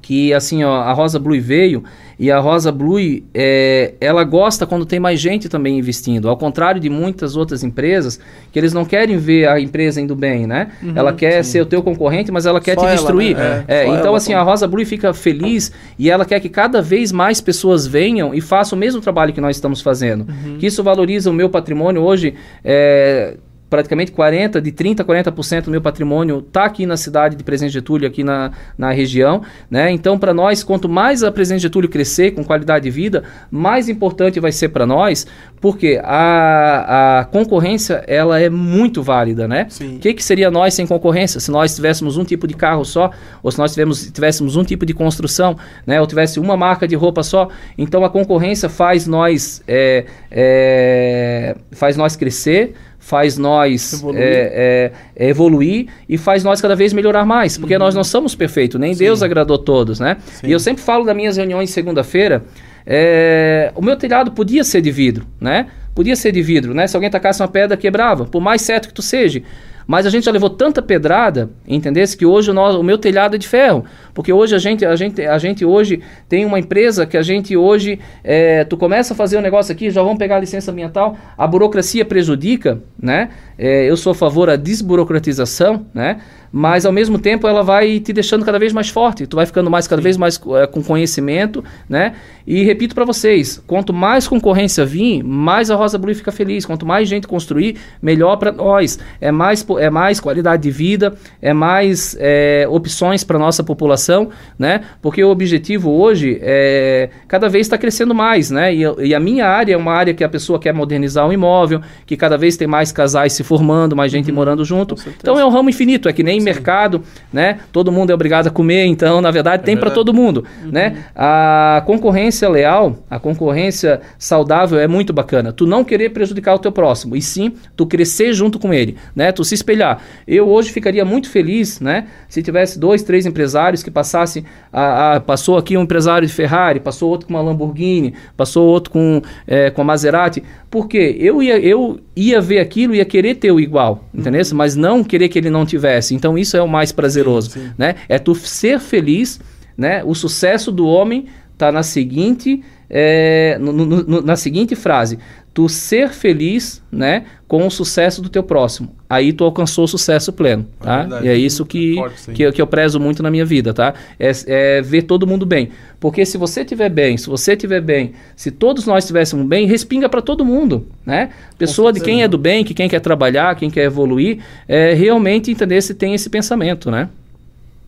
que 0.00 0.32
assim 0.32 0.64
ó, 0.64 0.82
a 0.82 0.92
Rosa 0.92 1.18
Blue 1.18 1.40
veio 1.40 1.82
e 2.18 2.30
a 2.32 2.38
Rosa 2.40 2.72
Blue 2.72 2.98
é, 3.32 3.94
ela 4.00 4.24
gosta 4.24 4.66
quando 4.66 4.84
tem 4.84 4.98
mais 4.98 5.20
gente 5.20 5.48
também 5.48 5.78
investindo, 5.78 6.28
ao 6.28 6.36
contrário 6.36 6.80
de 6.80 6.90
muitas 6.90 7.36
outras 7.36 7.62
empresas 7.62 8.18
que 8.50 8.58
eles 8.58 8.72
não 8.72 8.84
querem 8.84 9.16
ver 9.16 9.48
a 9.48 9.60
empresa 9.60 10.00
indo 10.00 10.16
bem, 10.16 10.46
né? 10.46 10.72
Uhum, 10.82 10.92
ela 10.96 11.12
quer 11.12 11.44
sim. 11.44 11.52
ser 11.52 11.60
o 11.62 11.66
teu 11.66 11.82
concorrente, 11.82 12.32
mas 12.32 12.44
ela 12.44 12.60
quer 12.60 12.74
só 12.74 12.86
te 12.86 12.92
destruir. 12.92 13.36
Ela, 13.36 13.58
né? 13.58 13.64
é, 13.68 13.84
é, 13.84 13.88
então 13.88 14.14
assim 14.14 14.34
a 14.34 14.42
Rosa 14.42 14.66
Blue 14.66 14.84
fica 14.84 15.14
feliz 15.14 15.70
e 15.98 16.10
ela 16.10 16.24
quer 16.24 16.40
que 16.40 16.48
cada 16.48 16.82
vez 16.82 17.12
mais 17.12 17.40
pessoas 17.40 17.86
venham 17.86 18.34
e 18.34 18.40
façam 18.40 18.76
o 18.76 18.80
mesmo 18.80 19.00
trabalho 19.00 19.32
que 19.32 19.40
nós 19.40 19.56
estamos 19.56 19.80
fazendo. 19.80 20.26
Uhum. 20.28 20.58
Que 20.58 20.66
isso 20.66 20.82
valoriza 20.82 21.30
o 21.30 21.32
meu 21.32 21.48
patrimônio 21.48 22.02
hoje. 22.02 22.34
É, 22.64 23.36
praticamente 23.68 24.12
40, 24.12 24.60
de 24.60 24.72
30 24.72 25.02
a 25.02 25.06
40% 25.06 25.64
do 25.64 25.70
meu 25.70 25.80
patrimônio 25.80 26.38
está 26.38 26.64
aqui 26.64 26.86
na 26.86 26.96
cidade 26.96 27.36
de 27.36 27.44
Presidente 27.44 27.72
Getúlio, 27.72 28.08
aqui 28.08 28.24
na, 28.24 28.52
na 28.76 28.90
região. 28.90 29.42
Né? 29.70 29.90
Então, 29.90 30.18
para 30.18 30.32
nós, 30.32 30.62
quanto 30.64 30.88
mais 30.88 31.22
a 31.22 31.30
Presidente 31.30 31.62
Getúlio 31.62 31.88
crescer 31.88 32.30
com 32.30 32.44
qualidade 32.44 32.84
de 32.84 32.90
vida, 32.90 33.24
mais 33.50 33.88
importante 33.88 34.40
vai 34.40 34.52
ser 34.52 34.70
para 34.70 34.86
nós, 34.86 35.26
porque 35.60 36.00
a, 36.02 37.20
a 37.20 37.24
concorrência 37.26 38.02
ela 38.06 38.40
é 38.40 38.48
muito 38.48 39.02
válida. 39.02 39.46
Né? 39.46 39.68
O 39.80 39.98
que, 39.98 40.14
que 40.14 40.24
seria 40.24 40.50
nós 40.50 40.74
sem 40.74 40.86
concorrência? 40.86 41.40
Se 41.40 41.50
nós 41.50 41.74
tivéssemos 41.74 42.16
um 42.16 42.24
tipo 42.24 42.46
de 42.46 42.54
carro 42.54 42.84
só, 42.84 43.10
ou 43.42 43.50
se 43.50 43.58
nós 43.58 43.72
tivéssemos, 43.72 44.10
tivéssemos 44.10 44.56
um 44.56 44.64
tipo 44.64 44.86
de 44.86 44.94
construção, 44.94 45.56
né? 45.86 46.00
ou 46.00 46.06
tivesse 46.06 46.40
uma 46.40 46.56
marca 46.56 46.88
de 46.88 46.96
roupa 46.96 47.22
só. 47.22 47.48
Então, 47.76 48.04
a 48.04 48.08
concorrência 48.10 48.68
faz 48.68 49.06
nós, 49.06 49.62
é, 49.68 50.06
é, 50.30 51.56
faz 51.72 51.96
nós 51.96 52.16
crescer, 52.16 52.74
faz 52.98 53.38
nós 53.38 53.94
evoluir. 53.94 54.22
É, 54.22 54.92
é, 55.16 55.28
evoluir 55.28 55.86
e 56.08 56.18
faz 56.18 56.44
nós 56.44 56.60
cada 56.60 56.74
vez 56.74 56.92
melhorar 56.92 57.24
mais, 57.24 57.56
porque 57.56 57.74
uhum. 57.74 57.80
nós 57.80 57.94
não 57.94 58.04
somos 58.04 58.34
perfeitos, 58.34 58.78
nem 58.80 58.92
Sim. 58.92 59.04
Deus 59.04 59.22
agradou 59.22 59.58
todos, 59.58 60.00
né? 60.00 60.16
Sim. 60.26 60.48
E 60.48 60.52
eu 60.52 60.60
sempre 60.60 60.82
falo 60.82 61.04
das 61.04 61.16
minhas 61.16 61.36
reuniões 61.36 61.70
segunda-feira, 61.70 62.44
é, 62.84 63.72
o 63.74 63.82
meu 63.82 63.96
telhado 63.96 64.32
podia 64.32 64.64
ser 64.64 64.80
de 64.80 64.90
vidro, 64.90 65.26
né? 65.40 65.68
Podia 65.94 66.16
ser 66.16 66.32
de 66.32 66.42
vidro, 66.42 66.74
né? 66.74 66.86
Se 66.86 66.96
alguém 66.96 67.10
tacasse 67.10 67.42
uma 67.42 67.48
pedra, 67.48 67.76
quebrava, 67.76 68.24
por 68.24 68.40
mais 68.40 68.62
certo 68.62 68.88
que 68.88 68.94
tu 68.94 69.02
seja. 69.02 69.42
Mas 69.88 70.04
a 70.04 70.10
gente 70.10 70.24
já 70.24 70.30
levou 70.30 70.50
tanta 70.50 70.82
pedrada, 70.82 71.48
entendesse 71.66 72.14
que 72.14 72.26
hoje 72.26 72.50
o, 72.50 72.82
meu 72.82 72.98
telhado 72.98 73.36
é 73.36 73.38
de 73.38 73.48
ferro. 73.48 73.86
Porque 74.12 74.30
hoje 74.30 74.54
a 74.54 74.58
gente, 74.58 74.84
a 74.84 74.94
gente, 74.94 75.22
a 75.22 75.38
gente 75.38 75.64
hoje 75.64 76.02
tem 76.28 76.44
uma 76.44 76.58
empresa 76.58 77.06
que 77.06 77.16
a 77.16 77.22
gente 77.22 77.56
hoje, 77.56 77.98
é, 78.22 78.64
tu 78.64 78.76
começa 78.76 79.14
a 79.14 79.16
fazer 79.16 79.38
um 79.38 79.40
negócio 79.40 79.72
aqui, 79.72 79.90
já 79.90 80.02
vamos 80.02 80.18
pegar 80.18 80.36
a 80.36 80.40
licença 80.40 80.70
ambiental, 80.70 81.16
a 81.38 81.46
burocracia 81.46 82.04
prejudica, 82.04 82.82
né? 83.00 83.30
É, 83.56 83.88
eu 83.88 83.96
sou 83.96 84.12
a 84.12 84.14
favor 84.14 84.48
da 84.48 84.56
desburocratização, 84.56 85.86
né? 85.94 86.20
Mas 86.52 86.86
ao 86.86 86.92
mesmo 86.92 87.18
tempo 87.18 87.46
ela 87.46 87.62
vai 87.62 88.00
te 88.00 88.12
deixando 88.12 88.44
cada 88.44 88.58
vez 88.58 88.72
mais 88.72 88.88
forte, 88.88 89.26
tu 89.26 89.36
vai 89.36 89.46
ficando 89.46 89.70
mais 89.70 89.86
cada 89.86 90.00
Sim. 90.00 90.04
vez 90.04 90.16
mais 90.16 90.40
é, 90.56 90.66
com 90.66 90.82
conhecimento, 90.82 91.62
né? 91.88 92.14
E 92.46 92.62
repito 92.62 92.94
para 92.94 93.04
vocês, 93.04 93.62
quanto 93.66 93.92
mais 93.92 94.26
concorrência 94.26 94.84
vir, 94.84 95.22
mais 95.22 95.70
a 95.70 95.76
Rosa 95.76 95.98
Blue 95.98 96.14
fica 96.14 96.32
feliz, 96.32 96.64
quanto 96.64 96.86
mais 96.86 97.06
gente 97.06 97.26
construir, 97.26 97.76
melhor 98.00 98.36
para 98.36 98.50
nós, 98.50 98.98
é 99.20 99.30
mais 99.30 99.66
é 99.78 99.90
mais 99.90 100.18
qualidade 100.18 100.62
de 100.62 100.70
vida, 100.70 101.14
é 101.42 101.52
mais 101.52 102.16
é, 102.18 102.66
opções 102.70 103.22
para 103.22 103.38
nossa 103.38 103.62
população, 103.62 104.30
né? 104.58 104.82
Porque 105.02 105.22
o 105.22 105.28
objetivo 105.28 105.90
hoje 105.90 106.38
é 106.40 107.10
cada 107.26 107.48
vez 107.48 107.66
está 107.66 107.76
crescendo 107.76 108.14
mais, 108.14 108.50
né? 108.50 108.74
E, 108.74 108.80
e, 109.06 109.14
a 109.14 109.20
minha 109.20 109.46
área 109.46 109.74
é 109.74 109.76
uma 109.76 109.92
área 109.92 110.14
que 110.14 110.24
a 110.24 110.28
pessoa 110.28 110.58
quer 110.58 110.72
modernizar 110.72 111.26
o 111.28 111.32
imóvel, 111.32 111.80
que 112.06 112.16
cada 112.16 112.38
vez 112.38 112.56
tem 112.56 112.66
mais 112.66 112.90
casais 112.90 113.34
se 113.34 113.44
formando, 113.44 113.94
mais 113.94 114.10
gente 114.10 114.30
uhum. 114.30 114.34
morando 114.34 114.64
junto. 114.64 114.94
Então 115.20 115.38
é 115.38 115.44
um 115.44 115.50
ramo 115.50 115.68
infinito, 115.68 116.08
é 116.08 116.12
que 116.12 116.22
nem 116.22 116.37
tem 116.38 116.40
Sim. 116.40 116.44
mercado, 116.44 117.02
né? 117.32 117.58
Todo 117.72 117.90
mundo 117.90 118.10
é 118.10 118.14
obrigado 118.14 118.46
a 118.46 118.50
comer, 118.50 118.86
então, 118.86 119.20
na 119.20 119.30
verdade, 119.30 119.62
é 119.62 119.66
tem 119.66 119.76
para 119.76 119.90
todo 119.90 120.14
mundo, 120.14 120.44
uhum. 120.62 120.70
né? 120.70 121.04
A 121.14 121.82
concorrência 121.84 122.48
leal, 122.48 122.96
a 123.10 123.18
concorrência 123.18 124.00
saudável 124.18 124.78
é 124.78 124.86
muito 124.86 125.12
bacana. 125.12 125.52
Tu 125.52 125.66
não 125.66 125.84
querer 125.84 126.10
prejudicar 126.10 126.54
o 126.54 126.58
teu 126.58 126.72
próximo, 126.72 127.16
e 127.16 127.22
sim 127.22 127.52
tu 127.76 127.86
crescer 127.86 128.32
junto 128.32 128.58
com 128.58 128.72
ele, 128.72 128.96
né? 129.14 129.32
Tu 129.32 129.44
se 129.44 129.54
espelhar. 129.54 130.00
Eu 130.26 130.48
hoje 130.48 130.70
ficaria 130.70 131.04
muito 131.04 131.28
feliz, 131.28 131.80
né? 131.80 132.06
Se 132.28 132.42
tivesse 132.42 132.78
dois, 132.78 133.02
três 133.02 133.26
empresários 133.26 133.82
que 133.82 133.90
passassem, 133.90 134.44
a, 134.72 135.16
a, 135.16 135.20
passou 135.20 135.56
aqui 135.56 135.76
um 135.76 135.82
empresário 135.82 136.26
de 136.26 136.32
Ferrari, 136.32 136.80
passou 136.80 137.10
outro 137.10 137.26
com 137.26 137.34
uma 137.34 137.42
Lamborghini, 137.42 138.14
passou 138.36 138.66
outro 138.66 138.92
com, 138.92 139.22
é, 139.46 139.70
com 139.70 139.82
a 139.82 139.84
Maserati, 139.84 140.42
porque 140.70 141.16
eu 141.18 141.42
ia, 141.42 141.58
eu 141.58 141.98
ia 142.14 142.40
ver 142.40 142.58
aquilo 142.58 142.94
e 142.94 142.98
ia 142.98 143.04
querer 143.04 143.36
ter 143.36 143.50
o 143.50 143.58
igual, 143.58 144.04
entendeu? 144.12 144.42
Uhum. 144.50 144.56
Mas 144.56 144.76
não 144.76 145.02
querer 145.02 145.28
que 145.28 145.38
ele 145.38 145.50
não 145.50 145.64
tivesse. 145.64 146.14
Então 146.14 146.27
isso 146.36 146.56
é 146.56 146.62
o 146.62 146.68
mais 146.68 146.90
prazeroso, 146.92 147.50
sim. 147.50 147.70
né? 147.78 147.94
É 148.08 148.18
tu 148.18 148.34
ser 148.34 148.80
feliz, 148.80 149.40
né? 149.76 150.02
O 150.04 150.14
sucesso 150.14 150.72
do 150.72 150.86
homem 150.86 151.26
está 151.54 151.70
na 151.70 151.82
seguinte 151.82 152.62
é, 152.90 153.58
no, 153.60 153.72
no, 153.72 154.22
na 154.22 154.36
seguinte 154.36 154.74
frase: 154.74 155.18
tu 155.58 155.68
ser 155.68 156.10
feliz, 156.10 156.80
né, 156.88 157.24
com 157.48 157.66
o 157.66 157.70
sucesso 157.70 158.22
do 158.22 158.28
teu 158.28 158.44
próximo. 158.44 158.94
Aí 159.10 159.32
tu 159.32 159.42
alcançou 159.42 159.86
o 159.86 159.88
sucesso 159.88 160.32
pleno, 160.32 160.64
é 160.80 160.84
tá? 160.84 161.20
É 161.20 161.24
e 161.24 161.28
é 161.30 161.36
isso 161.36 161.66
que, 161.66 161.96
forte, 161.96 162.30
que, 162.30 162.52
que, 162.52 162.62
eu 162.62 162.66
prezo 162.68 163.00
muito 163.00 163.24
na 163.24 163.28
minha 163.28 163.44
vida, 163.44 163.74
tá? 163.74 163.92
É, 164.20 164.30
é, 164.46 164.82
ver 164.82 165.02
todo 165.02 165.26
mundo 165.26 165.44
bem. 165.44 165.70
Porque 165.98 166.24
se 166.24 166.38
você 166.38 166.60
estiver 166.60 166.88
bem, 166.88 167.16
se 167.16 167.26
você 167.28 167.54
estiver 167.54 167.80
bem, 167.80 168.12
se 168.36 168.52
todos 168.52 168.86
nós 168.86 169.02
estivéssemos 169.02 169.44
bem, 169.48 169.66
respinga 169.66 170.08
para 170.08 170.22
todo 170.22 170.44
mundo, 170.44 170.86
né? 171.04 171.30
Pessoa 171.58 171.92
de 171.92 171.98
quem 171.98 172.22
é 172.22 172.28
do 172.28 172.38
bem, 172.38 172.62
que 172.62 172.72
quem 172.72 172.88
quer 172.88 173.00
trabalhar, 173.00 173.56
quem 173.56 173.68
quer 173.68 173.82
evoluir, 173.82 174.38
é, 174.68 174.94
realmente 174.94 175.50
entender 175.50 175.82
se 175.82 175.92
tem 175.92 176.14
esse 176.14 176.30
pensamento, 176.30 176.88
né? 176.88 177.08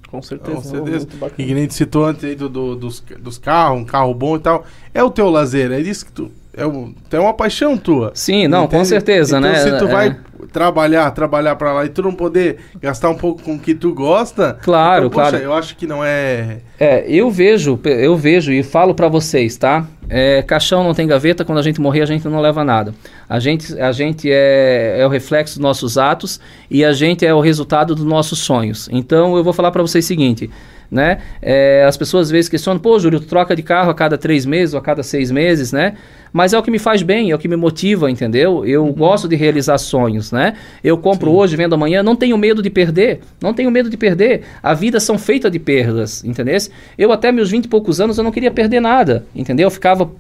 Com 0.09 0.21
certeza. 0.21 0.57
Com 0.57 0.63
certeza. 0.65 1.07
E 1.39 1.45
que 1.45 1.55
nem 1.55 1.71
citou 1.71 2.05
antes 2.05 2.25
aí 2.25 2.35
do, 2.35 2.49
do, 2.49 2.75
dos, 2.75 3.01
dos 3.21 3.39
carros, 3.39 3.81
um 3.81 3.85
carro 3.85 4.13
bom 4.13 4.35
e 4.35 4.41
tal. 4.41 4.67
É 4.93 5.05
o 5.05 5.11
teu 5.11 5.31
lazer, 5.31 5.71
é 5.71 5.79
isso 5.79 6.05
que 6.05 6.11
tu. 6.11 6.33
É, 6.57 6.67
um, 6.67 6.93
é 7.11 7.19
uma 7.19 7.33
paixão 7.33 7.77
tua. 7.77 8.11
Sim, 8.15 8.49
não, 8.49 8.65
entende? 8.65 8.79
com 8.79 8.85
certeza, 8.85 9.39
então, 9.39 9.51
né? 9.51 9.61
Se 9.61 9.79
tu 9.79 9.87
é... 9.87 9.91
vai 9.91 10.17
trabalhar, 10.53 11.11
trabalhar 11.13 11.55
para 11.57 11.73
lá 11.73 11.85
e 11.85 11.89
tu 11.89 12.03
não 12.03 12.13
poder 12.13 12.57
gastar 12.81 13.11
um 13.11 13.15
pouco 13.15 13.43
com 13.43 13.55
o 13.55 13.59
que 13.59 13.75
tu 13.75 13.95
gosta. 13.95 14.59
Claro, 14.61 15.07
então, 15.07 15.11
claro. 15.11 15.33
Poxa, 15.33 15.45
eu 15.45 15.53
acho 15.53 15.77
que 15.77 15.87
não 15.87 16.05
é. 16.05 16.59
É, 16.79 17.05
eu 17.09 17.31
vejo, 17.31 17.79
eu 17.85 18.17
vejo 18.17 18.53
e 18.53 18.63
falo 18.63 18.95
para 18.95 19.07
vocês, 19.07 19.57
tá? 19.57 19.87
É, 20.09 20.43
caixão 20.43 20.83
não 20.83 20.93
tem 20.93 21.07
gaveta, 21.07 21.45
quando 21.45 21.59
a 21.59 21.63
gente 21.63 21.81
morrer 21.81 22.03
a 22.03 22.07
gente 22.07 22.27
não 22.27 22.41
leva 22.41 22.65
nada. 22.65 22.93
A 23.29 23.39
gente, 23.39 23.79
a 23.81 23.93
gente 23.93 24.29
é, 24.31 24.97
é 24.99 25.07
o 25.07 25.09
reflexo 25.09 25.55
dos 25.55 25.63
nossos 25.63 25.97
atos 25.97 26.41
e 26.69 26.85
a 26.85 26.93
gente 26.93 27.25
é 27.25 27.33
o 27.33 27.41
resultado 27.41 27.95
dos 27.95 28.05
nossos 28.05 28.41
sonhos. 28.41 28.89
Então 28.91 29.37
eu 29.37 29.45
vou 29.45 29.53
falar 29.53 29.71
para 29.71 29.83
vocês 29.83 30.05
o 30.05 30.09
seguinte 30.09 30.51
né? 30.91 31.19
É, 31.41 31.85
as 31.87 31.97
pessoas 31.97 32.29
às 32.29 32.31
vezes 32.31 32.49
questionam, 32.49 32.81
pô, 32.81 32.99
Júlio, 32.99 33.21
tu 33.21 33.27
troca 33.27 33.55
de 33.55 33.63
carro 33.63 33.91
a 33.91 33.95
cada 33.95 34.19
três 34.19 34.45
meses 34.45 34.75
ou 34.75 34.81
a 34.81 34.83
cada 34.83 35.03
seis 35.03 35.31
meses, 35.31 35.73
né? 35.73 35.95
Mas 36.33 36.53
é 36.53 36.59
o 36.59 36.63
que 36.63 36.71
me 36.71 36.79
faz 36.79 37.03
bem, 37.03 37.31
é 37.31 37.35
o 37.35 37.39
que 37.39 37.49
me 37.49 37.57
motiva, 37.57 38.11
entendeu? 38.11 38.65
Eu 38.65 38.85
uhum. 38.85 38.93
gosto 38.93 39.29
de 39.29 39.37
realizar 39.37 39.79
sonhos, 39.79 40.33
né? 40.33 40.55
Eu 40.83 40.97
compro 40.99 41.31
Sim. 41.31 41.37
hoje, 41.37 41.57
vendo 41.57 41.75
amanhã, 41.75 42.03
não 42.03 42.17
tenho 42.17 42.37
medo 42.39 42.63
de 42.63 42.71
perder, 42.71 43.21
não 43.41 43.53
tenho 43.53 43.71
medo 43.71 43.91
de 43.91 43.97
perder. 43.97 44.43
A 44.63 44.75
vida 44.75 45.01
são 45.01 45.19
feita 45.19 45.51
de 45.51 45.59
perdas, 45.59 46.25
entendeu? 46.25 46.57
Eu 46.99 47.13
até 47.13 47.31
meus 47.31 47.51
vinte 47.51 47.65
e 47.67 47.69
poucos 47.69 48.01
anos 48.01 48.19
eu 48.19 48.25
não 48.25 48.33
queria 48.33 48.51
perder 48.51 48.81
nada, 48.81 49.25
entendeu? 49.35 49.67
Eu 49.67 49.71
ficava 49.71 50.11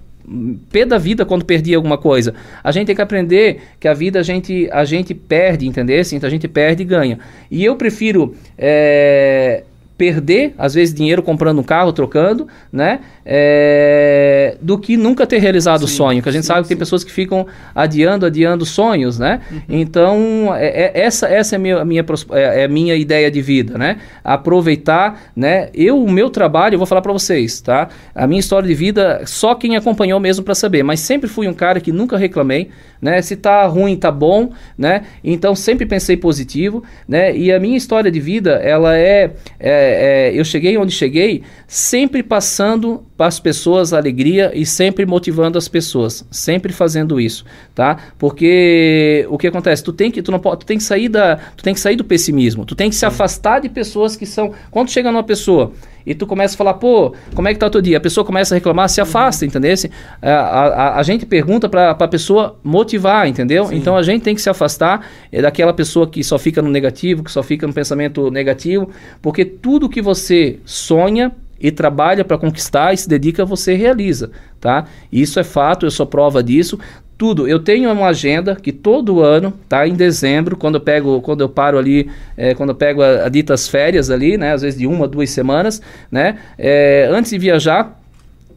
pé 0.71 0.85
da 0.85 0.99
vida 0.99 1.25
quando 1.25 1.45
perdia 1.45 1.77
alguma 1.77 1.99
coisa. 1.99 2.35
A 2.63 2.71
gente 2.71 2.87
tem 2.87 2.97
que 2.97 3.03
aprender 3.03 3.63
que 3.79 3.89
a 3.89 3.95
vida 3.95 4.21
a 4.21 4.23
gente, 4.23 4.69
a 4.71 4.85
gente 4.85 5.15
perde, 5.15 5.67
entendeu? 5.67 6.01
Então 6.13 6.27
a 6.27 6.31
gente 6.31 6.47
perde 6.47 6.83
e 6.83 6.87
ganha. 6.87 7.19
E 7.51 7.65
eu 7.65 7.77
prefiro 7.77 8.35
é, 8.57 9.65
perder, 10.01 10.55
às 10.57 10.73
vezes, 10.73 10.95
dinheiro 10.95 11.23
comprando 11.23 11.59
um 11.59 11.63
carro, 11.63 11.93
trocando, 11.93 12.49
né? 12.73 13.01
É, 13.23 14.57
do 14.63 14.79
que 14.79 14.97
nunca 14.97 15.27
ter 15.27 15.37
realizado 15.37 15.83
o 15.83 15.87
sonho. 15.87 16.23
Que 16.23 16.31
a 16.31 16.33
gente 16.33 16.45
sim, 16.45 16.49
sabe 16.49 16.63
que 16.63 16.69
sim. 16.69 16.71
tem 16.71 16.79
pessoas 16.79 17.05
que 17.05 17.13
ficam 17.13 17.47
adiando, 17.75 18.25
adiando 18.25 18.65
sonhos, 18.65 19.19
né? 19.19 19.43
Uhum. 19.51 19.61
Então, 19.69 20.55
é, 20.57 20.85
é, 20.85 21.01
essa, 21.03 21.27
essa 21.27 21.55
é 21.55 21.57
a 21.57 21.59
minha, 21.59 21.85
minha, 21.85 22.07
é, 22.33 22.63
é 22.63 22.69
minha 22.69 22.95
ideia 22.95 23.31
de 23.31 23.43
vida, 23.43 23.77
né? 23.77 23.99
Aproveitar, 24.25 25.21
né? 25.37 25.69
Eu, 25.75 26.03
o 26.03 26.11
meu 26.11 26.31
trabalho, 26.31 26.77
eu 26.77 26.79
vou 26.79 26.87
falar 26.87 27.03
para 27.03 27.13
vocês, 27.13 27.61
tá? 27.61 27.91
A 28.15 28.27
minha 28.27 28.41
história 28.41 28.67
de 28.67 28.75
vida, 28.75 29.21
só 29.27 29.55
quem 29.55 29.77
acompanhou 29.77 30.19
mesmo 30.19 30.43
para 30.43 30.55
saber. 30.55 30.83
Mas 30.83 31.01
sempre 31.01 31.29
fui 31.29 31.47
um 31.47 31.53
cara 31.53 31.79
que 31.79 31.93
nunca 31.93 32.17
reclamei, 32.17 32.71
né? 33.03 33.21
Se 33.21 33.37
tá 33.37 33.67
ruim, 33.67 33.99
tá 33.99 34.11
bom, 34.11 34.51
né? 34.79 35.03
Então, 35.23 35.55
sempre 35.55 35.85
pensei 35.85 36.17
positivo, 36.17 36.83
né? 37.07 37.37
E 37.37 37.53
a 37.53 37.61
minha 37.61 37.77
história 37.77 38.11
de 38.11 38.19
vida, 38.19 38.53
ela 38.53 38.97
é, 38.97 39.33
é, 39.59 39.90
é 39.91 40.33
eu 40.35 40.45
cheguei 40.45 40.77
onde 40.77 40.93
cheguei, 40.93 41.43
sempre 41.67 42.23
passando 42.23 43.05
para 43.21 43.27
as 43.27 43.39
pessoas 43.39 43.93
alegria 43.93 44.51
e 44.55 44.65
sempre 44.65 45.05
motivando 45.05 45.59
as 45.59 45.69
pessoas, 45.69 46.27
sempre 46.31 46.73
fazendo 46.73 47.21
isso, 47.21 47.45
tá? 47.75 47.99
Porque 48.19 49.27
o 49.29 49.37
que 49.37 49.47
acontece, 49.47 49.85
tu 49.85 49.93
tem 49.93 50.11
que 50.11 50.23
tu 50.23 50.33
não 50.33 50.39
pode, 50.39 50.61
tu 50.61 50.65
tem 50.65 50.79
que 50.79 50.83
sair 50.83 51.11
da, 51.11 51.37
tu 51.55 51.63
tem 51.63 51.75
que 51.75 51.81
sair 51.81 51.97
do 51.97 52.03
pessimismo, 52.03 52.65
tu 52.65 52.75
tem 52.75 52.89
que 52.89 52.97
se 52.97 53.05
afastar 53.05 53.61
de 53.61 53.69
pessoas 53.69 54.17
que 54.17 54.25
são, 54.25 54.55
quando 54.71 54.89
chega 54.89 55.13
numa 55.13 55.23
pessoa 55.23 55.71
e 56.07 56.15
tu 56.15 56.27
começa 56.27 56.55
a 56.55 56.57
falar, 56.57 56.73
pô, 56.73 57.15
como 57.35 57.47
é 57.47 57.53
que 57.53 57.61
tá 57.61 57.67
o 57.67 57.71
teu 57.71 57.83
dia? 57.83 57.99
A 57.99 58.01
pessoa 58.01 58.25
começa 58.25 58.55
a 58.55 58.57
reclamar, 58.57 58.89
se 58.89 59.03
afasta, 59.03 59.45
entendeu? 59.45 59.75
A, 60.23 60.31
a, 60.31 60.99
a 60.99 61.03
gente 61.03 61.27
pergunta 61.27 61.69
para 61.69 61.91
a 61.91 62.09
pessoa 62.09 62.59
motivar, 62.65 63.29
entendeu? 63.29 63.67
Sim. 63.67 63.77
Então 63.77 63.99
a 63.99 64.03
gente 64.03 64.23
tem 64.23 64.35
que 64.35 64.41
se 64.41 64.49
afastar 64.49 65.07
é 65.31 65.43
daquela 65.43 65.75
pessoa 65.75 66.09
que 66.09 66.25
só 66.25 66.39
fica 66.39 66.63
no 66.63 66.71
negativo, 66.71 67.23
que 67.23 67.31
só 67.31 67.43
fica 67.43 67.67
no 67.67 67.75
pensamento 67.75 68.31
negativo, 68.31 68.89
porque 69.21 69.45
tudo 69.45 69.91
que 69.91 70.01
você 70.01 70.59
sonha 70.65 71.31
e 71.61 71.71
trabalha 71.71 72.25
para 72.25 72.39
conquistar 72.39 72.95
e 72.95 72.97
se 72.97 73.09
dedica, 73.09 73.45
você 73.45 73.75
realiza, 73.75 74.31
tá? 74.61 74.87
Isso 75.13 75.39
é 75.39 75.45
fato, 75.45 75.85
eu 75.85 75.91
sou 75.91 76.07
prova 76.07 76.43
disso. 76.43 76.79
Tudo. 77.19 77.47
Eu 77.47 77.59
tenho 77.59 77.93
uma 77.93 78.07
agenda 78.07 78.57
que 78.57 78.73
todo 78.73 79.21
ano, 79.21 79.53
tá? 79.69 79.87
Em 79.87 79.93
dezembro, 79.93 80.57
quando 80.57 80.77
eu 80.77 80.81
pego, 80.81 81.21
quando 81.21 81.43
eu 81.43 81.51
paro 81.51 81.77
ali, 81.77 82.11
é, 82.35 82.55
quando 82.55 82.71
eu 82.71 82.75
pego 82.75 83.03
a, 83.03 83.27
a, 83.27 83.29
ditas 83.29 83.69
férias 83.69 84.11
ali, 84.11 84.39
né? 84.39 84.55
Às 84.55 84.63
vezes 84.63 84.79
de 84.79 84.87
uma, 84.87 85.07
duas 85.07 85.29
semanas, 85.29 85.83
né? 86.11 86.39
É, 86.57 87.11
antes 87.13 87.31
de 87.31 87.37
viajar, 87.37 88.00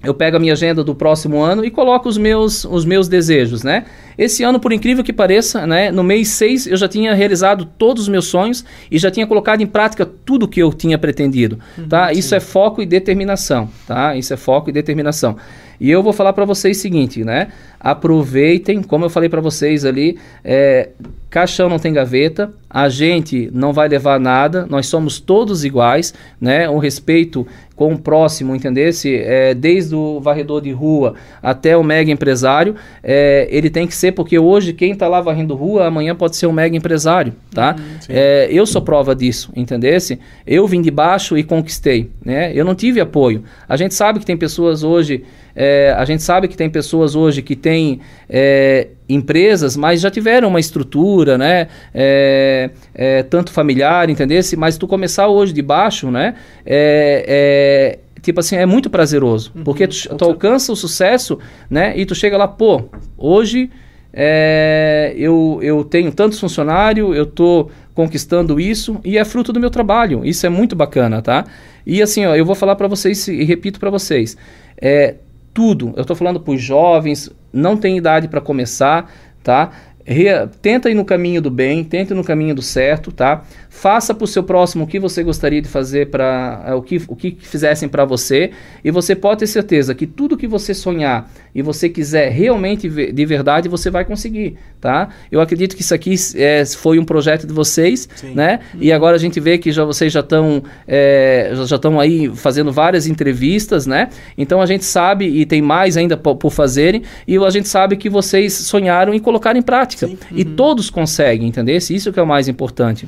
eu 0.03 0.13
pego 0.13 0.37
a 0.37 0.39
minha 0.39 0.53
agenda 0.53 0.83
do 0.83 0.93
próximo 0.93 1.41
ano 1.41 1.63
e 1.63 1.71
coloco 1.71 2.09
os 2.09 2.17
meus, 2.17 2.65
os 2.65 2.83
meus 2.83 3.07
desejos, 3.07 3.63
né? 3.63 3.85
Esse 4.17 4.43
ano, 4.43 4.59
por 4.59 4.73
incrível 4.73 5.03
que 5.03 5.13
pareça, 5.13 5.65
né, 5.65 5.91
no 5.91 6.03
mês 6.03 6.27
6 6.29 6.67
eu 6.67 6.77
já 6.77 6.87
tinha 6.87 7.13
realizado 7.13 7.65
todos 7.65 8.03
os 8.03 8.09
meus 8.09 8.25
sonhos 8.25 8.63
e 8.91 8.99
já 8.99 9.09
tinha 9.09 9.25
colocado 9.25 9.61
em 9.61 9.67
prática 9.67 10.05
tudo 10.05 10.47
que 10.47 10.61
eu 10.61 10.71
tinha 10.73 10.97
pretendido, 10.97 11.57
uhum, 11.78 11.88
tá? 11.88 12.09
Sim. 12.09 12.19
Isso 12.19 12.36
é 12.36 12.39
foco 12.39 12.82
e 12.82 12.86
determinação, 12.86 13.69
tá? 13.88 14.15
Isso 14.15 14.34
é 14.34 14.38
foco 14.38 14.69
e 14.69 14.73
determinação. 14.73 15.38
E 15.80 15.89
eu 15.89 16.01
vou 16.01 16.13
falar 16.13 16.34
para 16.34 16.45
vocês 16.45 16.78
o 16.78 16.82
seguinte, 16.82 17.24
né? 17.24 17.49
Aproveitem, 17.80 18.82
como 18.82 19.05
eu 19.05 19.09
falei 19.09 19.30
para 19.30 19.41
vocês 19.41 19.84
ali, 19.84 20.17
é, 20.43 20.89
caixão 21.30 21.67
não 21.67 21.80
tem 21.80 21.91
gaveta, 21.91 22.53
a 22.69 22.89
gente 22.89 23.49
não 23.51 23.74
vai 23.74 23.88
levar 23.88 24.19
nada, 24.19 24.67
nós 24.69 24.86
somos 24.86 25.19
todos 25.19 25.65
iguais, 25.65 26.13
né? 26.39 26.69
O 26.69 26.78
respeito 26.78 27.45
com 27.76 27.93
o 27.93 27.97
próximo, 27.97 28.55
entendesse? 28.55 29.15
É, 29.15 29.53
desde 29.53 29.95
o 29.95 30.19
varredor 30.19 30.61
de 30.61 30.71
rua 30.71 31.15
até 31.41 31.76
o 31.76 31.84
mega 31.84 32.11
empresário, 32.11 32.76
é, 33.03 33.47
ele 33.49 33.69
tem 33.69 33.88
que 33.88 33.95
ser, 33.95 34.11
porque 34.11 34.38
hoje 34.38 34.74
quem 34.74 34.91
está 34.91 35.07
lá 35.07 35.19
varrendo 35.21 35.55
rua, 35.55 35.88
amanhã 35.88 36.15
pode 36.15 36.36
ser 36.36 36.45
um 36.45 36.51
mega 36.51 36.78
empresário, 36.78 37.34
tá? 37.51 37.76
Uhum, 37.78 37.97
é, 38.09 38.47
eu 38.51 38.65
sou 38.65 38.82
prova 38.82 39.15
disso, 39.15 39.51
entendesse? 39.55 40.19
Eu 40.45 40.67
vim 40.67 40.82
de 40.82 40.91
baixo 40.91 41.38
e 41.38 41.43
conquistei, 41.43 42.11
né? 42.24 42.51
Eu 42.53 42.63
não 42.63 42.76
tive 42.76 43.01
apoio. 43.01 43.43
A 43.67 43.76
gente 43.76 43.93
sabe 43.95 44.19
que 44.19 44.26
tem 44.26 44.38
pessoas 44.38 44.84
hoje 44.84 45.24
é, 45.56 45.93
a 45.97 46.04
gente 46.06 46.24
sabe 46.24 46.47
que 46.47 46.58
tem 46.58 46.70
pessoas 46.70 47.16
hoje 47.16 47.41
que 47.41 47.56
têm 47.56 48.01
é, 48.30 48.88
empresas, 49.08 49.78
mas 49.78 50.01
já 50.01 50.10
tiveram 50.10 50.49
uma 50.49 50.60
estrutura, 50.60 51.38
né? 51.38 51.68
É, 51.93 52.72
é 52.93 53.24
tanto 53.24 53.51
familiar, 53.51 54.10
entendesse? 54.10 54.56
Mas 54.56 54.78
tu 54.78 54.88
começar 54.88 55.28
hoje 55.28 55.54
de 55.54 55.62
baixo, 55.62 56.10
né? 56.10 56.36
É, 56.66 57.26
é, 57.28 58.20
tipo 58.22 58.39
assim, 58.39 58.56
é 58.56 58.66
muito 58.66 58.89
prazeroso. 58.89 59.51
Uhum, 59.56 59.64
porque 59.64 59.88
tu, 59.88 60.16
tu 60.16 60.26
alcança 60.26 60.72
o 60.72 60.76
sucesso, 60.76 61.38
né? 61.70 61.93
E 61.97 62.06
tu 62.06 62.16
chega 62.16 62.38
lá, 62.38 62.47
pô, 62.47 62.86
hoje 63.18 63.70
é, 64.12 65.14
eu, 65.18 65.60
eu 65.62 65.84
tenho 65.84 66.12
tantos 66.12 66.39
funcionários, 66.39 67.16
eu 67.16 67.24
estou 67.24 67.72
conquistando 67.93 68.60
isso 68.60 68.99
e 69.04 69.18
é 69.18 69.26
fruto 69.26 69.54
do 69.54 69.60
meu 69.60 69.70
trabalho. 69.70 70.26
Isso 70.26 70.45
é 70.45 70.49
muito 70.49 70.76
bacana, 70.76 71.22
tá? 71.22 71.45
E 71.86 72.01
assim, 72.01 72.26
ó, 72.26 72.36
eu 72.36 72.45
vou 72.45 72.56
falar 72.56 72.76
para 72.76 72.88
vocês 72.88 73.28
e 73.28 73.43
repito 73.43 73.80
para 73.80 73.89
vocês. 73.89 74.36
É, 74.82 75.16
tudo. 75.54 75.93
Eu 75.95 76.01
estou 76.01 76.16
falando 76.16 76.39
para 76.39 76.54
os 76.54 76.62
jovens, 76.62 77.30
não 77.51 77.78
tem 77.78 77.97
idade 77.97 78.28
para 78.28 78.41
começar, 78.41 79.12
tá? 79.43 79.72
Re, 80.06 80.26
tenta 80.62 80.89
ir 80.89 80.95
no 80.95 81.06
caminho 81.06 81.41
do 81.41 81.49
bem, 81.49 81.82
tenta 81.84 82.14
ir 82.14 82.16
no 82.16 82.24
caminho 82.24 82.54
do 82.54 82.62
certo, 82.62 83.10
tá? 83.10 83.43
Faça 83.70 84.14
para 84.14 84.26
o 84.26 84.28
seu 84.28 84.43
próximo 84.43 84.84
o 84.84 84.88
que 84.88 84.99
você 84.99 85.24
gostaria 85.24 85.62
de 85.62 85.70
fazer 85.70 86.10
para 86.10 86.62
é, 86.68 86.74
o 86.74 86.82
que 86.82 87.01
o 87.08 87.16
que 87.16 87.38
fizessem 87.39 87.88
para 87.88 88.04
você 88.04 88.51
e 88.84 88.91
você 88.91 89.16
pode 89.16 89.39
ter 89.39 89.47
certeza 89.47 89.95
que 89.95 90.06
tudo 90.06 90.36
que 90.36 90.47
você 90.47 90.74
sonhar 90.74 91.32
e 91.56 91.62
você 91.62 91.89
quiser 91.89 92.30
realmente 92.30 92.89
de 92.89 93.26
verdade 93.26 93.70
você 93.70 93.89
vai 93.89 94.06
conseguir, 94.06 94.56
tá? 94.82 95.10
Eu 95.32 95.39
acredito 95.41 95.76
que 95.76 95.82
isso 95.82 95.93
aqui 95.93 96.16
é, 96.36 96.66
foi 96.66 96.99
um 96.99 97.06
projeto 97.06 97.45
de 97.45 97.54
vocês, 97.54 98.08
Sim. 98.16 98.34
né? 98.34 98.60
Uhum. 98.74 98.80
E 98.82 98.91
agora 98.91 99.16
a 99.16 99.20
gente 99.20 99.39
vê 99.39 99.58
que 99.58 99.72
já 99.72 99.84
vocês 99.84 100.12
já 100.12 100.22
estão 100.22 100.64
é, 100.88 101.51
já 101.68 101.76
estão 101.76 101.99
aí 101.99 102.30
fazendo 102.36 102.72
várias 102.72 103.08
entrevistas, 103.08 103.86
né? 103.86 104.10
Então 104.38 104.62
a 104.62 104.66
gente 104.66 104.86
sabe 104.86 105.26
e 105.26 105.45
tem 105.45 105.62
mais 105.62 105.97
ainda 105.97 106.18
por 106.18 106.51
fazerem 106.51 107.04
e 107.28 107.38
a 107.38 107.49
gente 107.49 107.68
sabe 107.68 107.95
que 107.97 108.10
vocês 108.10 108.54
sonharam 108.54 109.14
em 109.14 109.20
colocar 109.20 109.56
em 109.56 109.62
prática 109.62 110.08
uhum. 110.08 110.18
e 110.32 110.43
todos 110.43 110.89
conseguem, 110.89 111.47
entendeu? 111.47 111.78
Isso 111.78 112.12
que 112.12 112.20
é 112.20 112.24
o 112.24 112.28
mais 112.28 112.47
importante. 112.47 113.08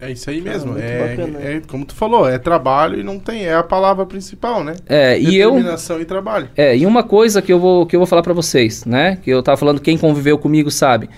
É 0.00 0.12
isso 0.12 0.30
aí 0.30 0.40
mesmo. 0.40 0.78
é, 0.78 1.16
é, 1.40 1.62
como 1.66 1.84
tu 1.84 1.94
falou, 1.94 2.28
é 2.28 2.38
trabalho 2.38 3.00
e 3.00 3.02
não 3.02 3.18
tem, 3.18 3.46
é 3.46 3.54
a 3.54 3.62
palavra 3.62 4.06
principal, 4.06 4.62
né? 4.62 4.76
É, 4.88 5.18
e 5.18 5.36
eu 5.36 5.50
Determinação 5.50 6.00
e 6.00 6.04
trabalho. 6.04 6.48
É, 6.56 6.76
e 6.76 6.86
uma 6.86 7.02
coisa 7.02 7.42
que 7.42 7.52
eu 7.52 7.58
vou 7.58 7.84
que 7.84 7.96
eu 7.96 8.00
vou 8.00 8.06
falar 8.06 8.22
para 8.22 8.32
vocês, 8.32 8.84
né? 8.84 9.18
Que 9.22 9.30
eu 9.30 9.42
tava 9.42 9.56
falando 9.56 9.80
quem 9.80 9.98
conviveu 9.98 10.38
comigo 10.38 10.70
sabe. 10.70 11.10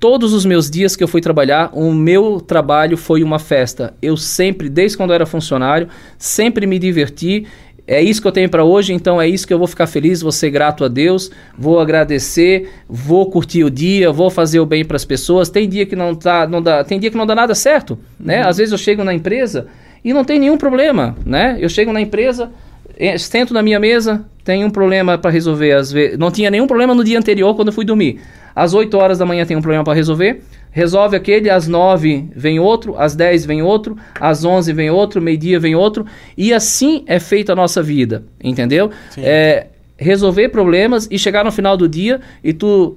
Todos 0.00 0.32
os 0.32 0.44
meus 0.44 0.68
dias 0.68 0.96
que 0.96 1.04
eu 1.04 1.08
fui 1.08 1.20
trabalhar, 1.20 1.70
o 1.72 1.92
meu 1.92 2.40
trabalho 2.40 2.96
foi 2.96 3.22
uma 3.22 3.38
festa. 3.38 3.94
Eu 4.02 4.16
sempre, 4.16 4.68
desde 4.68 4.96
quando 4.96 5.10
eu 5.10 5.14
era 5.14 5.24
funcionário, 5.24 5.88
sempre 6.18 6.66
me 6.66 6.78
diverti 6.78 7.46
é 7.86 8.02
isso 8.02 8.22
que 8.22 8.26
eu 8.26 8.32
tenho 8.32 8.48
para 8.48 8.64
hoje, 8.64 8.94
então 8.94 9.20
é 9.20 9.28
isso 9.28 9.46
que 9.46 9.52
eu 9.52 9.58
vou 9.58 9.66
ficar 9.66 9.86
feliz, 9.86 10.22
vou 10.22 10.32
ser 10.32 10.50
grato 10.50 10.84
a 10.84 10.88
Deus, 10.88 11.30
vou 11.56 11.78
agradecer, 11.78 12.70
vou 12.88 13.30
curtir 13.30 13.62
o 13.62 13.70
dia, 13.70 14.10
vou 14.10 14.30
fazer 14.30 14.58
o 14.58 14.66
bem 14.66 14.84
para 14.84 14.96
as 14.96 15.04
pessoas. 15.04 15.50
Tem 15.50 15.68
dia 15.68 15.84
que 15.84 15.94
não 15.94 16.14
tá, 16.14 16.46
não 16.46 16.62
dá, 16.62 16.82
tem 16.82 16.98
dia 16.98 17.10
que 17.10 17.16
não 17.16 17.26
dá 17.26 17.34
nada 17.34 17.54
certo, 17.54 17.98
né? 18.18 18.42
Uhum. 18.42 18.48
Às 18.48 18.56
vezes 18.56 18.72
eu 18.72 18.78
chego 18.78 19.04
na 19.04 19.12
empresa 19.12 19.66
e 20.02 20.14
não 20.14 20.24
tem 20.24 20.38
nenhum 20.38 20.56
problema, 20.56 21.14
né? 21.26 21.58
Eu 21.60 21.68
chego 21.68 21.92
na 21.92 22.00
empresa, 22.00 22.50
eh, 22.96 23.18
sento 23.18 23.52
na 23.52 23.62
minha 23.62 23.78
mesa, 23.78 24.24
tem 24.42 24.64
um 24.64 24.70
problema 24.70 25.18
para 25.18 25.30
resolver, 25.30 25.72
às 25.72 25.92
vezes 25.92 26.18
não 26.18 26.30
tinha 26.30 26.50
nenhum 26.50 26.66
problema 26.66 26.94
no 26.94 27.04
dia 27.04 27.18
anterior 27.18 27.54
quando 27.54 27.68
eu 27.68 27.74
fui 27.74 27.84
dormir. 27.84 28.18
Às 28.56 28.72
8 28.72 28.96
horas 28.96 29.18
da 29.18 29.26
manhã 29.26 29.44
tem 29.44 29.56
um 29.56 29.62
problema 29.62 29.84
para 29.84 29.94
resolver 29.94 30.42
resolve 30.74 31.16
aquele, 31.16 31.48
às 31.48 31.68
9 31.68 32.30
vem 32.34 32.58
outro, 32.58 32.96
às 32.98 33.14
10 33.14 33.46
vem 33.46 33.62
outro, 33.62 33.96
às 34.18 34.44
11 34.44 34.72
vem 34.72 34.90
outro, 34.90 35.22
meio-dia 35.22 35.60
vem 35.60 35.76
outro, 35.76 36.04
e 36.36 36.52
assim 36.52 37.04
é 37.06 37.20
feita 37.20 37.52
a 37.52 37.56
nossa 37.56 37.80
vida, 37.80 38.24
entendeu? 38.42 38.90
É, 39.16 39.68
resolver 39.96 40.48
problemas 40.48 41.06
e 41.08 41.16
chegar 41.16 41.44
no 41.44 41.52
final 41.52 41.76
do 41.76 41.88
dia 41.88 42.20
e 42.42 42.52
tu 42.52 42.96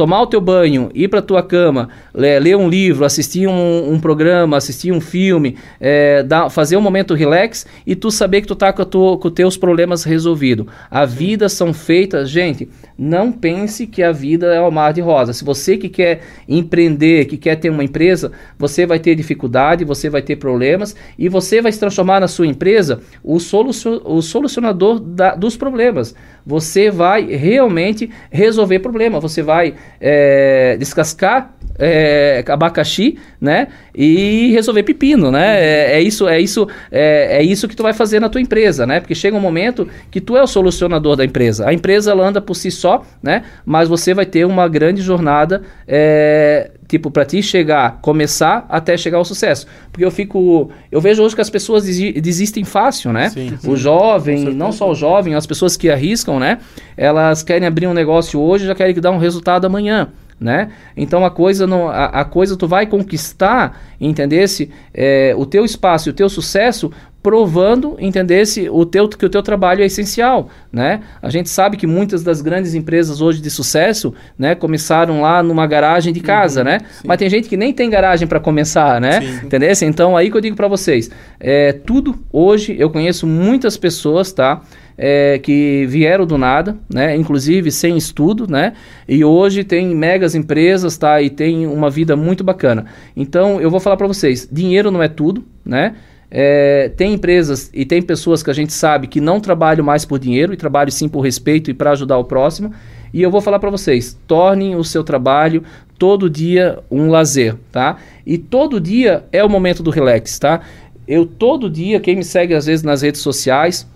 tomar 0.00 0.22
o 0.22 0.26
teu 0.26 0.40
banho, 0.40 0.88
ir 0.94 1.08
para 1.08 1.20
tua 1.20 1.42
cama, 1.42 1.90
ler, 2.14 2.40
ler, 2.40 2.56
um 2.56 2.70
livro, 2.70 3.04
assistir 3.04 3.46
um, 3.46 3.92
um 3.92 4.00
programa, 4.00 4.56
assistir 4.56 4.90
um 4.90 4.98
filme, 4.98 5.58
é, 5.78 6.22
dar, 6.22 6.48
fazer 6.48 6.78
um 6.78 6.80
momento 6.80 7.12
relax 7.12 7.66
e 7.86 7.94
tu 7.94 8.10
saber 8.10 8.40
que 8.40 8.46
tu 8.46 8.56
tá 8.56 8.72
com, 8.72 8.82
tua, 8.82 9.18
com 9.18 9.28
os 9.28 9.34
teus 9.34 9.58
problemas 9.58 10.02
resolvidos. 10.02 10.64
A 10.90 11.04
vida 11.04 11.50
são 11.50 11.74
feitas, 11.74 12.30
gente, 12.30 12.66
não 12.96 13.30
pense 13.30 13.86
que 13.86 14.02
a 14.02 14.10
vida 14.10 14.46
é 14.54 14.62
um 14.62 14.70
mar 14.70 14.94
de 14.94 15.02
rosa. 15.02 15.34
Se 15.34 15.44
você 15.44 15.76
que 15.76 15.90
quer 15.90 16.22
empreender, 16.48 17.26
que 17.26 17.36
quer 17.36 17.56
ter 17.56 17.68
uma 17.68 17.84
empresa, 17.84 18.32
você 18.58 18.86
vai 18.86 18.98
ter 18.98 19.14
dificuldade, 19.14 19.84
você 19.84 20.08
vai 20.08 20.22
ter 20.22 20.36
problemas 20.36 20.96
e 21.18 21.28
você 21.28 21.60
vai 21.60 21.72
se 21.72 21.78
transformar 21.78 22.20
na 22.20 22.28
sua 22.28 22.46
empresa 22.46 23.02
o, 23.22 23.38
solucion, 23.38 24.00
o 24.02 24.22
solucionador 24.22 24.98
da, 24.98 25.34
dos 25.34 25.58
problemas 25.58 26.14
você 26.44 26.90
vai 26.90 27.24
realmente 27.24 28.10
resolver 28.30 28.78
problema. 28.80 29.20
Você 29.20 29.42
vai 29.42 29.74
é, 30.00 30.76
descascar 30.78 31.54
é, 31.80 32.44
abacaxi, 32.46 33.18
né? 33.40 33.68
E 33.94 34.52
resolver 34.52 34.82
pepino, 34.82 35.30
né? 35.30 35.58
É, 35.58 35.92
é 35.94 36.02
isso, 36.02 36.28
é 36.28 36.38
isso, 36.38 36.68
é, 36.92 37.38
é, 37.38 37.42
isso 37.42 37.66
que 37.66 37.74
tu 37.74 37.82
vai 37.82 37.92
fazer 37.92 38.20
na 38.20 38.28
tua 38.28 38.40
empresa, 38.40 38.86
né? 38.86 39.00
Porque 39.00 39.14
chega 39.14 39.36
um 39.36 39.40
momento 39.40 39.88
que 40.10 40.20
tu 40.20 40.36
é 40.36 40.42
o 40.42 40.46
solucionador 40.46 41.16
da 41.16 41.24
empresa. 41.24 41.68
A 41.68 41.72
empresa 41.72 42.10
ela 42.10 42.26
anda 42.26 42.40
por 42.40 42.54
si 42.54 42.70
só, 42.70 43.02
né? 43.22 43.44
Mas 43.64 43.88
você 43.88 44.12
vai 44.12 44.26
ter 44.26 44.44
uma 44.44 44.68
grande 44.68 45.00
jornada, 45.00 45.62
é, 45.88 46.70
tipo, 46.90 47.08
para 47.08 47.24
ti 47.24 47.40
chegar, 47.40 48.00
começar 48.02 48.66
até 48.68 48.96
chegar 48.96 49.18
ao 49.18 49.24
sucesso. 49.24 49.64
Porque 49.92 50.04
eu 50.04 50.10
fico, 50.10 50.70
eu 50.90 51.00
vejo 51.00 51.22
hoje 51.22 51.36
que 51.36 51.40
as 51.40 51.48
pessoas 51.48 51.84
desistem 51.84 52.64
fácil, 52.64 53.12
né? 53.12 53.28
Sim, 53.28 53.56
sim. 53.56 53.70
O 53.70 53.76
jovem, 53.76 54.52
não 54.52 54.72
só 54.72 54.90
o 54.90 54.94
jovem, 54.94 55.36
as 55.36 55.46
pessoas 55.46 55.76
que 55.76 55.88
arriscam, 55.88 56.40
né? 56.40 56.58
Elas 56.96 57.44
querem 57.44 57.66
abrir 57.66 57.86
um 57.86 57.94
negócio 57.94 58.40
hoje, 58.40 58.66
já 58.66 58.74
querem 58.74 58.92
dar 58.94 59.12
um 59.12 59.18
resultado 59.18 59.64
amanhã 59.64 60.10
né? 60.40 60.70
Então 60.96 61.22
a 61.22 61.30
coisa 61.30 61.66
não, 61.66 61.90
a, 61.90 62.06
a 62.06 62.24
coisa 62.24 62.56
tu 62.56 62.66
vai 62.66 62.86
conquistar, 62.86 63.78
entendesse? 64.00 64.70
É, 64.94 65.34
o 65.36 65.44
teu 65.44 65.66
espaço, 65.66 66.08
o 66.08 66.12
teu 66.14 66.30
sucesso 66.30 66.90
provando, 67.22 67.96
entendesse, 67.98 68.68
o 68.70 68.84
teu, 68.86 69.08
que 69.08 69.26
o 69.26 69.28
teu 69.28 69.42
trabalho 69.42 69.82
é 69.82 69.86
essencial, 69.86 70.48
né? 70.72 71.00
A 71.20 71.28
gente 71.28 71.50
sabe 71.50 71.76
que 71.76 71.86
muitas 71.86 72.22
das 72.22 72.40
grandes 72.40 72.74
empresas 72.74 73.20
hoje 73.20 73.42
de 73.42 73.50
sucesso, 73.50 74.14
né, 74.38 74.54
começaram 74.54 75.20
lá 75.20 75.42
numa 75.42 75.66
garagem 75.66 76.12
de 76.12 76.20
casa, 76.20 76.60
uhum, 76.60 76.66
né? 76.66 76.78
Sim. 76.78 77.06
Mas 77.06 77.18
tem 77.18 77.28
gente 77.28 77.48
que 77.48 77.56
nem 77.56 77.72
tem 77.72 77.90
garagem 77.90 78.26
para 78.26 78.40
começar, 78.40 79.00
né? 79.00 79.20
Entendeu? 79.44 79.70
Então 79.82 80.16
aí 80.16 80.30
que 80.30 80.36
eu 80.36 80.40
digo 80.40 80.56
para 80.56 80.66
vocês, 80.66 81.10
é, 81.38 81.72
tudo 81.72 82.18
hoje 82.32 82.74
eu 82.78 82.88
conheço 82.88 83.26
muitas 83.26 83.76
pessoas, 83.76 84.32
tá? 84.32 84.62
É, 84.96 85.38
que 85.38 85.86
vieram 85.88 86.26
do 86.26 86.36
nada, 86.36 86.76
né? 86.92 87.16
Inclusive 87.16 87.70
sem 87.70 87.96
estudo, 87.96 88.46
né? 88.50 88.74
E 89.08 89.24
hoje 89.24 89.62
tem 89.62 89.94
megas 89.94 90.34
empresas, 90.34 90.96
tá? 90.96 91.20
E 91.20 91.28
tem 91.28 91.66
uma 91.66 91.90
vida 91.90 92.16
muito 92.16 92.42
bacana. 92.42 92.86
Então 93.14 93.60
eu 93.60 93.70
vou 93.70 93.80
falar 93.80 93.96
para 93.96 94.06
vocês, 94.06 94.48
dinheiro 94.50 94.90
não 94.90 95.02
é 95.02 95.08
tudo, 95.08 95.44
né? 95.64 95.94
É, 96.30 96.90
tem 96.96 97.14
empresas 97.14 97.70
e 97.74 97.84
tem 97.84 98.00
pessoas 98.00 98.42
que 98.42 98.50
a 98.50 98.54
gente 98.54 98.72
sabe 98.72 99.08
que 99.08 99.20
não 99.20 99.40
trabalham 99.40 99.84
mais 99.84 100.04
por 100.04 100.18
dinheiro 100.18 100.52
e 100.52 100.56
trabalham 100.56 100.90
sim 100.90 101.08
por 101.08 101.22
respeito 101.22 101.70
e 101.70 101.74
para 101.74 101.90
ajudar 101.90 102.18
o 102.18 102.24
próximo. 102.24 102.72
E 103.12 103.20
eu 103.20 103.30
vou 103.30 103.40
falar 103.40 103.58
para 103.58 103.70
vocês, 103.70 104.16
tornem 104.28 104.76
o 104.76 104.84
seu 104.84 105.02
trabalho 105.02 105.64
todo 105.98 106.30
dia 106.30 106.78
um 106.90 107.10
lazer, 107.10 107.56
tá? 107.72 107.96
E 108.24 108.38
todo 108.38 108.80
dia 108.80 109.24
é 109.32 109.44
o 109.44 109.50
momento 109.50 109.82
do 109.82 109.90
relax, 109.90 110.38
tá? 110.38 110.60
Eu 111.06 111.26
todo 111.26 111.68
dia, 111.68 111.98
quem 111.98 112.14
me 112.14 112.24
segue 112.24 112.54
às 112.54 112.66
vezes 112.66 112.84
nas 112.84 113.02
redes 113.02 113.20
sociais, 113.20 113.86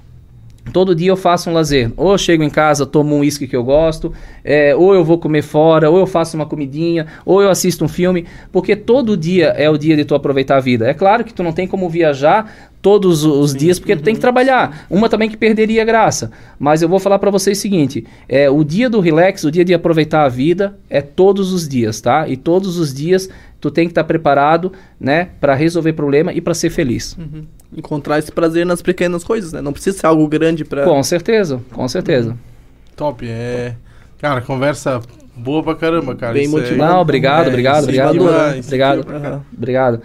Todo 0.73 0.95
dia 0.95 1.11
eu 1.11 1.17
faço 1.17 1.51
um 1.51 1.53
lazer. 1.53 1.93
Ou 1.97 2.13
eu 2.13 2.19
chego 2.19 2.43
em 2.43 2.51
casa, 2.51 2.87
tomo 2.87 3.15
um 3.15 3.21
uísque 3.21 3.47
que 3.47 3.55
eu 3.55 3.63
gosto, 3.63 4.13
é, 4.43 4.75
ou 4.75 4.95
eu 4.95 5.05
vou 5.05 5.19
comer 5.19 5.43
fora, 5.43 5.91
ou 5.91 5.99
eu 5.99 6.07
faço 6.07 6.37
uma 6.37 6.47
comidinha, 6.47 7.07
ou 7.25 7.43
eu 7.43 7.51
assisto 7.51 7.85
um 7.85 7.89
filme, 7.89 8.27
porque 8.51 8.75
todo 8.75 9.17
dia 9.17 9.49
é 9.49 9.69
o 9.69 9.77
dia 9.77 9.97
de 9.97 10.05
tu 10.05 10.15
aproveitar 10.15 10.57
a 10.57 10.61
vida. 10.61 10.89
É 10.89 10.95
claro 10.95 11.25
que 11.25 11.35
tu 11.35 11.43
não 11.43 11.53
tem 11.53 11.67
como 11.67 11.89
viajar 11.89 12.71
todos 12.85 13.25
os 13.25 13.53
Sim. 13.53 13.59
dias, 13.59 13.79
porque 13.79 13.93
uhum. 13.93 13.99
tu 13.99 14.05
tem 14.05 14.15
que 14.15 14.19
uhum. 14.19 14.23
trabalhar. 14.23 14.87
Uma 14.91 15.09
também 15.09 15.31
que 15.31 15.39
perderia 15.39 15.81
a 15.81 15.85
graça. 15.87 16.31
Mas 16.59 16.83
eu 16.83 16.89
vou 16.89 16.99
falar 16.99 17.19
para 17.19 17.31
vocês 17.31 17.57
o 17.57 17.61
seguinte: 17.61 18.05
é, 18.29 18.51
o 18.51 18.63
dia 18.63 18.91
do 18.91 19.01
relax, 19.01 19.43
o 19.45 19.51
dia 19.51 19.65
de 19.65 19.73
aproveitar 19.73 20.25
a 20.25 20.29
vida, 20.29 20.79
é 20.91 21.01
todos 21.01 21.53
os 21.53 21.67
dias, 21.67 22.01
tá? 22.01 22.29
E 22.29 22.37
todos 22.37 22.79
os 22.79 22.93
dias 22.93 23.31
tu 23.65 23.71
tem 23.71 23.87
que 23.87 23.93
estar 23.93 24.03
tá 24.03 24.07
preparado, 24.07 24.71
né, 25.01 25.31
para 25.41 25.55
resolver 25.55 25.95
problema 25.95 26.35
e 26.35 26.41
para 26.41 26.53
ser 26.53 26.69
feliz. 26.69 27.17
Uhum. 27.19 27.47
Encontrar 27.75 28.19
esse 28.19 28.31
prazer 28.31 28.67
nas 28.67 28.83
pequenas 28.83 29.25
coisas, 29.25 29.55
né? 29.55 29.63
Não 29.63 29.73
precisa 29.73 29.99
ser 29.99 30.07
algo 30.07 30.29
grande 30.29 30.67
para. 30.67 30.85
Com 30.85 31.03
certeza, 31.03 31.63
com 31.73 31.89
certeza. 31.89 32.31
Uhum. 32.31 32.37
Top, 32.95 33.27
é. 33.27 33.75
Cara, 34.19 34.43
conversa 34.43 35.01
boa 35.35 35.63
pra 35.63 35.75
caramba, 35.75 36.15
cara. 36.15 36.35
Bem 36.35 36.47
motivado. 36.47 36.75
É... 36.75 36.77
Não, 36.77 37.01
obrigado, 37.01 37.47
é, 37.47 37.49
obrigado, 37.49 37.85
obrigado. 37.85 38.11
Obrigado, 38.21 39.01
obrigado. 39.01 39.47
Obrigado. 39.57 40.03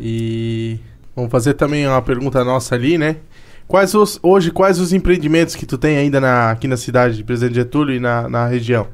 E 0.00 0.78
vamos 1.14 1.30
fazer 1.30 1.54
também 1.54 1.86
uma 1.86 2.00
pergunta 2.00 2.42
nossa 2.42 2.74
ali, 2.74 2.96
né? 2.96 3.16
Quais 3.66 3.94
os, 3.94 4.18
hoje, 4.22 4.50
quais 4.50 4.80
os 4.80 4.94
empreendimentos 4.94 5.54
que 5.54 5.66
tu 5.66 5.76
tem 5.76 5.98
ainda 5.98 6.18
na, 6.18 6.50
aqui 6.50 6.66
na 6.66 6.78
cidade 6.78 7.18
de 7.18 7.22
Presidente 7.22 7.56
Getúlio 7.56 7.94
e 7.94 8.00
na, 8.00 8.26
na 8.28 8.46
região? 8.46 8.86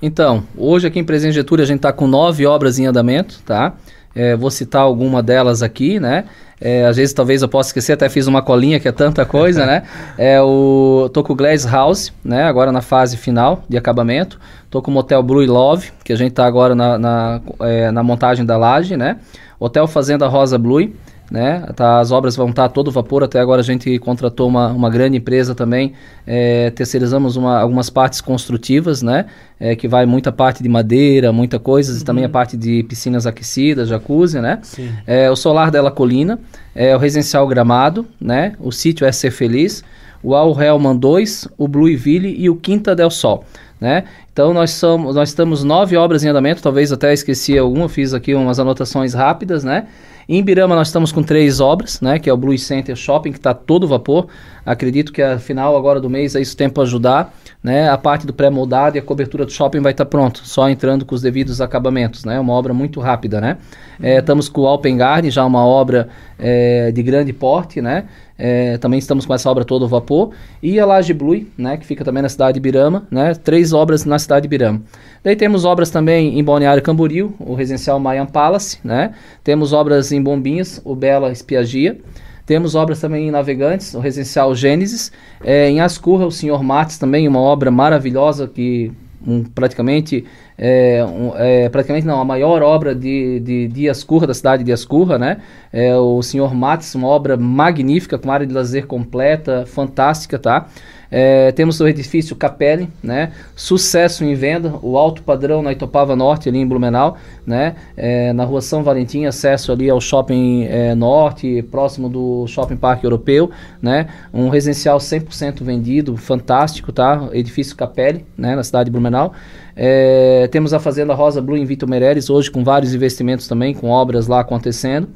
Então, 0.00 0.44
hoje 0.56 0.86
aqui 0.86 0.98
em 0.98 1.04
Presidente 1.04 1.34
Getúlio 1.34 1.62
a 1.62 1.66
gente 1.66 1.78
está 1.78 1.92
com 1.92 2.06
nove 2.06 2.46
obras 2.46 2.78
em 2.78 2.86
andamento, 2.86 3.40
tá? 3.44 3.74
É, 4.14 4.36
vou 4.36 4.50
citar 4.50 4.82
alguma 4.82 5.22
delas 5.22 5.62
aqui, 5.62 5.98
né? 5.98 6.24
É, 6.60 6.86
às 6.86 6.96
vezes 6.96 7.12
talvez 7.12 7.42
eu 7.42 7.48
possa 7.48 7.68
esquecer, 7.68 7.92
até 7.92 8.08
fiz 8.08 8.26
uma 8.26 8.42
colinha 8.42 8.80
que 8.80 8.88
é 8.88 8.92
tanta 8.92 9.24
coisa, 9.24 9.64
né? 9.66 9.82
É 10.18 10.40
o 10.40 11.08
tô 11.12 11.22
com 11.22 11.32
o 11.32 11.36
Glass 11.36 11.64
House, 11.64 12.12
né? 12.24 12.44
Agora 12.44 12.72
na 12.72 12.80
fase 12.80 13.16
final 13.16 13.64
de 13.68 13.76
acabamento. 13.76 14.38
Tô 14.70 14.82
com 14.82 14.90
o 14.90 14.94
Motel 14.94 15.22
Blue 15.22 15.44
Love, 15.44 15.92
que 16.04 16.12
a 16.12 16.16
gente 16.16 16.32
tá 16.32 16.46
agora 16.46 16.74
na, 16.74 16.98
na, 16.98 17.40
é, 17.60 17.90
na 17.90 18.02
montagem 18.02 18.44
da 18.44 18.56
laje, 18.56 18.96
né? 18.96 19.18
Hotel 19.58 19.86
Fazenda 19.88 20.28
Rosa 20.28 20.58
Blue, 20.58 20.92
né? 21.30 21.66
Tá, 21.76 22.00
as 22.00 22.10
obras 22.10 22.36
vão 22.36 22.50
estar 22.50 22.64
a 22.64 22.68
todo 22.68 22.90
vapor. 22.90 23.22
Até 23.22 23.38
agora 23.38 23.60
a 23.60 23.64
gente 23.64 23.98
contratou 23.98 24.48
uma, 24.48 24.68
uma 24.68 24.90
grande 24.90 25.16
empresa 25.16 25.54
também. 25.54 25.92
É, 26.26 26.70
terceirizamos 26.70 27.36
uma, 27.36 27.58
algumas 27.58 27.90
partes 27.90 28.20
construtivas, 28.20 29.02
né? 29.02 29.26
É, 29.60 29.74
que 29.76 29.88
vai 29.88 30.06
muita 30.06 30.30
parte 30.32 30.62
de 30.62 30.68
madeira, 30.68 31.32
muita 31.32 31.58
coisa, 31.58 31.92
uhum. 31.92 31.98
e 31.98 32.04
também 32.04 32.24
a 32.24 32.28
parte 32.28 32.56
de 32.56 32.82
piscinas 32.84 33.26
aquecidas, 33.26 33.88
jacuzzi, 33.88 34.40
né? 34.40 34.60
É, 35.06 35.30
o 35.30 35.36
solar 35.36 35.70
dela 35.70 35.90
Colina, 35.90 36.38
é, 36.74 36.94
o 36.94 36.98
residencial 36.98 37.46
Gramado, 37.46 38.06
né? 38.20 38.54
O 38.60 38.72
sítio 38.72 39.06
é 39.06 39.12
Ser 39.12 39.30
Feliz, 39.30 39.84
o 40.22 40.34
Al 40.34 40.60
Helman 40.60 40.96
2, 40.96 41.48
o 41.58 41.68
Blueville 41.68 42.34
e 42.38 42.48
o 42.48 42.56
Quinta 42.56 42.94
del 42.94 43.10
Sol. 43.10 43.44
Né? 43.80 44.04
Então 44.32 44.52
nós 44.52 44.72
somos, 44.72 45.14
nós 45.14 45.28
estamos 45.28 45.62
nove 45.62 45.96
obras 45.96 46.24
em 46.24 46.28
andamento, 46.28 46.60
talvez 46.60 46.90
até 46.90 47.12
esqueci 47.12 47.56
alguma, 47.56 47.88
fiz 47.88 48.12
aqui 48.12 48.34
umas 48.34 48.58
anotações 48.58 49.14
rápidas, 49.14 49.62
né? 49.62 49.86
Em 50.30 50.42
Birama 50.42 50.76
nós 50.76 50.88
estamos 50.88 51.10
com 51.10 51.22
três 51.22 51.58
obras, 51.58 52.02
né? 52.02 52.18
Que 52.18 52.28
é 52.28 52.32
o 52.32 52.36
Blue 52.36 52.56
Center 52.58 52.94
Shopping, 52.94 53.32
que 53.32 53.38
está 53.38 53.54
todo 53.54 53.88
vapor. 53.88 54.26
Acredito 54.62 55.10
que 55.10 55.22
a 55.22 55.38
final 55.38 55.74
agora 55.74 56.02
do 56.02 56.10
mês 56.10 56.34
é 56.34 56.40
isso 56.42 56.54
tempo 56.54 56.82
ajudar, 56.82 57.34
né? 57.62 57.88
A 57.88 57.96
parte 57.96 58.26
do 58.26 58.34
pré-moldado 58.34 58.98
e 58.98 59.00
a 59.00 59.02
cobertura 59.02 59.46
do 59.46 59.50
shopping 59.50 59.80
vai 59.80 59.92
estar 59.92 60.04
tá 60.04 60.10
pronto, 60.10 60.40
só 60.44 60.68
entrando 60.68 61.06
com 61.06 61.14
os 61.14 61.22
devidos 61.22 61.62
acabamentos, 61.62 62.26
né? 62.26 62.38
Uma 62.38 62.52
obra 62.52 62.74
muito 62.74 63.00
rápida, 63.00 63.40
né? 63.40 63.56
É, 64.02 64.18
estamos 64.18 64.50
com 64.50 64.60
o 64.60 64.66
Alpen 64.66 64.98
Garden, 64.98 65.30
já 65.30 65.46
uma 65.46 65.64
obra 65.64 66.10
é, 66.38 66.92
de 66.92 67.02
grande 67.02 67.32
porte, 67.32 67.80
né? 67.80 68.04
É, 68.38 68.78
também 68.78 68.98
estamos 68.98 69.26
com 69.26 69.34
essa 69.34 69.50
obra 69.50 69.64
toda 69.64 69.84
ao 69.84 69.88
vapor. 69.88 70.30
E 70.62 70.78
a 70.78 70.86
Laje 70.86 71.12
Blue, 71.12 71.44
né, 71.56 71.76
que 71.76 71.84
fica 71.84 72.04
também 72.04 72.22
na 72.22 72.28
cidade 72.28 72.54
de 72.54 72.60
Birama, 72.60 73.06
né, 73.10 73.34
três 73.34 73.72
obras 73.72 74.04
na 74.04 74.18
cidade 74.18 74.42
de 74.42 74.48
Birama. 74.48 74.80
Daí 75.24 75.34
temos 75.34 75.64
obras 75.64 75.90
também 75.90 76.38
em 76.38 76.44
Balneário 76.44 76.82
Camboriú, 76.82 77.34
o 77.40 77.54
residencial 77.54 77.98
Mayan 77.98 78.26
Palace, 78.26 78.78
né? 78.84 79.12
Temos 79.42 79.72
obras 79.72 80.12
em 80.12 80.22
Bombinhas, 80.22 80.80
o 80.84 80.94
Bela 80.94 81.32
Espiagia. 81.32 81.98
Temos 82.46 82.74
obras 82.74 83.00
também 83.00 83.28
em 83.28 83.30
Navegantes, 83.30 83.92
o 83.94 83.98
residencial 83.98 84.54
Gênesis. 84.54 85.12
É, 85.44 85.68
em 85.68 85.80
Ascurra, 85.80 86.24
o 86.24 86.30
Senhor 86.30 86.62
Matos 86.62 86.96
também, 86.96 87.26
uma 87.26 87.40
obra 87.40 87.70
maravilhosa 87.70 88.46
que 88.46 88.92
um, 89.26 89.42
praticamente 89.44 90.24
é, 90.58 91.04
um, 91.04 91.32
é, 91.36 91.68
praticamente 91.68 92.04
não, 92.04 92.20
a 92.20 92.24
maior 92.24 92.62
obra 92.62 92.92
de, 92.92 93.38
de 93.68 93.88
Curra, 94.04 94.26
da 94.26 94.34
cidade 94.34 94.64
de 94.64 94.66
Dias 94.66 94.84
Curra, 94.84 95.16
né? 95.16 95.38
É 95.72 95.96
o 95.96 96.20
Senhor 96.20 96.52
Matos, 96.52 96.92
uma 96.96 97.06
obra 97.06 97.36
magnífica, 97.36 98.18
com 98.18 98.32
área 98.32 98.44
de 98.46 98.52
lazer 98.52 98.86
completa, 98.86 99.64
fantástica, 99.66 100.36
tá? 100.36 100.66
É, 101.10 101.52
temos 101.52 101.80
o 101.80 101.88
edifício 101.88 102.36
Capelli, 102.36 102.90
né? 103.02 103.32
Sucesso 103.56 104.24
em 104.24 104.34
venda, 104.34 104.74
o 104.82 104.98
alto 104.98 105.22
padrão 105.22 105.62
na 105.62 105.72
Itopava 105.72 106.14
Norte, 106.14 106.48
ali 106.48 106.58
em 106.58 106.66
Blumenau, 106.66 107.16
né? 107.46 107.76
É, 107.96 108.32
na 108.32 108.44
rua 108.44 108.60
São 108.60 108.82
Valentim, 108.82 109.24
acesso 109.24 109.72
ali 109.72 109.88
ao 109.88 110.00
Shopping 110.00 110.64
é, 110.64 110.94
Norte, 110.94 111.62
próximo 111.70 112.08
do 112.08 112.46
Shopping 112.46 112.76
Parque 112.76 113.06
Europeu, 113.06 113.50
né? 113.80 114.08
Um 114.34 114.48
residencial 114.48 114.98
100% 114.98 115.62
vendido, 115.62 116.16
fantástico, 116.16 116.92
tá? 116.92 117.28
Edifício 117.32 117.74
Capelli, 117.74 118.26
né? 118.36 118.54
Na 118.54 118.62
cidade 118.62 118.86
de 118.86 118.90
Blumenau. 118.90 119.32
É, 119.80 120.48
temos 120.50 120.74
a 120.74 120.80
Fazenda 120.80 121.14
Rosa 121.14 121.40
Blue 121.40 121.56
em 121.56 121.64
Vitor 121.64 121.88
Meireles, 121.88 122.28
hoje 122.28 122.50
com 122.50 122.64
vários 122.64 122.92
investimentos 122.92 123.46
também, 123.46 123.72
com 123.72 123.90
obras 123.90 124.26
lá 124.26 124.40
acontecendo. 124.40 125.08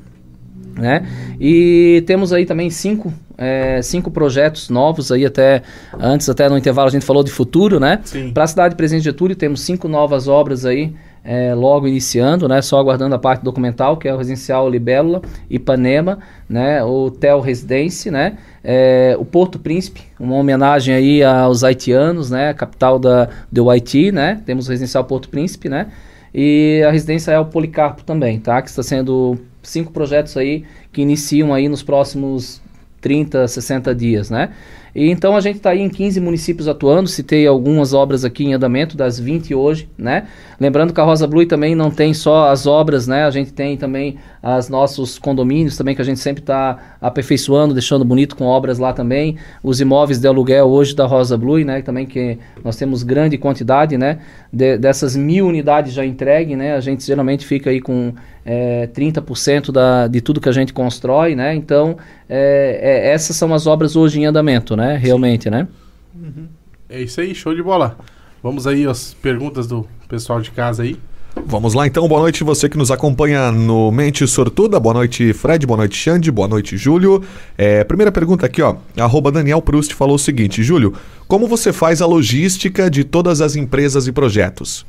Né? 0.77 1.05
E 1.39 2.03
temos 2.07 2.33
aí 2.33 2.47
também 2.47 2.71
cinco, 2.71 3.13
é, 3.37 3.83
cinco 3.83 4.11
projetos 4.11 4.71
novos 4.71 5.11
aí 5.13 5.27
até 5.27 5.63
antes 5.99 6.29
até 6.31 6.49
no 6.49 6.57
intervalo 6.57 6.89
a 6.89 6.91
gente 6.91 7.05
falou 7.05 7.23
de 7.23 7.31
futuro, 7.31 7.79
né? 7.79 8.01
Para 8.33 8.45
a 8.45 8.47
cidade 8.47 8.71
de 8.71 8.77
Presidente 8.77 9.05
Getúlio 9.05 9.37
temos 9.37 9.61
cinco 9.61 9.87
novas 9.87 10.29
obras 10.29 10.65
aí 10.65 10.95
é, 11.25 11.55
logo 11.55 11.87
iniciando, 11.87 12.49
né? 12.49 12.61
Só 12.61 12.79
aguardando 12.79 13.15
a 13.15 13.19
parte 13.19 13.43
documental 13.43 13.97
que 13.97 14.09
é 14.09 14.15
o 14.15 14.17
residencial 14.17 14.69
Libélula, 14.69 15.23
Ipanema, 15.49 16.19
né? 16.49 16.83
O 16.83 17.07
Hotel 17.07 17.41
Residência, 17.41 18.11
né? 18.11 18.39
É, 18.63 19.17
o 19.19 19.25
Porto 19.25 19.59
Príncipe, 19.59 20.03
uma 20.19 20.37
homenagem 20.37 20.95
aí 20.95 21.23
aos 21.23 21.63
haitianos, 21.63 22.31
né? 22.31 22.53
Capital 22.55 22.99
da 22.99 23.29
do 23.51 23.71
Haiti, 23.71 24.11
né? 24.11 24.41
Temos 24.45 24.67
o 24.67 24.71
residencial 24.71 25.05
Porto 25.05 25.29
Príncipe, 25.29 25.69
né? 25.69 25.89
E 26.35 26.83
a 26.87 26.91
residência 26.91 27.31
é 27.31 27.39
o 27.39 27.45
Policarpo 27.45 28.03
também, 28.03 28.41
tá? 28.41 28.61
Que 28.63 28.69
está 28.69 28.83
sendo 28.83 29.39
cinco 29.63 29.93
projetos 29.93 30.37
aí 30.37 30.65
que 30.91 31.03
iniciam 31.03 31.55
aí 31.55 31.69
nos 31.69 31.83
próximos 31.83 32.61
30, 33.03 33.47
60 33.47 33.95
dias, 33.95 34.31
né? 34.31 34.51
E 34.95 35.11
então 35.11 35.37
a 35.37 35.41
gente 35.41 35.57
está 35.57 35.71
aí 35.71 35.81
em 35.81 35.89
15 35.89 36.21
municípios 36.21 36.69
atuando, 36.69 37.09
citei 37.09 37.47
algumas 37.47 37.93
obras 37.93 38.25
aqui 38.25 38.45
em 38.45 38.55
andamento, 38.55 38.97
das 38.97 39.19
20 39.19 39.55
hoje, 39.55 39.89
né? 39.99 40.29
Lembrando 40.61 40.93
que 40.93 41.01
a 41.01 41.05
Rosa 41.05 41.27
Blue 41.27 41.45
também 41.47 41.75
não 41.75 41.91
tem 41.91 42.15
só 42.15 42.51
as 42.51 42.67
obras, 42.67 43.07
né? 43.07 43.25
A 43.25 43.31
gente 43.31 43.53
tem 43.53 43.77
também 43.77 44.19
os 44.43 44.69
nossos 44.69 45.19
condomínios 45.19 45.77
também, 45.77 45.95
que 45.95 46.03
a 46.03 46.05
gente 46.05 46.19
sempre 46.19 46.43
está 46.43 46.97
aperfeiçoando, 47.01 47.73
deixando 47.73 48.05
bonito 48.05 48.35
com 48.35 48.45
obras 48.45 48.79
lá 48.79 48.93
também. 48.93 49.37
Os 49.63 49.81
imóveis 49.81 50.19
de 50.19 50.27
aluguel 50.27 50.67
hoje 50.69 50.97
da 50.97 51.07
Rosa 51.07 51.39
Blue, 51.39 51.65
né? 51.65 51.81
Também 51.81 52.07
que 52.07 52.39
nós 52.65 52.77
temos 52.77 53.05
grande 53.05 53.39
quantidade, 53.39 53.97
né? 53.97 54.19
De, 54.53 54.77
dessas 54.77 55.15
mil 55.15 55.47
unidades 55.47 55.93
já 55.93 56.05
entregue, 56.05 56.57
né? 56.57 56.75
A 56.75 56.81
gente 56.81 57.05
geralmente 57.05 57.47
fica 57.47 57.71
aí 57.71 57.81
com 57.81 58.13
é, 58.45 58.89
30% 58.89 59.71
da, 59.71 60.09
de 60.09 60.21
tudo 60.21 60.41
que 60.41 60.49
a 60.49 60.53
gente 60.53 60.73
constrói, 60.73 61.37
né? 61.37 61.55
Então, 61.55 61.97
é, 62.29 62.81
é, 62.83 63.13
essas 63.13 63.37
são 63.37 63.55
as 63.55 63.69
obras 63.69 63.95
hoje 63.95 64.21
em 64.21 64.27
andamento, 64.27 64.75
né? 64.75 64.97
Realmente, 64.97 65.45
Sim. 65.45 65.51
né? 65.51 65.69
Uhum. 66.15 66.49
É 66.89 67.01
isso 67.01 67.21
aí, 67.21 67.33
show 67.33 67.55
de 67.55 67.63
bola. 67.63 67.97
Vamos 68.43 68.67
aí 68.67 68.87
às 68.87 69.15
perguntas 69.15 69.69
do 69.69 69.87
pessoal 70.09 70.41
de 70.41 70.51
casa 70.51 70.83
aí. 70.83 70.99
Vamos 71.35 71.73
lá 71.73 71.87
então, 71.87 72.07
boa 72.07 72.21
noite 72.21 72.45
você 72.45 72.69
que 72.69 72.77
nos 72.77 72.91
acompanha 72.91 73.51
no 73.51 73.91
Mente 73.91 74.27
Sortuda. 74.27 74.79
Boa 74.79 74.95
noite, 74.95 75.33
Fred, 75.33 75.67
boa 75.67 75.79
noite, 75.79 75.97
Xande, 75.97 76.31
boa 76.31 76.47
noite, 76.47 76.77
Júlio. 76.77 77.23
É, 77.57 77.83
primeira 77.85 78.13
pergunta 78.13 78.45
aqui, 78.45 78.61
ó. 78.61 78.77
Arroba 78.99 79.33
Daniel 79.33 79.63
Proust 79.63 79.95
falou 79.95 80.17
o 80.17 80.19
seguinte: 80.19 80.63
Júlio, 80.63 80.93
como 81.27 81.49
você 81.49 81.73
faz 81.73 82.03
a 82.03 82.07
logística 82.07 82.91
de 82.91 83.03
todas 83.03 83.41
as 83.41 83.57
empresas 83.57 84.07
e 84.07 84.13
projetos? 84.13 84.85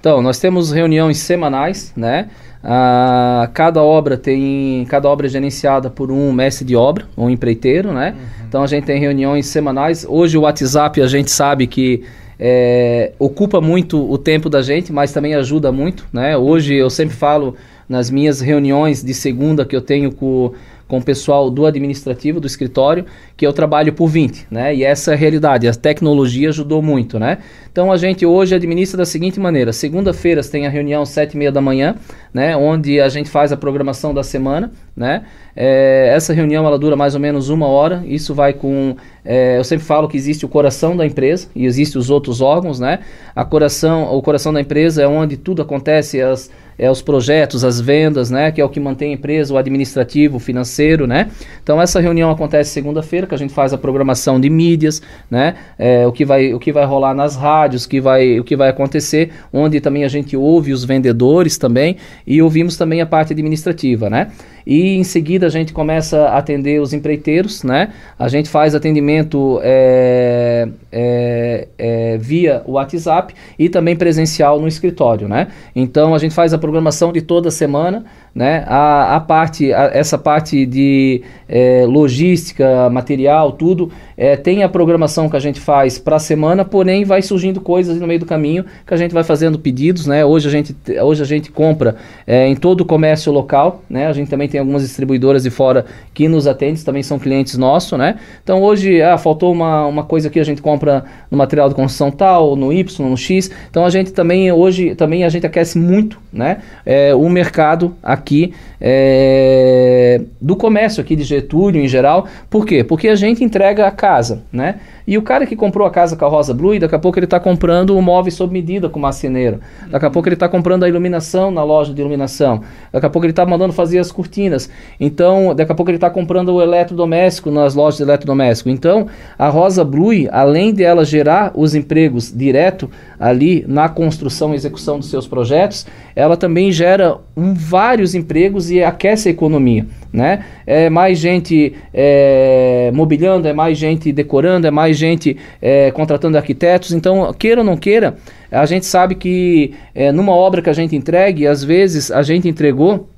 Então, 0.00 0.22
nós 0.22 0.38
temos 0.38 0.72
reuniões 0.72 1.18
semanais, 1.18 1.92
né? 1.94 2.28
Ah, 2.64 3.50
cada 3.52 3.82
obra 3.82 4.16
tem 4.16 4.86
cada 4.88 5.08
obra 5.08 5.26
é 5.26 5.30
gerenciada 5.30 5.90
por 5.90 6.12
um 6.12 6.32
mestre 6.32 6.64
de 6.64 6.76
obra 6.76 7.06
um 7.16 7.28
empreiteiro 7.28 7.92
né 7.92 8.14
uhum. 8.16 8.44
então 8.46 8.62
a 8.62 8.68
gente 8.68 8.84
tem 8.84 9.00
reuniões 9.00 9.46
semanais 9.46 10.06
hoje 10.08 10.38
o 10.38 10.42
WhatsApp 10.42 11.02
a 11.02 11.08
gente 11.08 11.28
sabe 11.28 11.66
que 11.66 12.04
é, 12.44 13.12
ocupa 13.20 13.60
muito 13.60 14.10
o 14.10 14.18
tempo 14.18 14.50
da 14.50 14.60
gente, 14.62 14.92
mas 14.92 15.12
também 15.12 15.32
ajuda 15.32 15.70
muito, 15.70 16.08
né? 16.12 16.36
Hoje 16.36 16.74
eu 16.74 16.90
sempre 16.90 17.14
falo 17.14 17.54
nas 17.88 18.10
minhas 18.10 18.40
reuniões 18.40 19.00
de 19.00 19.14
segunda 19.14 19.64
que 19.64 19.76
eu 19.76 19.80
tenho 19.80 20.10
com 20.10 20.52
com 20.92 20.98
o 20.98 21.02
pessoal 21.02 21.48
do 21.48 21.64
administrativo, 21.64 22.38
do 22.38 22.46
escritório, 22.46 23.06
que 23.34 23.46
eu 23.46 23.52
trabalho 23.54 23.94
por 23.94 24.08
20, 24.08 24.48
né? 24.50 24.74
E 24.74 24.84
essa 24.84 25.12
é 25.12 25.14
a 25.14 25.16
realidade, 25.16 25.66
a 25.66 25.72
tecnologia 25.72 26.50
ajudou 26.50 26.82
muito, 26.82 27.18
né? 27.18 27.38
Então 27.72 27.90
a 27.90 27.96
gente 27.96 28.26
hoje 28.26 28.54
administra 28.54 28.98
da 28.98 29.06
seguinte 29.06 29.40
maneira: 29.40 29.72
segunda-feira 29.72 30.44
tem 30.44 30.66
a 30.66 30.68
reunião 30.68 31.06
sete 31.06 31.32
e 31.32 31.38
meia 31.38 31.50
da 31.50 31.62
manhã, 31.62 31.94
né? 32.34 32.54
Onde 32.54 33.00
a 33.00 33.08
gente 33.08 33.30
faz 33.30 33.50
a 33.52 33.56
programação 33.56 34.12
da 34.12 34.22
semana, 34.22 34.70
né? 34.94 35.22
É, 35.56 36.12
essa 36.14 36.34
reunião 36.34 36.66
ela 36.66 36.78
dura 36.78 36.94
mais 36.94 37.14
ou 37.14 37.20
menos 37.20 37.48
uma 37.48 37.66
hora. 37.66 38.02
Isso 38.04 38.34
vai 38.34 38.52
com, 38.52 38.94
é, 39.24 39.56
eu 39.56 39.64
sempre 39.64 39.86
falo 39.86 40.06
que 40.08 40.16
existe 40.18 40.44
o 40.44 40.48
coração 40.48 40.94
da 40.94 41.06
empresa 41.06 41.48
e 41.54 41.64
existe 41.64 41.96
os 41.96 42.10
outros 42.10 42.42
órgãos, 42.42 42.78
né? 42.78 42.98
A 43.34 43.46
coração, 43.46 44.14
o 44.14 44.20
coração 44.20 44.52
da 44.52 44.60
empresa 44.60 45.02
é 45.02 45.08
onde 45.08 45.38
tudo 45.38 45.62
acontece, 45.62 46.20
as 46.20 46.50
é, 46.78 46.90
os 46.90 47.02
projetos, 47.02 47.64
as 47.64 47.80
vendas, 47.80 48.30
né, 48.30 48.50
que 48.50 48.60
é 48.60 48.64
o 48.64 48.68
que 48.68 48.80
mantém 48.80 49.10
a 49.10 49.14
empresa, 49.14 49.54
o 49.54 49.56
administrativo, 49.56 50.36
o 50.36 50.40
financeiro, 50.40 51.06
né. 51.06 51.28
Então 51.62 51.80
essa 51.80 52.00
reunião 52.00 52.30
acontece 52.30 52.70
segunda-feira, 52.70 53.26
que 53.26 53.34
a 53.34 53.38
gente 53.38 53.52
faz 53.52 53.72
a 53.72 53.78
programação 53.78 54.40
de 54.40 54.48
mídias, 54.50 55.02
né, 55.30 55.54
é, 55.78 56.06
o 56.06 56.12
que 56.12 56.24
vai 56.24 56.52
o 56.54 56.58
que 56.58 56.72
vai 56.72 56.84
rolar 56.84 57.14
nas 57.14 57.36
rádios, 57.36 57.86
que 57.86 58.00
vai 58.00 58.38
o 58.38 58.44
que 58.44 58.56
vai 58.56 58.68
acontecer, 58.68 59.30
onde 59.52 59.80
também 59.80 60.04
a 60.04 60.08
gente 60.08 60.36
ouve 60.36 60.72
os 60.72 60.84
vendedores 60.84 61.58
também 61.58 61.96
e 62.26 62.40
ouvimos 62.42 62.76
também 62.76 63.00
a 63.00 63.06
parte 63.06 63.32
administrativa, 63.32 64.08
né. 64.08 64.28
E 64.66 64.96
em 64.96 65.04
seguida 65.04 65.46
a 65.46 65.50
gente 65.50 65.72
começa 65.72 66.28
a 66.28 66.38
atender 66.38 66.80
os 66.80 66.92
empreiteiros, 66.92 67.62
né? 67.62 67.92
A 68.18 68.28
gente 68.28 68.48
faz 68.48 68.74
atendimento 68.74 69.60
é, 69.62 70.68
é, 70.90 71.68
é, 71.78 72.18
via 72.18 72.62
WhatsApp 72.66 73.34
e 73.58 73.68
também 73.68 73.96
presencial 73.96 74.60
no 74.60 74.68
escritório, 74.68 75.28
né? 75.28 75.48
Então 75.74 76.14
a 76.14 76.18
gente 76.18 76.34
faz 76.34 76.54
a 76.54 76.58
programação 76.62 77.12
de 77.12 77.20
toda 77.20 77.50
semana, 77.50 78.04
né? 78.34 78.64
A, 78.66 79.16
a 79.16 79.20
parte, 79.20 79.72
a, 79.72 79.90
essa 79.92 80.16
parte 80.16 80.64
de 80.64 81.22
é, 81.48 81.84
logística, 81.86 82.88
material, 82.88 83.52
tudo, 83.52 83.90
é, 84.16 84.36
tem 84.36 84.62
a 84.62 84.68
programação 84.68 85.28
que 85.28 85.36
a 85.36 85.40
gente 85.40 85.60
faz 85.60 85.98
para 85.98 86.16
a 86.16 86.18
semana, 86.20 86.64
porém 86.64 87.04
vai 87.04 87.20
surgindo 87.20 87.60
coisas 87.60 88.00
no 88.00 88.06
meio 88.06 88.20
do 88.20 88.26
caminho 88.26 88.64
que 88.86 88.94
a 88.94 88.96
gente 88.96 89.12
vai 89.12 89.24
fazendo 89.24 89.58
pedidos, 89.58 90.06
né? 90.06 90.24
Hoje 90.24 90.48
a 90.48 90.50
gente, 90.50 90.74
hoje 91.02 91.22
a 91.22 91.26
gente 91.26 91.50
compra 91.50 91.96
é, 92.26 92.46
em 92.46 92.54
todo 92.54 92.82
o 92.82 92.84
comércio 92.84 93.32
local, 93.32 93.82
né? 93.90 94.06
A 94.06 94.12
gente 94.12 94.30
também 94.30 94.48
tem 94.48 94.60
algumas 94.60 94.82
distribuidoras 94.82 95.42
de 95.42 95.50
fora 95.50 95.84
que 96.14 96.28
nos 96.28 96.46
atendem, 96.46 96.82
também 96.84 97.02
são 97.02 97.18
clientes 97.18 97.58
nossos, 97.58 97.98
né? 97.98 98.16
Então 98.42 98.62
hoje, 98.62 99.02
ah, 99.02 99.18
faltou 99.18 99.52
uma, 99.52 99.84
uma 99.86 100.04
coisa 100.04 100.30
que 100.30 100.38
a 100.38 100.44
gente 100.44 100.62
compra 100.62 101.04
no 101.28 101.36
material 101.36 101.68
de 101.68 101.74
construção 101.74 102.10
tal, 102.10 102.54
no 102.54 102.72
Y, 102.72 103.10
no 103.10 103.16
X. 103.16 103.50
Então 103.68 103.84
a 103.84 103.90
gente 103.90 104.12
também 104.12 104.50
hoje 104.52 104.94
também 104.94 105.24
a 105.24 105.28
gente 105.28 105.44
aquece 105.44 105.76
muito, 105.76 106.18
né? 106.32 106.51
É, 106.86 107.14
o 107.14 107.28
mercado 107.28 107.94
aqui 108.02 108.22
aqui 108.32 108.54
é, 108.80 110.20
do 110.40 110.56
comércio 110.56 111.00
aqui 111.02 111.14
de 111.14 111.24
Getúlio 111.24 111.82
em 111.82 111.88
geral. 111.88 112.26
Por 112.48 112.64
quê? 112.64 112.82
Porque 112.82 113.08
a 113.08 113.14
gente 113.14 113.44
entrega 113.44 113.86
a 113.86 113.90
casa, 113.90 114.42
né? 114.52 114.76
E 115.06 115.18
o 115.18 115.22
cara 115.22 115.46
que 115.46 115.56
comprou 115.56 115.86
a 115.86 115.90
casa 115.90 116.16
com 116.16 116.24
a 116.24 116.28
Rosa 116.28 116.54
Blue, 116.54 116.78
daqui 116.78 116.94
a 116.94 116.98
pouco 116.98 117.18
ele 117.18 117.26
está 117.26 117.40
comprando 117.40 117.96
um 117.96 118.02
móvel 118.02 118.30
sob 118.32 118.52
medida 118.52 118.88
com 118.88 118.98
o 118.98 119.02
marceneiro. 119.02 119.60
Daqui 119.90 120.06
a 120.06 120.10
pouco 120.10 120.28
ele 120.28 120.34
está 120.34 120.48
comprando 120.48 120.84
a 120.84 120.88
iluminação 120.88 121.50
na 121.50 121.64
loja 121.64 121.92
de 121.92 122.00
iluminação. 122.00 122.62
Daqui 122.92 123.06
a 123.06 123.10
pouco 123.10 123.26
ele 123.26 123.32
está 123.32 123.44
mandando 123.44 123.72
fazer 123.72 123.98
as 123.98 124.12
cortinas. 124.12 124.70
Então, 125.00 125.54
daqui 125.54 125.72
a 125.72 125.74
pouco 125.74 125.90
ele 125.90 125.96
está 125.96 126.10
comprando 126.10 126.50
o 126.50 126.62
eletrodoméstico 126.62 127.50
nas 127.50 127.74
lojas 127.74 127.98
de 127.98 128.02
eletrodoméstico. 128.04 128.70
Então, 128.70 129.06
a 129.38 129.48
Rosa 129.48 129.84
Blue, 129.84 130.12
além 130.30 130.72
de 130.72 130.82
ela 130.82 131.04
gerar 131.04 131.52
os 131.54 131.74
empregos 131.74 132.32
direto 132.34 132.90
ali 133.18 133.64
na 133.66 133.88
construção 133.88 134.52
e 134.52 134.56
execução 134.56 134.98
dos 134.98 135.10
seus 135.10 135.26
projetos, 135.26 135.86
ela 136.14 136.36
também 136.36 136.70
gera 136.70 137.18
um, 137.36 137.54
vários 137.54 138.14
empregos 138.14 138.70
e 138.70 138.82
aquece 138.82 139.28
a 139.28 139.32
economia 139.32 139.86
né? 140.12 140.44
É 140.66 140.90
mais 140.90 141.18
gente 141.18 141.72
é, 141.92 142.90
mobiliando, 142.92 143.48
é 143.48 143.52
mais 143.52 143.78
gente 143.78 144.12
decorando, 144.12 144.66
é 144.66 144.70
mais 144.70 144.91
gente 144.92 145.36
é, 145.60 145.90
contratando 145.90 146.36
arquitetos. 146.36 146.92
Então, 146.92 147.32
queira 147.32 147.60
ou 147.60 147.64
não 147.64 147.76
queira, 147.76 148.16
a 148.50 148.66
gente 148.66 148.86
sabe 148.86 149.14
que 149.14 149.74
é, 149.94 150.12
numa 150.12 150.32
obra 150.32 150.62
que 150.62 150.70
a 150.70 150.74
gente 150.74 150.96
entregue, 150.96 151.46
às 151.46 151.62
vezes 151.62 152.10
a 152.10 152.22
gente 152.22 152.48
entregou 152.48 153.08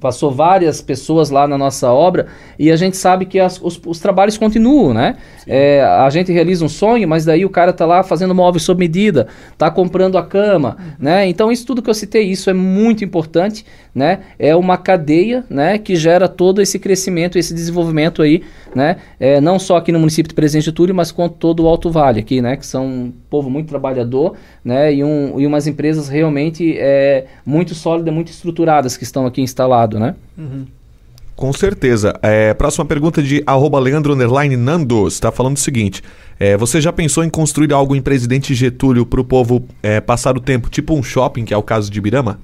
passou 0.00 0.30
várias 0.30 0.80
pessoas 0.80 1.30
lá 1.30 1.46
na 1.46 1.56
nossa 1.56 1.90
obra 1.92 2.26
e 2.58 2.70
a 2.70 2.76
gente 2.76 2.96
sabe 2.96 3.24
que 3.24 3.38
as, 3.38 3.60
os, 3.62 3.80
os, 3.84 3.98
trabalhos 4.00 4.36
continuam, 4.36 4.92
né? 4.92 5.16
É, 5.46 5.82
a 5.82 6.08
gente 6.10 6.32
realiza 6.32 6.64
um 6.64 6.68
sonho, 6.68 7.08
mas 7.08 7.24
daí 7.24 7.44
o 7.44 7.50
cara 7.50 7.72
tá 7.72 7.86
lá 7.86 8.02
fazendo 8.02 8.34
móvel 8.34 8.60
sob 8.60 8.78
medida, 8.78 9.26
tá 9.56 9.70
comprando 9.70 10.18
a 10.18 10.22
cama, 10.22 10.76
uhum. 10.78 10.86
né? 10.98 11.26
Então 11.28 11.50
isso 11.50 11.66
tudo 11.66 11.82
que 11.82 11.90
eu 11.90 11.94
citei, 11.94 12.24
isso 12.24 12.50
é 12.50 12.52
muito 12.52 13.04
importante, 13.04 13.64
né? 13.94 14.20
É 14.38 14.54
uma 14.54 14.76
cadeia, 14.76 15.44
né? 15.48 15.78
Que 15.78 15.96
gera 15.96 16.28
todo 16.28 16.60
esse 16.60 16.78
crescimento, 16.78 17.38
esse 17.38 17.54
desenvolvimento 17.54 18.22
aí, 18.22 18.42
né? 18.74 18.96
É, 19.18 19.40
não 19.40 19.58
só 19.58 19.76
aqui 19.76 19.92
no 19.92 19.98
município 19.98 20.28
de 20.28 20.34
Presidente 20.34 20.66
Getúlio, 20.66 20.94
mas 20.94 21.10
com 21.12 21.28
todo 21.28 21.64
o 21.64 21.68
Alto 21.68 21.90
Vale 21.90 22.20
aqui, 22.20 22.42
né? 22.42 22.56
Que 22.56 22.66
são 22.66 22.86
um 22.86 23.12
povo 23.30 23.48
muito 23.48 23.68
trabalhador, 23.68 24.34
né? 24.64 24.92
E, 24.92 25.02
um, 25.02 25.40
e 25.40 25.46
umas 25.46 25.66
empresas 25.66 26.08
realmente 26.08 26.76
é, 26.78 27.26
muito 27.44 27.74
sólidas, 27.74 28.12
muito 28.12 28.28
estruturadas 28.28 28.96
que 28.96 29.04
estão 29.04 29.26
aqui 29.26 29.40
instaladas 29.40 29.85
lado, 29.86 29.98
né? 29.98 30.14
Uhum. 30.36 30.66
Com 31.34 31.52
certeza. 31.52 32.18
É, 32.22 32.54
próxima 32.54 32.84
pergunta 32.84 33.22
de 33.22 33.42
arroba 33.46 33.78
Leandro 33.78 34.16
Nando 34.16 35.06
está 35.06 35.30
falando 35.30 35.56
o 35.56 35.60
seguinte: 35.60 36.02
é, 36.40 36.56
você 36.56 36.80
já 36.80 36.92
pensou 36.92 37.22
em 37.22 37.30
construir 37.30 37.72
algo 37.72 37.94
em 37.94 38.02
Presidente 38.02 38.54
Getúlio 38.54 39.06
para 39.06 39.20
o 39.20 39.24
povo 39.24 39.64
é, 39.82 40.00
passar 40.00 40.36
o 40.36 40.40
tempo, 40.40 40.68
tipo 40.70 40.94
um 40.94 41.02
shopping, 41.02 41.44
que 41.44 41.54
é 41.54 41.56
o 41.56 41.62
caso 41.62 41.90
de 41.90 41.98
Ibirama? 41.98 42.40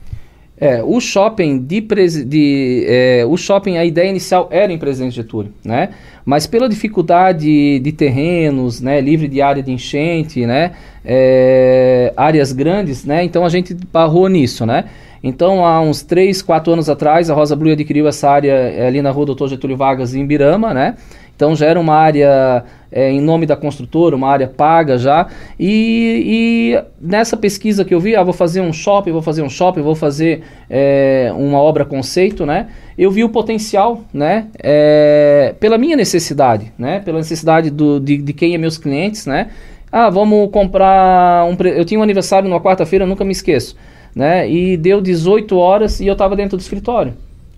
É, 0.59 0.80
o 0.80 1.01
shopping 1.01 1.59
de, 1.59 1.80
de 2.24 2.84
é, 2.86 3.24
o 3.26 3.36
shopping, 3.36 3.78
a 3.78 3.84
ideia 3.84 4.09
inicial 4.09 4.49
era 4.53 4.72
em 4.72 4.78
Presidente 4.78 5.16
Getúlio, 5.16 5.53
né? 5.64 5.88
Mas 6.24 6.47
pela 6.47 6.68
dificuldade 6.68 7.80
de 7.80 7.93
terrenos, 7.93 8.80
né, 8.80 9.01
livre 9.01 9.26
de 9.26 9.43
área 9.43 9.61
de 9.61 9.72
enchente, 9.72 10.47
né, 10.47 10.70
é, 11.05 12.12
áreas 12.16 12.53
grandes, 12.53 13.05
né? 13.05 13.24
Então 13.24 13.45
a 13.45 13.49
gente 13.49 13.74
barrou 13.74 14.28
nisso, 14.28 14.64
né? 14.64 14.84
Então, 15.23 15.64
há 15.64 15.81
uns 15.81 16.03
3, 16.03 16.43
4 16.43 16.73
anos 16.73 16.89
atrás, 16.89 17.31
a 17.31 17.35
Rosa 17.35 17.55
Blue 17.55 17.70
adquiriu 17.70 18.09
essa 18.09 18.29
área 18.29 18.53
é, 18.53 18.87
ali 18.87 19.01
na 19.01 19.11
rua 19.11 19.27
Doutor 19.27 19.49
Getúlio 19.49 19.77
Vargas, 19.77 20.14
em 20.14 20.27
Birama, 20.27 20.75
né? 20.75 20.97
Então 21.35 21.57
já 21.57 21.66
era 21.66 21.81
uma 21.81 21.95
área 21.95 22.64
é, 22.91 23.11
em 23.11 23.20
nome 23.20 23.47
da 23.47 23.57
construtora, 23.57 24.14
uma 24.14 24.29
área 24.29 24.47
paga 24.47 24.97
já. 24.99 25.27
E, 25.59 26.77
e, 26.77 26.85
nessa 27.01 27.37
pesquisa 27.37 27.85
que 27.85 27.93
eu 27.93 27.99
vi, 27.99 28.14
ah, 28.14 28.23
vou 28.23 28.33
fazer 28.33 28.61
um 28.61 28.73
shopping, 28.73 29.11
vou 29.11 29.23
fazer 29.23 29.43
um 29.43 29.49
shopping, 29.49 29.81
vou 29.81 29.95
fazer 29.95 30.43
é, 30.68 31.33
uma 31.37 31.59
obra 31.59 31.85
conceito, 31.85 32.47
né? 32.47 32.68
Eu 32.97 33.11
vi 33.11 33.25
o 33.25 33.29
potencial, 33.29 34.03
né? 34.12 34.47
É, 34.62 35.55
pela 35.59 35.79
minha 35.79 35.97
necessidade, 35.97 36.73
né? 36.79 37.01
Pela 37.01 37.18
necessidade 37.18 37.70
do, 37.70 37.99
de, 37.99 38.18
de 38.18 38.33
quem 38.33 38.55
é 38.55 38.59
meus 38.59 38.79
clientes, 38.79 39.27
né? 39.27 39.49
Ah, 39.91 40.11
vamos 40.11 40.51
comprar 40.53 41.45
um. 41.45 41.57
Eu 41.66 41.85
tinha 41.85 41.99
um 41.99 42.03
aniversário 42.03 42.49
numa 42.49 42.61
quarta-feira, 42.61 43.05
nunca 43.05 43.25
me 43.25 43.33
esqueço 43.33 43.75
né? 44.14 44.50
E 44.50 44.76
deu 44.76 45.00
18 45.00 45.56
horas 45.56 46.00
e 46.00 46.06
eu 46.06 46.12
estava 46.12 46.36
dentro 46.36 46.56
do 46.56 46.60
escritório, 46.60 47.14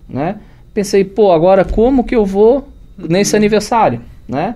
né? 0.07 0.37
Pensei, 0.73 1.03
pô, 1.03 1.31
agora 1.31 1.63
como 1.63 2.03
que 2.03 2.15
eu 2.15 2.25
vou 2.25 2.67
nesse 2.97 3.35
aniversário, 3.35 4.01
né? 4.27 4.55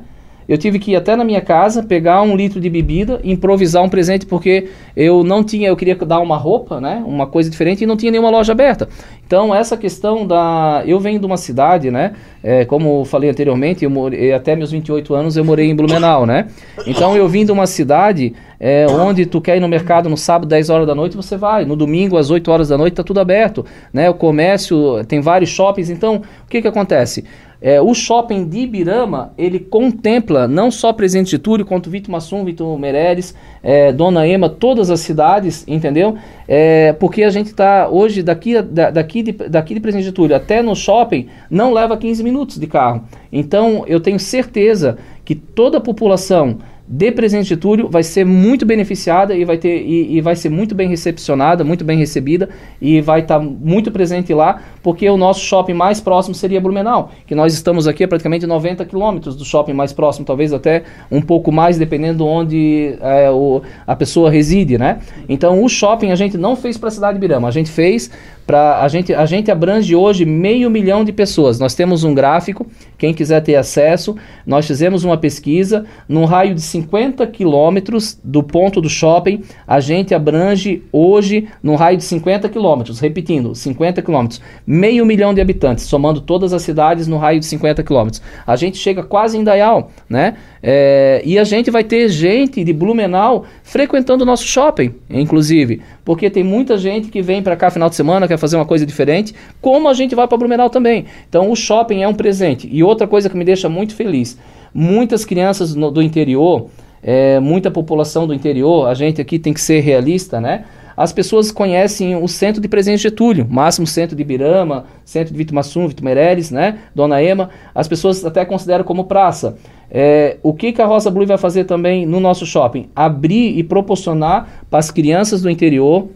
Eu 0.50 0.58
tive 0.58 0.80
que 0.80 0.94
ir 0.94 0.96
até 0.96 1.16
na 1.16 1.24
minha 1.24 1.42
casa, 1.42 1.84
pegar 1.84 2.24
um 2.24 2.36
litro 2.36 2.60
de 2.60 2.72
bebida, 2.72 3.22
improvisar 3.24 3.84
um 3.84 3.88
presente, 3.88 4.26
porque 4.26 4.68
eu 4.98 5.24
não 5.24 5.44
tinha, 5.44 5.70
eu 5.70 5.78
queria 5.78 5.96
dar 5.96 6.20
uma 6.22 6.38
roupa, 6.38 6.82
né? 6.82 7.04
Uma 7.06 7.28
coisa 7.28 7.52
diferente 7.52 7.84
e 7.84 7.86
não 7.86 7.96
tinha 7.96 8.12
nenhuma 8.12 8.32
loja 8.32 8.52
aberta. 8.52 8.90
Então, 9.28 9.54
essa 9.54 9.78
questão 9.78 10.26
da. 10.26 10.82
Eu 10.88 11.00
venho 11.00 11.20
de 11.20 11.26
uma 11.28 11.38
cidade, 11.38 11.92
né? 11.92 12.14
É, 12.44 12.66
como 12.66 13.06
falei 13.06 13.30
anteriormente, 13.30 13.84
eu 13.84 13.92
morei, 13.92 14.34
até 14.34 14.56
meus 14.56 14.72
28 14.72 15.14
anos 15.14 15.38
eu 15.38 15.46
morei 15.46 15.70
em 15.70 15.76
Blumenau, 15.76 16.26
né? 16.26 16.48
Então, 16.88 17.16
eu 17.16 17.28
vim 17.28 17.46
de 17.46 17.52
uma 17.52 17.68
cidade 17.68 18.34
é, 18.60 18.88
onde 18.88 19.28
tu 19.28 19.40
quer 19.40 19.56
ir 19.56 19.60
no 19.60 19.68
mercado 19.68 20.10
no 20.10 20.18
sábado, 20.18 20.50
10 20.50 20.72
horas 20.72 20.88
da 20.88 20.96
noite, 20.96 21.16
você 21.16 21.38
vai. 21.38 21.64
No 21.64 21.76
domingo, 21.76 22.18
às 22.18 22.32
8 22.32 22.50
horas 22.50 22.70
da 22.70 22.78
noite, 22.78 22.96
tá 22.96 23.04
tudo 23.04 23.20
aberto, 23.20 23.64
né? 23.94 24.10
O 24.10 24.16
comércio, 24.16 25.06
tem 25.06 25.22
vários 25.22 25.52
shoppings. 25.52 25.92
Então, 25.92 26.24
o 26.46 26.50
que 26.50 26.60
que 26.60 26.68
acontece? 26.68 27.24
É, 27.62 27.82
o 27.82 27.94
shopping 27.94 28.48
de 28.48 28.60
Ibirama, 28.60 29.34
ele 29.38 29.60
contempla 29.60 30.48
não 30.48 30.72
só 30.72 30.94
Presidente 30.94 31.32
Getúlio, 31.32 31.66
quanto 31.66 31.90
Vitor 31.90 32.12
Massum, 32.12 32.46
Vitor 32.46 32.80
Meirelles, 32.80 33.36
é, 33.62 33.92
Dona 33.92 34.26
Ema, 34.26 34.48
todas 34.48 34.90
as 34.90 35.02
cidades, 35.02 35.66
entendeu? 35.68 36.18
É, 36.48 36.94
porque 36.94 37.24
a 37.24 37.30
gente 37.30 37.48
está 37.48 37.90
hoje, 37.90 38.24
daqui, 38.24 38.62
da, 38.62 38.90
daqui, 38.90 39.22
de, 39.22 39.32
daqui 39.34 39.74
de 39.74 39.80
Presidente 39.82 40.06
Getúlio 40.06 40.36
até 40.36 40.62
no 40.62 40.74
shopping, 40.74 41.28
não 41.50 41.74
leva 41.74 41.98
15 41.98 42.24
minutos 42.24 42.58
de 42.58 42.66
carro. 42.66 43.04
Então, 43.32 43.84
eu 43.88 44.00
tenho 44.00 44.20
certeza 44.20 44.98
que 45.26 45.36
toda 45.36 45.80
a 45.80 45.82
população 45.82 46.60
de 46.92 47.12
Presidente 47.12 47.50
Getúlio 47.50 47.88
vai 47.88 48.02
ser 48.02 48.26
muito 48.26 48.66
beneficiada 48.66 49.36
e 49.36 49.46
vai, 49.46 49.60
ter, 49.60 49.84
e, 49.84 50.18
e 50.18 50.22
vai 50.22 50.36
ser 50.36 50.50
muito 50.50 50.74
bem 50.74 50.90
recepcionada, 50.90 51.64
muito 51.64 51.86
bem 51.86 52.00
recebida 52.00 52.50
e 52.82 53.00
vai 53.00 53.20
estar 53.20 53.38
tá 53.38 53.46
muito 53.46 53.92
presente 53.92 54.34
lá, 54.34 54.60
porque 54.82 55.08
o 55.08 55.16
nosso 55.16 55.42
shopping 55.42 55.76
mais 55.76 56.02
próximo 56.02 56.34
seria 56.34 56.60
Blumenau, 56.60 57.12
que 57.28 57.36
nós 57.36 57.54
estamos 57.54 57.88
aqui 57.88 58.04
a 58.04 58.08
praticamente 58.08 58.48
90 58.48 58.84
quilômetros 58.86 59.36
do 59.36 59.46
shopping 59.46 59.74
mais 59.74 59.94
próximo, 59.94 60.26
talvez 60.26 60.52
até 60.52 60.82
um 61.12 61.22
pouco 61.22 61.52
mais, 61.52 61.78
dependendo 61.78 62.26
onde 62.26 62.96
é, 63.02 63.30
o, 63.30 63.62
a 63.86 63.96
pessoa 63.96 64.32
reside, 64.32 64.80
né? 64.80 64.98
Então 65.28 65.64
o 65.64 65.70
shopping 65.70 66.10
a 66.10 66.16
gente 66.16 66.40
não 66.40 66.56
fez 66.56 66.76
para 66.76 66.88
a 66.88 66.92
cidade 66.92 67.14
de 67.14 67.20
Birama, 67.20 67.48
a 67.48 67.52
gente 67.52 67.70
fez 67.70 68.10
para 68.50 68.82
a 68.82 68.88
gente 68.88 69.14
a 69.14 69.28
gente 69.28 69.52
abrange 69.52 69.96
hoje 69.96 70.26
meio 70.26 70.72
milhão 70.72 71.06
de 71.06 71.12
pessoas. 71.12 71.60
Nós 71.60 71.76
temos 71.76 72.04
um 72.04 72.16
gráfico, 72.16 72.66
quem 72.98 73.14
quiser 73.14 73.42
ter 73.42 73.56
acesso, 73.56 74.16
nós 74.44 74.66
fizemos 74.66 75.04
uma 75.04 75.18
pesquisa 75.18 75.86
num 76.08 76.26
raio 76.26 76.56
de 76.56 76.62
50 76.62 77.28
quilômetros 77.28 78.20
do 78.24 78.42
ponto 78.42 78.82
do 78.82 78.90
shopping, 78.90 79.44
a 79.68 79.80
gente 79.80 80.16
abrange 80.16 80.82
hoje 80.92 81.48
num 81.62 81.76
raio 81.76 81.98
de 81.98 82.04
50 82.04 82.50
quilômetros, 82.50 83.00
repetindo, 83.00 83.54
50 83.54 84.02
quilômetros, 84.02 84.42
meio 84.66 85.06
milhão 85.06 85.32
de 85.32 85.42
habitantes, 85.42 85.84
somando 85.84 86.20
todas 86.20 86.52
as 86.52 86.64
cidades 86.64 87.06
no 87.06 87.18
raio 87.18 87.40
de 87.40 87.46
50 87.46 87.84
quilômetros. 87.84 88.20
A 88.48 88.56
gente 88.56 88.80
chega 88.80 89.04
quase 89.04 89.38
em 89.38 89.44
Dayal, 89.44 89.92
né? 90.10 90.34
É, 90.62 91.22
e 91.24 91.38
a 91.38 91.44
gente 91.44 91.70
vai 91.70 91.84
ter 91.84 92.10
gente 92.10 92.64
de 92.64 92.74
Blumenau 92.74 93.46
frequentando 93.62 94.24
o 94.24 94.26
nosso 94.26 94.44
shopping, 94.44 94.96
inclusive, 95.08 95.82
porque 96.10 96.28
tem 96.28 96.44
muita 96.44 96.76
gente 96.76 97.10
que 97.10 97.22
vem 97.22 97.40
para 97.40 97.56
cá 97.56 97.70
final 97.70 97.88
de 97.88 97.96
semana, 97.96 98.28
quer 98.28 98.40
fazer 98.40 98.56
uma 98.56 98.66
coisa 98.66 98.84
diferente, 98.84 99.32
como 99.62 99.88
a 99.88 99.94
gente 99.94 100.16
vai 100.16 100.28
para 100.28 100.40
Blumenau 100.40 100.68
também. 100.68 101.06
Então 101.30 101.52
o 101.52 101.56
shopping 101.56 102.02
é 102.02 102.08
um 102.08 102.16
presente. 102.16 102.68
E 102.72 102.82
outra 102.84 103.06
coisa 103.06 103.30
que 103.30 103.38
me 103.38 103.46
deixa 103.46 103.70
muito 103.70 103.94
feliz, 103.94 104.36
muitas 104.74 105.24
crianças 105.24 105.76
no, 105.76 105.92
do 105.92 106.02
interior, 106.02 106.66
é, 107.04 107.40
muita 107.40 107.70
população 107.70 108.26
do 108.26 108.34
interior, 108.34 108.88
a 108.88 108.96
gente 108.96 109.22
aqui 109.22 109.38
tem 109.38 109.54
que 109.54 109.62
ser 109.62 109.82
realista, 109.82 110.42
né? 110.42 110.66
As 111.00 111.14
pessoas 111.14 111.50
conhecem 111.50 112.14
o 112.22 112.28
centro 112.28 112.62
de 112.62 112.68
Presidente 112.68 113.04
Getúlio, 113.04 113.48
máximo 113.50 113.88
centro 113.88 114.18
de 114.18 114.22
Ibirama, 114.22 114.84
centro 115.06 115.34
de 115.34 115.38
Vitor 115.38 115.58
Meirelles, 116.02 116.52
né, 116.52 116.80
Dona 116.94 117.24
Ema, 117.24 117.52
as 117.74 117.88
pessoas 117.88 118.26
até 118.26 118.44
consideram 118.44 118.84
como 118.84 119.06
praça. 119.06 119.56
É, 119.90 120.36
o 120.44 120.54
que, 120.54 120.74
que 120.74 120.82
a 120.82 120.86
Rosa 120.86 121.10
Blue 121.10 121.26
vai 121.26 121.38
fazer 121.38 121.64
também 121.64 122.06
no 122.06 122.20
nosso 122.20 122.46
shopping? 122.46 122.90
Abrir 122.94 123.58
e 123.58 123.64
proporcionar 123.64 124.66
para 124.70 124.80
as 124.80 124.92
crianças 124.92 125.42
do 125.42 125.50
interior 125.50 126.10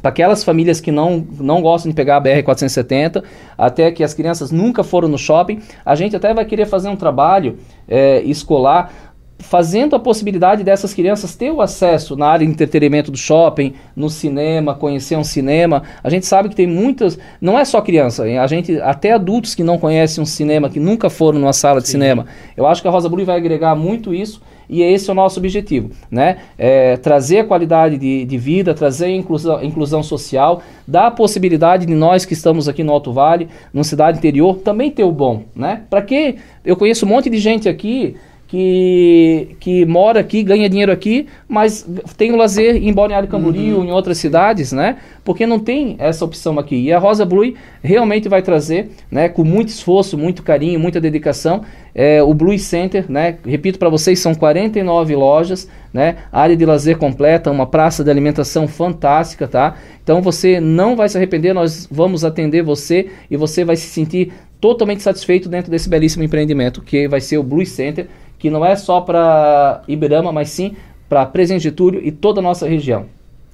para 0.00 0.10
aquelas 0.10 0.42
famílias 0.42 0.80
que 0.80 0.92
não, 0.92 1.26
não 1.38 1.60
gostam 1.60 1.90
de 1.90 1.94
pegar 1.96 2.16
a 2.16 2.20
BR-470, 2.22 3.22
até 3.58 3.90
que 3.90 4.02
as 4.02 4.14
crianças 4.14 4.50
nunca 4.50 4.82
foram 4.82 5.08
no 5.08 5.18
shopping, 5.18 5.60
a 5.84 5.94
gente 5.94 6.16
até 6.16 6.32
vai 6.32 6.44
querer 6.44 6.66
fazer 6.66 6.88
um 6.88 6.96
trabalho 6.96 7.58
é, 7.86 8.22
escolar 8.22 9.11
fazendo 9.42 9.94
a 9.94 9.98
possibilidade 9.98 10.64
dessas 10.64 10.94
crianças 10.94 11.34
ter 11.34 11.50
o 11.50 11.60
acesso 11.60 12.16
na 12.16 12.26
área 12.26 12.46
de 12.46 12.52
entretenimento 12.52 13.10
do 13.10 13.16
shopping, 13.18 13.74
no 13.94 14.08
cinema, 14.08 14.74
conhecer 14.74 15.16
um 15.16 15.24
cinema. 15.24 15.82
A 16.02 16.08
gente 16.08 16.24
sabe 16.24 16.48
que 16.48 16.56
tem 16.56 16.66
muitas, 16.66 17.18
não 17.40 17.58
é 17.58 17.64
só 17.64 17.80
criança, 17.80 18.22
a 18.24 18.46
gente 18.46 18.80
até 18.80 19.12
adultos 19.12 19.54
que 19.54 19.62
não 19.62 19.78
conhecem 19.78 20.22
um 20.22 20.26
cinema, 20.26 20.70
que 20.70 20.80
nunca 20.80 21.10
foram 21.10 21.38
numa 21.38 21.52
sala 21.52 21.80
de 21.80 21.88
Sim. 21.88 21.92
cinema. 21.92 22.26
Eu 22.56 22.66
acho 22.66 22.80
que 22.80 22.88
a 22.88 22.90
Rosa 22.90 23.08
Blue 23.08 23.24
vai 23.24 23.36
agregar 23.36 23.74
muito 23.74 24.14
isso 24.14 24.40
e 24.68 24.82
esse 24.82 25.10
é 25.10 25.12
o 25.12 25.14
nosso 25.14 25.38
objetivo, 25.38 25.90
né? 26.10 26.38
É 26.56 26.96
trazer 26.96 27.40
a 27.40 27.44
qualidade 27.44 27.98
de, 27.98 28.24
de 28.24 28.38
vida, 28.38 28.72
trazer 28.72 29.06
a 29.06 29.10
inclusão, 29.10 29.62
inclusão 29.62 30.02
social, 30.02 30.62
dar 30.86 31.08
a 31.08 31.10
possibilidade 31.10 31.84
de 31.84 31.94
nós 31.94 32.24
que 32.24 32.32
estamos 32.32 32.68
aqui 32.68 32.82
no 32.82 32.92
Alto 32.92 33.12
Vale, 33.12 33.48
numa 33.72 33.84
cidade 33.84 34.18
interior, 34.18 34.56
também 34.58 34.90
ter 34.90 35.04
o 35.04 35.12
bom, 35.12 35.42
né? 35.54 35.82
Para 35.90 36.00
que 36.00 36.36
eu 36.64 36.76
conheço 36.76 37.04
um 37.04 37.08
monte 37.08 37.28
de 37.28 37.38
gente 37.38 37.68
aqui 37.68 38.16
que, 38.52 39.56
que 39.58 39.86
mora 39.86 40.20
aqui, 40.20 40.42
ganha 40.42 40.68
dinheiro 40.68 40.92
aqui, 40.92 41.26
mas 41.48 41.88
tem 42.18 42.32
o 42.32 42.36
lazer 42.36 42.76
em 42.76 42.92
Balneário 42.92 43.26
Camboriú, 43.26 43.78
uhum. 43.78 43.84
em 43.86 43.90
outras 43.90 44.18
cidades, 44.18 44.72
né? 44.72 44.98
Porque 45.24 45.46
não 45.46 45.58
tem 45.58 45.96
essa 45.98 46.22
opção 46.22 46.58
aqui. 46.58 46.76
E 46.76 46.92
a 46.92 46.98
Rosa 46.98 47.24
Blue 47.24 47.54
realmente 47.82 48.28
vai 48.28 48.42
trazer, 48.42 48.90
né, 49.10 49.26
com 49.26 49.42
muito 49.42 49.70
esforço, 49.70 50.18
muito 50.18 50.42
carinho, 50.42 50.78
muita 50.78 51.00
dedicação, 51.00 51.62
é, 51.94 52.22
o 52.22 52.34
Blue 52.34 52.58
Center, 52.58 53.10
né? 53.10 53.38
Repito 53.42 53.78
para 53.78 53.88
vocês, 53.88 54.18
são 54.18 54.34
49 54.34 55.16
lojas, 55.16 55.66
né? 55.90 56.16
Área 56.30 56.54
de 56.54 56.66
lazer 56.66 56.98
completa, 56.98 57.50
uma 57.50 57.64
praça 57.64 58.04
de 58.04 58.10
alimentação 58.10 58.68
fantástica, 58.68 59.48
tá? 59.48 59.76
Então 60.02 60.20
você 60.20 60.60
não 60.60 60.94
vai 60.94 61.08
se 61.08 61.16
arrepender, 61.16 61.54
nós 61.54 61.88
vamos 61.90 62.22
atender 62.22 62.62
você 62.62 63.08
e 63.30 63.36
você 63.38 63.64
vai 63.64 63.76
se 63.76 63.86
sentir 63.86 64.30
totalmente 64.60 65.02
satisfeito 65.02 65.48
dentro 65.48 65.70
desse 65.70 65.88
belíssimo 65.88 66.22
empreendimento 66.22 66.82
que 66.82 67.08
vai 67.08 67.20
ser 67.20 67.38
o 67.38 67.42
Blue 67.42 67.64
Center 67.64 68.06
que 68.42 68.50
não 68.50 68.66
é 68.66 68.74
só 68.74 69.00
para 69.00 69.82
Ibirama, 69.86 70.32
mas 70.32 70.48
sim 70.50 70.74
para 71.08 71.24
Presidente 71.24 71.62
Getúlio 71.62 72.00
e 72.02 72.10
toda 72.10 72.40
a 72.40 72.42
nossa 72.42 72.66
região. 72.66 73.04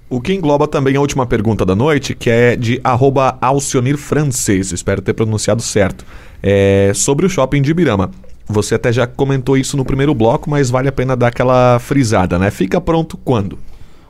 O 0.09 0.19
que 0.19 0.33
engloba 0.33 0.67
também 0.67 0.97
a 0.97 1.01
última 1.03 1.27
pergunta 1.27 1.63
da 1.63 1.77
noite, 1.77 2.15
que 2.15 2.31
é 2.31 2.57
de 2.57 2.81
arroba 2.83 3.37
Alcionir 3.39 3.99
Francês, 3.99 4.73
espero 4.73 5.03
ter 5.03 5.13
pronunciado 5.13 5.61
certo, 5.61 6.07
é 6.43 6.93
sobre 6.95 7.27
o 7.27 7.29
shopping 7.29 7.61
de 7.61 7.71
Ibirama. 7.71 8.11
Você 8.47 8.77
até 8.77 8.91
já 8.91 9.07
comentou 9.07 9.59
isso 9.59 9.77
no 9.77 9.85
primeiro 9.85 10.15
bloco, 10.15 10.49
mas 10.49 10.71
vale 10.71 10.89
a 10.89 10.93
pena 10.93 11.15
dar 11.15 11.27
aquela 11.27 11.79
frisada, 11.79 12.39
né? 12.39 12.51
Fica 12.51 12.81
pronto 12.81 13.19
quando? 13.19 13.59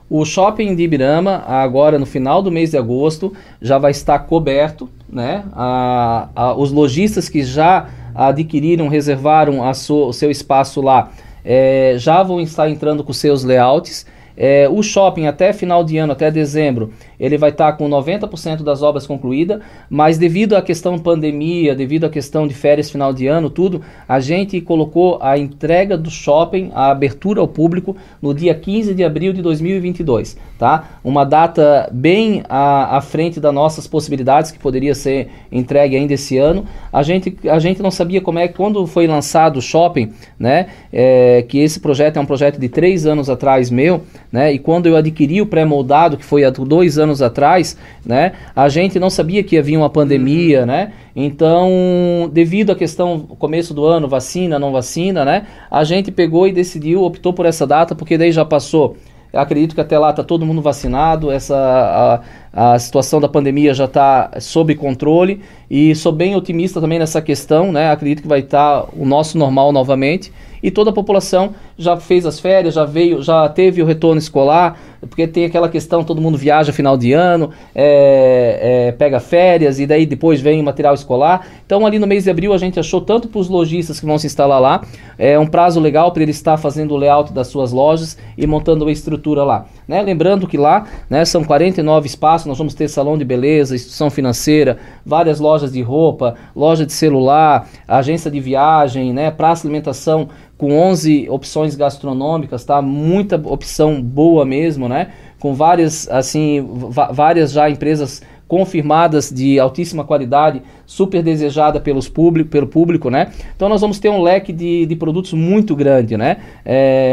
O 0.09 0.23
shopping 0.23 0.77
de 0.77 0.83
Ibirama, 0.83 1.43
agora 1.45 1.99
no 1.99 2.05
final 2.05 2.41
do 2.41 2.49
mês 2.49 2.71
de 2.71 2.77
agosto, 2.77 3.33
já 3.61 3.77
vai 3.77 3.91
estar 3.91 4.17
coberto, 4.19 4.89
né? 5.09 5.43
A, 5.51 6.29
a, 6.33 6.53
os 6.55 6.71
lojistas 6.71 7.27
que 7.27 7.43
já 7.43 7.89
adquiriram, 8.27 8.87
reservaram 8.87 9.63
a 9.63 9.73
sua, 9.73 10.07
o 10.07 10.13
seu 10.13 10.29
espaço 10.29 10.81
lá, 10.81 11.11
é, 11.43 11.95
já 11.97 12.21
vão 12.21 12.41
estar 12.41 12.69
entrando 12.69 13.03
com 13.03 13.13
seus 13.13 13.43
layouts. 13.43 14.05
É, 14.35 14.69
o 14.69 14.81
shopping 14.81 15.25
até 15.25 15.51
final 15.51 15.83
de 15.83 15.97
ano, 15.97 16.13
até 16.13 16.31
dezembro, 16.31 16.93
ele 17.19 17.37
vai 17.37 17.49
estar 17.49 17.71
tá 17.71 17.77
com 17.77 17.89
90% 17.89 18.63
das 18.63 18.81
obras 18.81 19.05
concluídas, 19.05 19.61
mas 19.89 20.17
devido 20.17 20.55
à 20.55 20.61
questão 20.61 20.97
pandemia, 20.97 21.75
devido 21.75 22.05
à 22.05 22.09
questão 22.09 22.47
de 22.47 22.53
férias 22.53 22.89
final 22.89 23.13
de 23.13 23.27
ano, 23.27 23.49
tudo, 23.49 23.81
a 24.07 24.19
gente 24.19 24.61
colocou 24.61 25.17
a 25.21 25.37
entrega 25.37 25.97
do 25.97 26.09
shopping, 26.09 26.71
a 26.73 26.91
abertura 26.91 27.41
ao 27.41 27.47
público 27.47 27.95
no 28.21 28.33
dia 28.33 28.53
15 28.53 28.93
de 28.93 29.03
abril 29.03 29.33
de 29.33 29.41
2022, 29.41 30.37
tá? 30.57 30.99
Uma 31.03 31.25
data 31.25 31.89
bem 31.91 32.43
à, 32.47 32.97
à 32.97 33.01
frente 33.01 33.39
das 33.39 33.53
nossas 33.53 33.87
possibilidades 33.87 34.51
que 34.51 34.59
poderia 34.59 34.95
ser 34.95 35.29
entregue 35.51 35.95
ainda 35.95 36.13
esse 36.13 36.37
ano. 36.37 36.65
A 36.91 37.03
gente, 37.03 37.35
a 37.49 37.59
gente 37.59 37.81
não 37.81 37.91
sabia 37.91 38.21
como 38.21 38.39
é 38.39 38.47
quando 38.47 38.85
foi 38.87 39.07
lançado 39.07 39.57
o 39.57 39.61
shopping, 39.61 40.11
né? 40.37 40.67
É, 40.91 41.43
que 41.47 41.59
esse 41.59 41.79
projeto 41.79 42.17
é 42.17 42.19
um 42.19 42.25
projeto 42.25 42.59
de 42.59 42.69
três 42.69 43.05
anos 43.05 43.29
atrás 43.29 43.69
meu, 43.69 44.01
né? 44.31 44.53
E 44.53 44.59
quando 44.59 44.85
eu 44.85 44.95
adquiri 44.95 45.41
o 45.41 45.45
pré-moldado, 45.45 46.17
que 46.17 46.25
foi 46.25 46.43
há 46.43 46.49
dois 46.49 46.97
anos 46.97 47.08
anos 47.09 47.21
atrás, 47.21 47.77
né, 48.05 48.33
a 48.55 48.69
gente 48.69 48.99
não 48.99 49.09
sabia 49.09 49.43
que 49.43 49.57
havia 49.57 49.77
uma 49.77 49.89
pandemia, 49.89 50.65
né? 50.65 50.93
Então, 51.15 52.29
devido 52.31 52.71
à 52.71 52.75
questão 52.75 53.19
começo 53.19 53.73
do 53.73 53.83
ano, 53.85 54.07
vacina, 54.07 54.57
não 54.57 54.71
vacina, 54.71 55.25
né? 55.25 55.47
A 55.69 55.83
gente 55.83 56.11
pegou 56.11 56.47
e 56.47 56.53
decidiu, 56.53 57.03
optou 57.03 57.33
por 57.33 57.45
essa 57.45 57.67
data, 57.67 57.93
porque 57.93 58.17
daí 58.17 58.31
já 58.31 58.45
passou. 58.45 58.95
Acredito 59.31 59.75
que 59.75 59.81
até 59.81 59.97
lá 59.97 60.09
está 60.09 60.23
todo 60.23 60.45
mundo 60.45 60.59
vacinado, 60.59 61.29
essa 61.29 62.21
a, 62.51 62.73
a 62.73 62.79
situação 62.79 63.21
da 63.21 63.27
pandemia 63.27 63.75
já 63.75 63.85
está 63.85 64.31
sob 64.39 64.73
controle 64.73 65.41
e 65.69 65.93
sou 65.93 66.11
bem 66.11 66.35
otimista 66.35 66.81
também 66.81 66.97
nessa 66.97 67.21
questão, 67.21 67.71
né? 67.71 67.91
Acredito 67.91 68.23
que 68.23 68.27
vai 68.27 68.39
estar 68.39 68.81
tá 68.81 68.89
o 68.97 69.05
nosso 69.05 69.37
normal 69.37 69.71
novamente 69.71 70.31
e 70.61 70.69
toda 70.71 70.89
a 70.89 70.93
população 70.93 71.53
já 71.77 71.97
fez 71.97 72.25
as 72.25 72.39
férias, 72.39 72.73
já 72.73 72.85
veio, 72.85 73.21
já 73.21 73.47
teve 73.49 73.81
o 73.81 73.85
retorno 73.85 74.19
escolar, 74.19 74.77
porque 75.01 75.27
tem 75.27 75.45
aquela 75.45 75.69
questão, 75.69 76.03
todo 76.03 76.21
mundo 76.21 76.37
viaja 76.37 76.73
final 76.73 76.97
de 76.97 77.13
ano, 77.13 77.51
é, 77.73 78.87
é, 78.87 78.91
pega 78.91 79.19
férias 79.19 79.79
e 79.79 79.85
daí 79.85 80.05
depois 80.05 80.41
vem 80.41 80.61
o 80.61 80.63
material 80.63 80.93
escolar. 80.93 81.47
Então 81.65 81.85
ali 81.85 81.99
no 81.99 82.07
mês 82.07 82.25
de 82.25 82.29
abril 82.29 82.53
a 82.53 82.57
gente 82.57 82.79
achou 82.79 83.01
tanto 83.01 83.27
para 83.27 83.39
os 83.39 83.47
lojistas 83.47 83.99
que 83.99 84.05
vão 84.05 84.17
se 84.17 84.27
instalar 84.27 84.59
lá, 84.59 84.81
é 85.17 85.37
um 85.39 85.47
prazo 85.47 85.79
legal 85.79 86.11
para 86.11 86.23
ele 86.23 86.31
estar 86.31 86.57
fazendo 86.57 86.93
o 86.93 86.97
layout 86.97 87.31
das 87.33 87.47
suas 87.47 87.71
lojas 87.71 88.17
e 88.37 88.45
montando 88.45 88.87
a 88.87 88.91
estrutura 88.91 89.43
lá. 89.43 89.65
Né? 89.87 90.01
Lembrando 90.01 90.47
que 90.47 90.57
lá 90.57 90.85
né, 91.09 91.25
são 91.25 91.43
49 91.43 92.07
espaços, 92.07 92.47
nós 92.47 92.57
vamos 92.57 92.73
ter 92.73 92.87
salão 92.87 93.17
de 93.17 93.25
beleza, 93.25 93.75
instituição 93.75 94.09
financeira, 94.09 94.77
várias 95.05 95.39
lojas 95.39 95.71
de 95.71 95.81
roupa, 95.81 96.35
loja 96.55 96.85
de 96.85 96.93
celular, 96.93 97.67
agência 97.87 98.29
de 98.29 98.39
viagem, 98.39 99.13
né, 99.13 99.31
praça 99.31 99.63
de 99.63 99.67
alimentação 99.67 100.29
com 100.59 100.77
11 100.77 101.29
opções 101.29 101.73
gastronômicas, 101.73 102.65
tá? 102.65 102.81
Muita 102.81 103.37
opção 103.37 104.01
boa 104.01 104.45
mesmo, 104.45 104.89
né? 104.89 105.13
Com 105.39 105.55
várias, 105.55 106.05
assim, 106.09 106.67
várias 107.13 107.53
já 107.53 107.69
empresas 107.69 108.21
confirmadas 108.45 109.31
de 109.31 109.57
altíssima 109.57 110.03
qualidade 110.03 110.61
super 110.89 111.21
desejada 111.21 111.79
pelos 111.79 112.09
público, 112.09 112.49
pelo 112.49 112.65
público, 112.65 113.11
né? 113.11 113.31
Então 113.55 113.69
nós 113.69 113.79
vamos 113.79 113.99
ter 113.99 114.09
um 114.09 114.23
leque 114.23 114.51
de, 114.51 114.87
de 114.87 114.95
produtos 114.95 115.33
muito 115.33 115.75
grande, 115.75 116.17
né? 116.17 116.37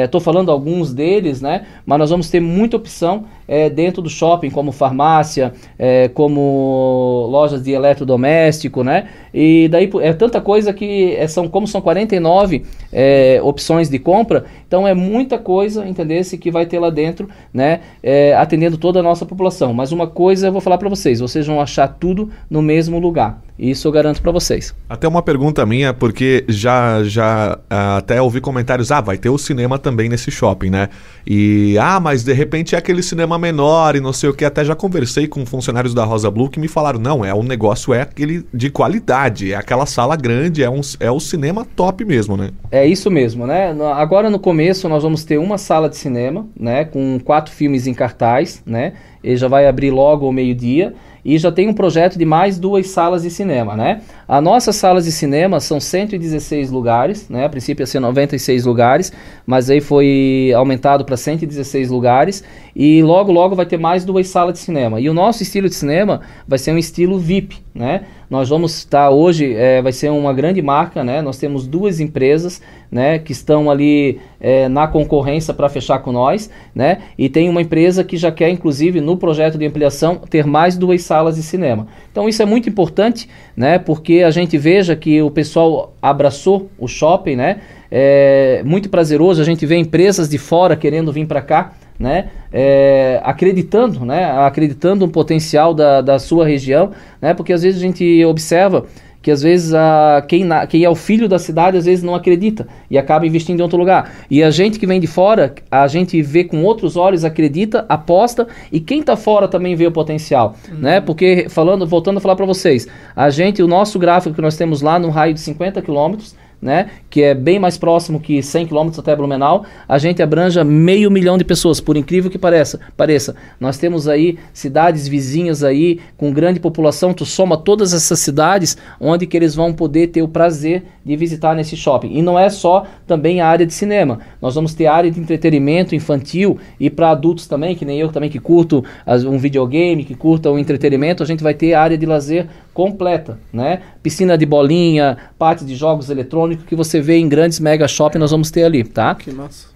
Estou 0.02 0.18
é, 0.18 0.24
falando 0.24 0.50
alguns 0.50 0.94
deles, 0.94 1.42
né? 1.42 1.66
Mas 1.84 1.98
nós 1.98 2.08
vamos 2.08 2.30
ter 2.30 2.40
muita 2.40 2.78
opção 2.78 3.26
é, 3.46 3.68
dentro 3.68 4.00
do 4.00 4.08
shopping, 4.08 4.48
como 4.48 4.72
farmácia, 4.72 5.52
é, 5.78 6.08
como 6.08 7.28
lojas 7.30 7.62
de 7.62 7.72
eletrodoméstico, 7.72 8.82
né? 8.82 9.08
E 9.32 9.68
daí 9.68 9.90
é 10.00 10.14
tanta 10.14 10.40
coisa 10.40 10.72
que 10.72 11.14
é, 11.14 11.28
são 11.28 11.46
como 11.46 11.66
são 11.66 11.82
49 11.82 12.64
é, 12.90 13.40
opções 13.42 13.90
de 13.90 13.98
compra, 13.98 14.46
então 14.66 14.88
é 14.88 14.94
muita 14.94 15.36
coisa, 15.36 15.86
entendesse, 15.86 16.38
que 16.38 16.50
vai 16.50 16.64
ter 16.64 16.78
lá 16.78 16.88
dentro, 16.88 17.28
né? 17.52 17.80
É, 18.02 18.34
atendendo 18.34 18.78
toda 18.78 19.00
a 19.00 19.02
nossa 19.02 19.26
população. 19.26 19.74
Mas 19.74 19.92
uma 19.92 20.06
coisa 20.06 20.46
eu 20.46 20.52
vou 20.52 20.62
falar 20.62 20.78
para 20.78 20.88
vocês, 20.88 21.20
vocês 21.20 21.46
vão 21.46 21.60
achar 21.60 21.88
tudo 21.88 22.30
no 22.48 22.62
mesmo 22.62 22.98
lugar. 22.98 23.42
Isso 23.70 23.88
eu 23.88 23.92
garanto 23.92 24.22
para 24.22 24.32
vocês. 24.32 24.74
Até 24.88 25.08
uma 25.08 25.22
pergunta 25.22 25.64
minha, 25.66 25.92
porque 25.92 26.44
já 26.48 27.02
já 27.04 27.58
ah, 27.68 27.96
até 27.98 28.20
ouvi 28.20 28.40
comentários, 28.40 28.92
ah, 28.92 29.00
vai 29.00 29.18
ter 29.18 29.28
o 29.28 29.38
cinema 29.38 29.78
também 29.78 30.08
nesse 30.08 30.30
shopping, 30.30 30.70
né? 30.70 30.88
E 31.26 31.76
ah, 31.78 31.98
mas 31.98 32.22
de 32.22 32.32
repente 32.32 32.74
é 32.74 32.78
aquele 32.78 33.02
cinema 33.02 33.38
menor 33.38 33.96
e 33.96 34.00
não 34.00 34.12
sei 34.12 34.30
o 34.30 34.34
que, 34.34 34.44
até 34.44 34.64
já 34.64 34.74
conversei 34.74 35.26
com 35.26 35.44
funcionários 35.44 35.94
da 35.94 36.04
Rosa 36.04 36.30
Blue 36.30 36.48
que 36.48 36.60
me 36.60 36.68
falaram, 36.68 36.98
não, 36.98 37.24
é 37.24 37.34
um 37.34 37.42
negócio 37.42 37.92
é 37.92 38.02
aquele 38.02 38.46
de 38.52 38.70
qualidade, 38.70 39.52
é 39.52 39.56
aquela 39.56 39.86
sala 39.86 40.16
grande, 40.16 40.62
é 40.62 40.70
um 40.70 40.80
é 41.00 41.10
o 41.10 41.18
cinema 41.18 41.66
top 41.76 42.04
mesmo, 42.04 42.36
né? 42.36 42.50
É 42.70 42.86
isso 42.86 43.10
mesmo, 43.10 43.46
né? 43.46 43.74
Agora 43.94 44.30
no 44.30 44.38
começo 44.38 44.88
nós 44.88 45.02
vamos 45.02 45.24
ter 45.24 45.38
uma 45.38 45.58
sala 45.58 45.88
de 45.88 45.96
cinema, 45.96 46.46
né, 46.58 46.84
com 46.84 47.18
quatro 47.18 47.52
filmes 47.52 47.86
em 47.86 47.94
cartaz, 47.94 48.62
né? 48.64 48.92
Ele 49.22 49.36
já 49.36 49.48
vai 49.48 49.66
abrir 49.66 49.90
logo 49.90 50.26
ao 50.26 50.32
meio-dia 50.32 50.94
e 51.26 51.38
já 51.38 51.50
tem 51.50 51.68
um 51.68 51.74
projeto 51.74 52.16
de 52.16 52.24
mais 52.24 52.56
duas 52.56 52.88
salas 52.88 53.24
de 53.24 53.30
cinema, 53.30 53.76
né? 53.76 54.00
As 54.28 54.40
nossas 54.40 54.76
salas 54.76 55.06
de 55.06 55.10
cinema 55.10 55.58
são 55.58 55.80
116 55.80 56.70
lugares, 56.70 57.28
né? 57.28 57.44
A 57.44 57.48
princípio 57.48 57.82
ia 57.82 57.86
ser 57.86 57.98
96 57.98 58.64
lugares, 58.64 59.12
mas 59.44 59.68
aí 59.68 59.80
foi 59.80 60.52
aumentado 60.54 61.04
para 61.04 61.16
116 61.16 61.90
lugares 61.90 62.44
e 62.76 63.02
logo 63.02 63.32
logo 63.32 63.56
vai 63.56 63.66
ter 63.66 63.76
mais 63.76 64.04
duas 64.04 64.28
salas 64.28 64.52
de 64.54 64.60
cinema. 64.60 65.00
E 65.00 65.10
o 65.10 65.14
nosso 65.14 65.42
estilo 65.42 65.68
de 65.68 65.74
cinema 65.74 66.20
vai 66.46 66.60
ser 66.60 66.70
um 66.70 66.78
estilo 66.78 67.18
VIP, 67.18 67.56
né? 67.74 68.02
Nós 68.30 68.48
vamos 68.48 68.76
estar 68.76 69.10
hoje, 69.10 69.52
é, 69.52 69.82
vai 69.82 69.92
ser 69.92 70.10
uma 70.10 70.32
grande 70.32 70.62
marca, 70.62 71.02
né? 71.02 71.20
Nós 71.22 71.38
temos 71.38 71.66
duas 71.66 71.98
empresas, 71.98 72.62
né, 72.96 73.18
que 73.18 73.30
estão 73.30 73.70
ali 73.70 74.18
é, 74.40 74.70
na 74.70 74.88
concorrência 74.88 75.52
para 75.52 75.68
fechar 75.68 75.98
com 75.98 76.10
nós, 76.10 76.50
né? 76.74 77.02
E 77.18 77.28
tem 77.28 77.46
uma 77.46 77.60
empresa 77.60 78.02
que 78.02 78.16
já 78.16 78.32
quer, 78.32 78.48
inclusive, 78.48 79.02
no 79.02 79.18
projeto 79.18 79.58
de 79.58 79.66
ampliação, 79.66 80.16
ter 80.16 80.46
mais 80.46 80.78
duas 80.78 81.02
salas 81.02 81.36
de 81.36 81.42
cinema. 81.42 81.88
Então 82.10 82.26
isso 82.26 82.40
é 82.42 82.46
muito 82.46 82.70
importante, 82.70 83.28
né? 83.54 83.78
Porque 83.78 84.22
a 84.22 84.30
gente 84.30 84.56
veja 84.56 84.96
que 84.96 85.20
o 85.20 85.30
pessoal 85.30 85.92
abraçou 86.00 86.70
o 86.78 86.88
shopping, 86.88 87.36
né? 87.36 87.58
É 87.90 88.62
muito 88.64 88.88
prazeroso 88.88 89.42
a 89.42 89.44
gente 89.44 89.66
ver 89.66 89.76
empresas 89.76 90.26
de 90.26 90.38
fora 90.38 90.74
querendo 90.74 91.12
vir 91.12 91.26
para 91.26 91.42
cá 91.42 91.72
né, 91.98 92.28
é, 92.52 93.20
acreditando, 93.24 94.04
né, 94.04 94.30
acreditando 94.42 95.06
no 95.06 95.12
potencial 95.12 95.72
da, 95.72 96.02
da 96.02 96.18
sua 96.18 96.46
região, 96.46 96.90
né, 97.22 97.32
porque 97.32 97.52
às 97.52 97.62
vezes 97.62 97.80
a 97.80 97.82
gente 97.82 98.22
observa 98.24 98.84
que 99.26 99.30
às 99.32 99.42
vezes 99.42 99.74
a, 99.74 100.24
quem, 100.28 100.44
na, 100.44 100.68
quem 100.68 100.84
é 100.84 100.88
o 100.88 100.94
filho 100.94 101.28
da 101.28 101.36
cidade 101.36 101.76
às 101.76 101.84
vezes 101.84 102.04
não 102.04 102.14
acredita 102.14 102.68
e 102.88 102.96
acaba 102.96 103.26
investindo 103.26 103.58
em 103.58 103.62
outro 103.64 103.76
lugar. 103.76 104.12
E 104.30 104.40
a 104.40 104.52
gente 104.52 104.78
que 104.78 104.86
vem 104.86 105.00
de 105.00 105.08
fora, 105.08 105.52
a 105.68 105.88
gente 105.88 106.22
vê 106.22 106.44
com 106.44 106.62
outros 106.62 106.96
olhos, 106.96 107.24
acredita, 107.24 107.84
aposta 107.88 108.46
e 108.70 108.78
quem 108.78 109.00
está 109.00 109.16
fora 109.16 109.48
também 109.48 109.74
vê 109.74 109.84
o 109.84 109.90
potencial, 109.90 110.54
uhum. 110.70 110.78
né? 110.78 111.00
Porque 111.00 111.48
falando, 111.48 111.84
voltando 111.84 112.18
a 112.18 112.20
falar 112.20 112.36
para 112.36 112.46
vocês, 112.46 112.86
a 113.16 113.28
gente, 113.28 113.60
o 113.64 113.66
nosso 113.66 113.98
gráfico 113.98 114.32
que 114.32 114.40
nós 114.40 114.56
temos 114.56 114.80
lá 114.80 114.96
no 114.96 115.10
raio 115.10 115.34
de 115.34 115.40
50 115.40 115.82
quilômetros, 115.82 116.36
né, 116.60 116.90
que 117.10 117.22
é 117.22 117.34
bem 117.34 117.58
mais 117.58 117.76
próximo 117.76 118.18
que 118.18 118.42
100 118.42 118.66
km 118.66 118.90
até 118.98 119.14
Blumenau, 119.14 119.64
a 119.86 119.98
gente 119.98 120.22
abranja 120.22 120.64
meio 120.64 121.10
milhão 121.10 121.36
de 121.36 121.44
pessoas, 121.44 121.80
por 121.80 121.96
incrível 121.96 122.30
que 122.30 122.38
pareça. 122.38 122.80
pareça. 122.96 123.36
Nós 123.60 123.78
temos 123.78 124.08
aí 124.08 124.38
cidades 124.52 125.06
vizinhas 125.06 125.62
aí 125.62 126.00
com 126.16 126.32
grande 126.32 126.58
população, 126.58 127.12
tu 127.12 127.24
soma 127.24 127.56
todas 127.56 127.92
essas 127.92 128.18
cidades 128.18 128.76
onde 129.00 129.26
que 129.26 129.36
eles 129.36 129.54
vão 129.54 129.72
poder 129.72 130.08
ter 130.08 130.22
o 130.22 130.28
prazer 130.28 130.84
de 131.04 131.16
visitar 131.16 131.54
nesse 131.54 131.76
shopping. 131.76 132.16
E 132.16 132.22
não 132.22 132.38
é 132.38 132.48
só 132.48 132.84
também 133.06 133.40
a 133.40 133.46
área 133.46 133.66
de 133.66 133.72
cinema. 133.72 134.18
Nós 134.40 134.54
vamos 134.54 134.74
ter 134.74 134.86
área 134.86 135.10
de 135.10 135.20
entretenimento 135.20 135.94
infantil 135.94 136.58
e 136.80 136.90
para 136.90 137.10
adultos 137.10 137.46
também, 137.46 137.76
que 137.76 137.84
nem 137.84 138.00
eu 138.00 138.10
também 138.10 138.30
que 138.30 138.40
curto 138.40 138.84
um 139.28 139.38
videogame, 139.38 140.04
que 140.04 140.14
curta 140.14 140.50
o 140.50 140.58
entretenimento, 140.58 141.22
a 141.22 141.26
gente 141.26 141.42
vai 141.42 141.54
ter 141.54 141.74
área 141.74 141.96
de 141.96 142.06
lazer 142.06 142.48
completa, 142.74 143.38
né? 143.52 143.80
Piscina 144.02 144.36
de 144.36 144.44
bolinha, 144.44 145.16
parte 145.38 145.64
de 145.64 145.74
jogos 145.74 146.10
eletrônicos 146.10 146.45
que 146.54 146.76
você 146.76 147.00
vê 147.00 147.16
em 147.16 147.28
grandes 147.28 147.58
mega 147.58 147.88
shopping, 147.88 148.18
nós 148.18 148.30
vamos 148.30 148.50
ter 148.50 148.64
ali, 148.64 148.84
tá? 148.84 149.14
Que 149.14 149.32
massa. 149.32 149.74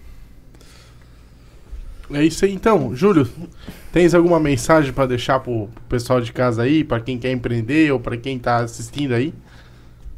É 2.13 2.23
isso 2.23 2.45
aí, 2.45 2.53
então, 2.53 2.95
Júlio. 2.95 3.27
Tens 3.91 4.13
alguma 4.13 4.39
mensagem 4.39 4.93
para 4.93 5.05
deixar 5.05 5.39
pro 5.39 5.67
pessoal 5.89 6.21
de 6.21 6.31
casa 6.31 6.63
aí, 6.63 6.83
para 6.83 6.99
quem 6.99 7.17
quer 7.17 7.31
empreender 7.31 7.91
ou 7.91 7.99
para 7.99 8.15
quem 8.15 8.39
tá 8.39 8.57
assistindo 8.57 9.13
aí? 9.13 9.33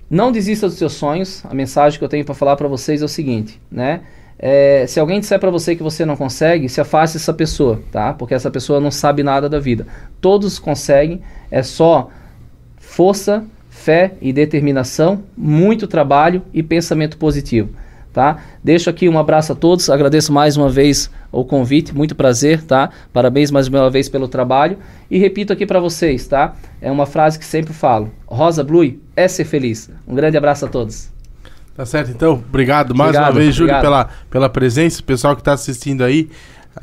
Não 0.10 0.32
desista 0.32 0.68
dos 0.68 0.78
seus 0.78 0.94
sonhos. 0.94 1.44
A 1.46 1.54
mensagem 1.54 1.98
que 1.98 2.06
eu 2.06 2.10
tenho 2.10 2.26
para 2.26 2.36
falar 2.36 2.56
para 2.56 2.68
vocês 2.68 3.02
é 3.02 3.06
o 3.06 3.08
seguinte, 3.08 3.60
né? 3.72 4.02
É, 4.38 4.86
se 4.88 5.00
alguém 5.00 5.20
disser 5.20 5.40
para 5.40 5.50
você 5.50 5.76
que 5.76 5.82
você 5.82 6.06
não 6.06 6.16
consegue, 6.16 6.68
se 6.68 6.82
afaste 6.82 7.18
dessa 7.18 7.34
pessoa, 7.34 7.82
tá? 7.92 8.14
Porque 8.14 8.34
essa 8.34 8.52
pessoa 8.52 8.80
não 8.80 8.92
sabe 8.92 9.24
nada 9.24 9.48
da 9.48 9.60
vida. 9.60 9.88
Todos 10.20 10.60
conseguem, 10.60 11.22
é 11.50 11.64
só 11.64 12.10
força, 12.78 13.44
fé 13.74 14.14
e 14.22 14.32
determinação, 14.32 15.24
muito 15.36 15.88
trabalho 15.88 16.44
e 16.54 16.62
pensamento 16.62 17.18
positivo. 17.18 17.70
Tá? 18.14 18.38
Deixo 18.64 18.92
aqui 18.92 19.10
um 19.10 19.18
abraço 19.18 19.54
a 19.54 19.56
todos, 19.56 19.90
agradeço 19.90 20.32
mais 20.32 20.56
uma 20.56 20.70
vez 20.70 21.10
o 21.32 21.44
convite, 21.44 21.96
muito 21.96 22.14
prazer, 22.14 22.62
tá? 22.62 22.92
Parabéns 23.12 23.50
mais 23.50 23.68
uma 23.68 23.90
vez 23.90 24.08
pelo 24.08 24.28
trabalho 24.28 24.78
e 25.10 25.18
repito 25.18 25.52
aqui 25.52 25.66
para 25.66 25.80
vocês, 25.80 26.28
tá? 26.28 26.54
É 26.80 26.92
uma 26.92 27.08
frase 27.08 27.40
que 27.40 27.46
sempre 27.46 27.74
falo: 27.74 28.12
Rosa 28.28 28.64
Blue 28.64 29.00
é 29.16 29.28
ser 29.28 29.46
feliz. 29.46 29.90
Um 30.08 30.14
grande 30.14 30.38
abraço 30.38 30.66
a 30.66 30.68
todos. 30.68 31.12
Tá 31.76 31.88
certo, 31.88 32.12
então. 32.12 32.34
Obrigado 32.34 32.94
mais 32.94 33.10
obrigado, 33.10 33.32
uma 33.32 33.40
vez, 33.40 33.56
Júlio, 33.56 33.82
pela, 33.82 34.10
pela 34.30 34.48
presença. 34.48 35.02
O 35.02 35.04
pessoal 35.04 35.36
que 35.36 35.42
está 35.42 35.54
assistindo 35.54 36.04
aí, 36.04 36.30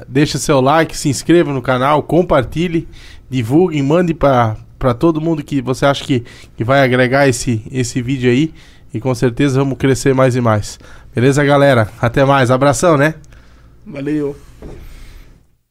deixa 0.08 0.36
seu 0.36 0.60
like, 0.60 0.96
se 0.96 1.08
inscreva 1.08 1.52
no 1.52 1.62
canal, 1.62 2.02
compartilhe, 2.02 2.88
divulgue, 3.30 3.80
mande 3.80 4.12
para 4.12 4.56
para 4.80 4.94
todo 4.94 5.20
mundo 5.20 5.44
que 5.44 5.60
você 5.60 5.84
acha 5.84 6.02
que, 6.02 6.24
que 6.56 6.64
vai 6.64 6.82
agregar 6.82 7.28
esse, 7.28 7.62
esse 7.70 8.00
vídeo 8.02 8.30
aí. 8.30 8.52
E 8.92 8.98
com 8.98 9.14
certeza 9.14 9.60
vamos 9.60 9.78
crescer 9.78 10.12
mais 10.14 10.34
e 10.34 10.40
mais. 10.40 10.80
Beleza, 11.14 11.44
galera? 11.44 11.88
Até 12.00 12.24
mais. 12.24 12.50
Abração, 12.50 12.96
né? 12.96 13.14
Valeu. 13.86 14.34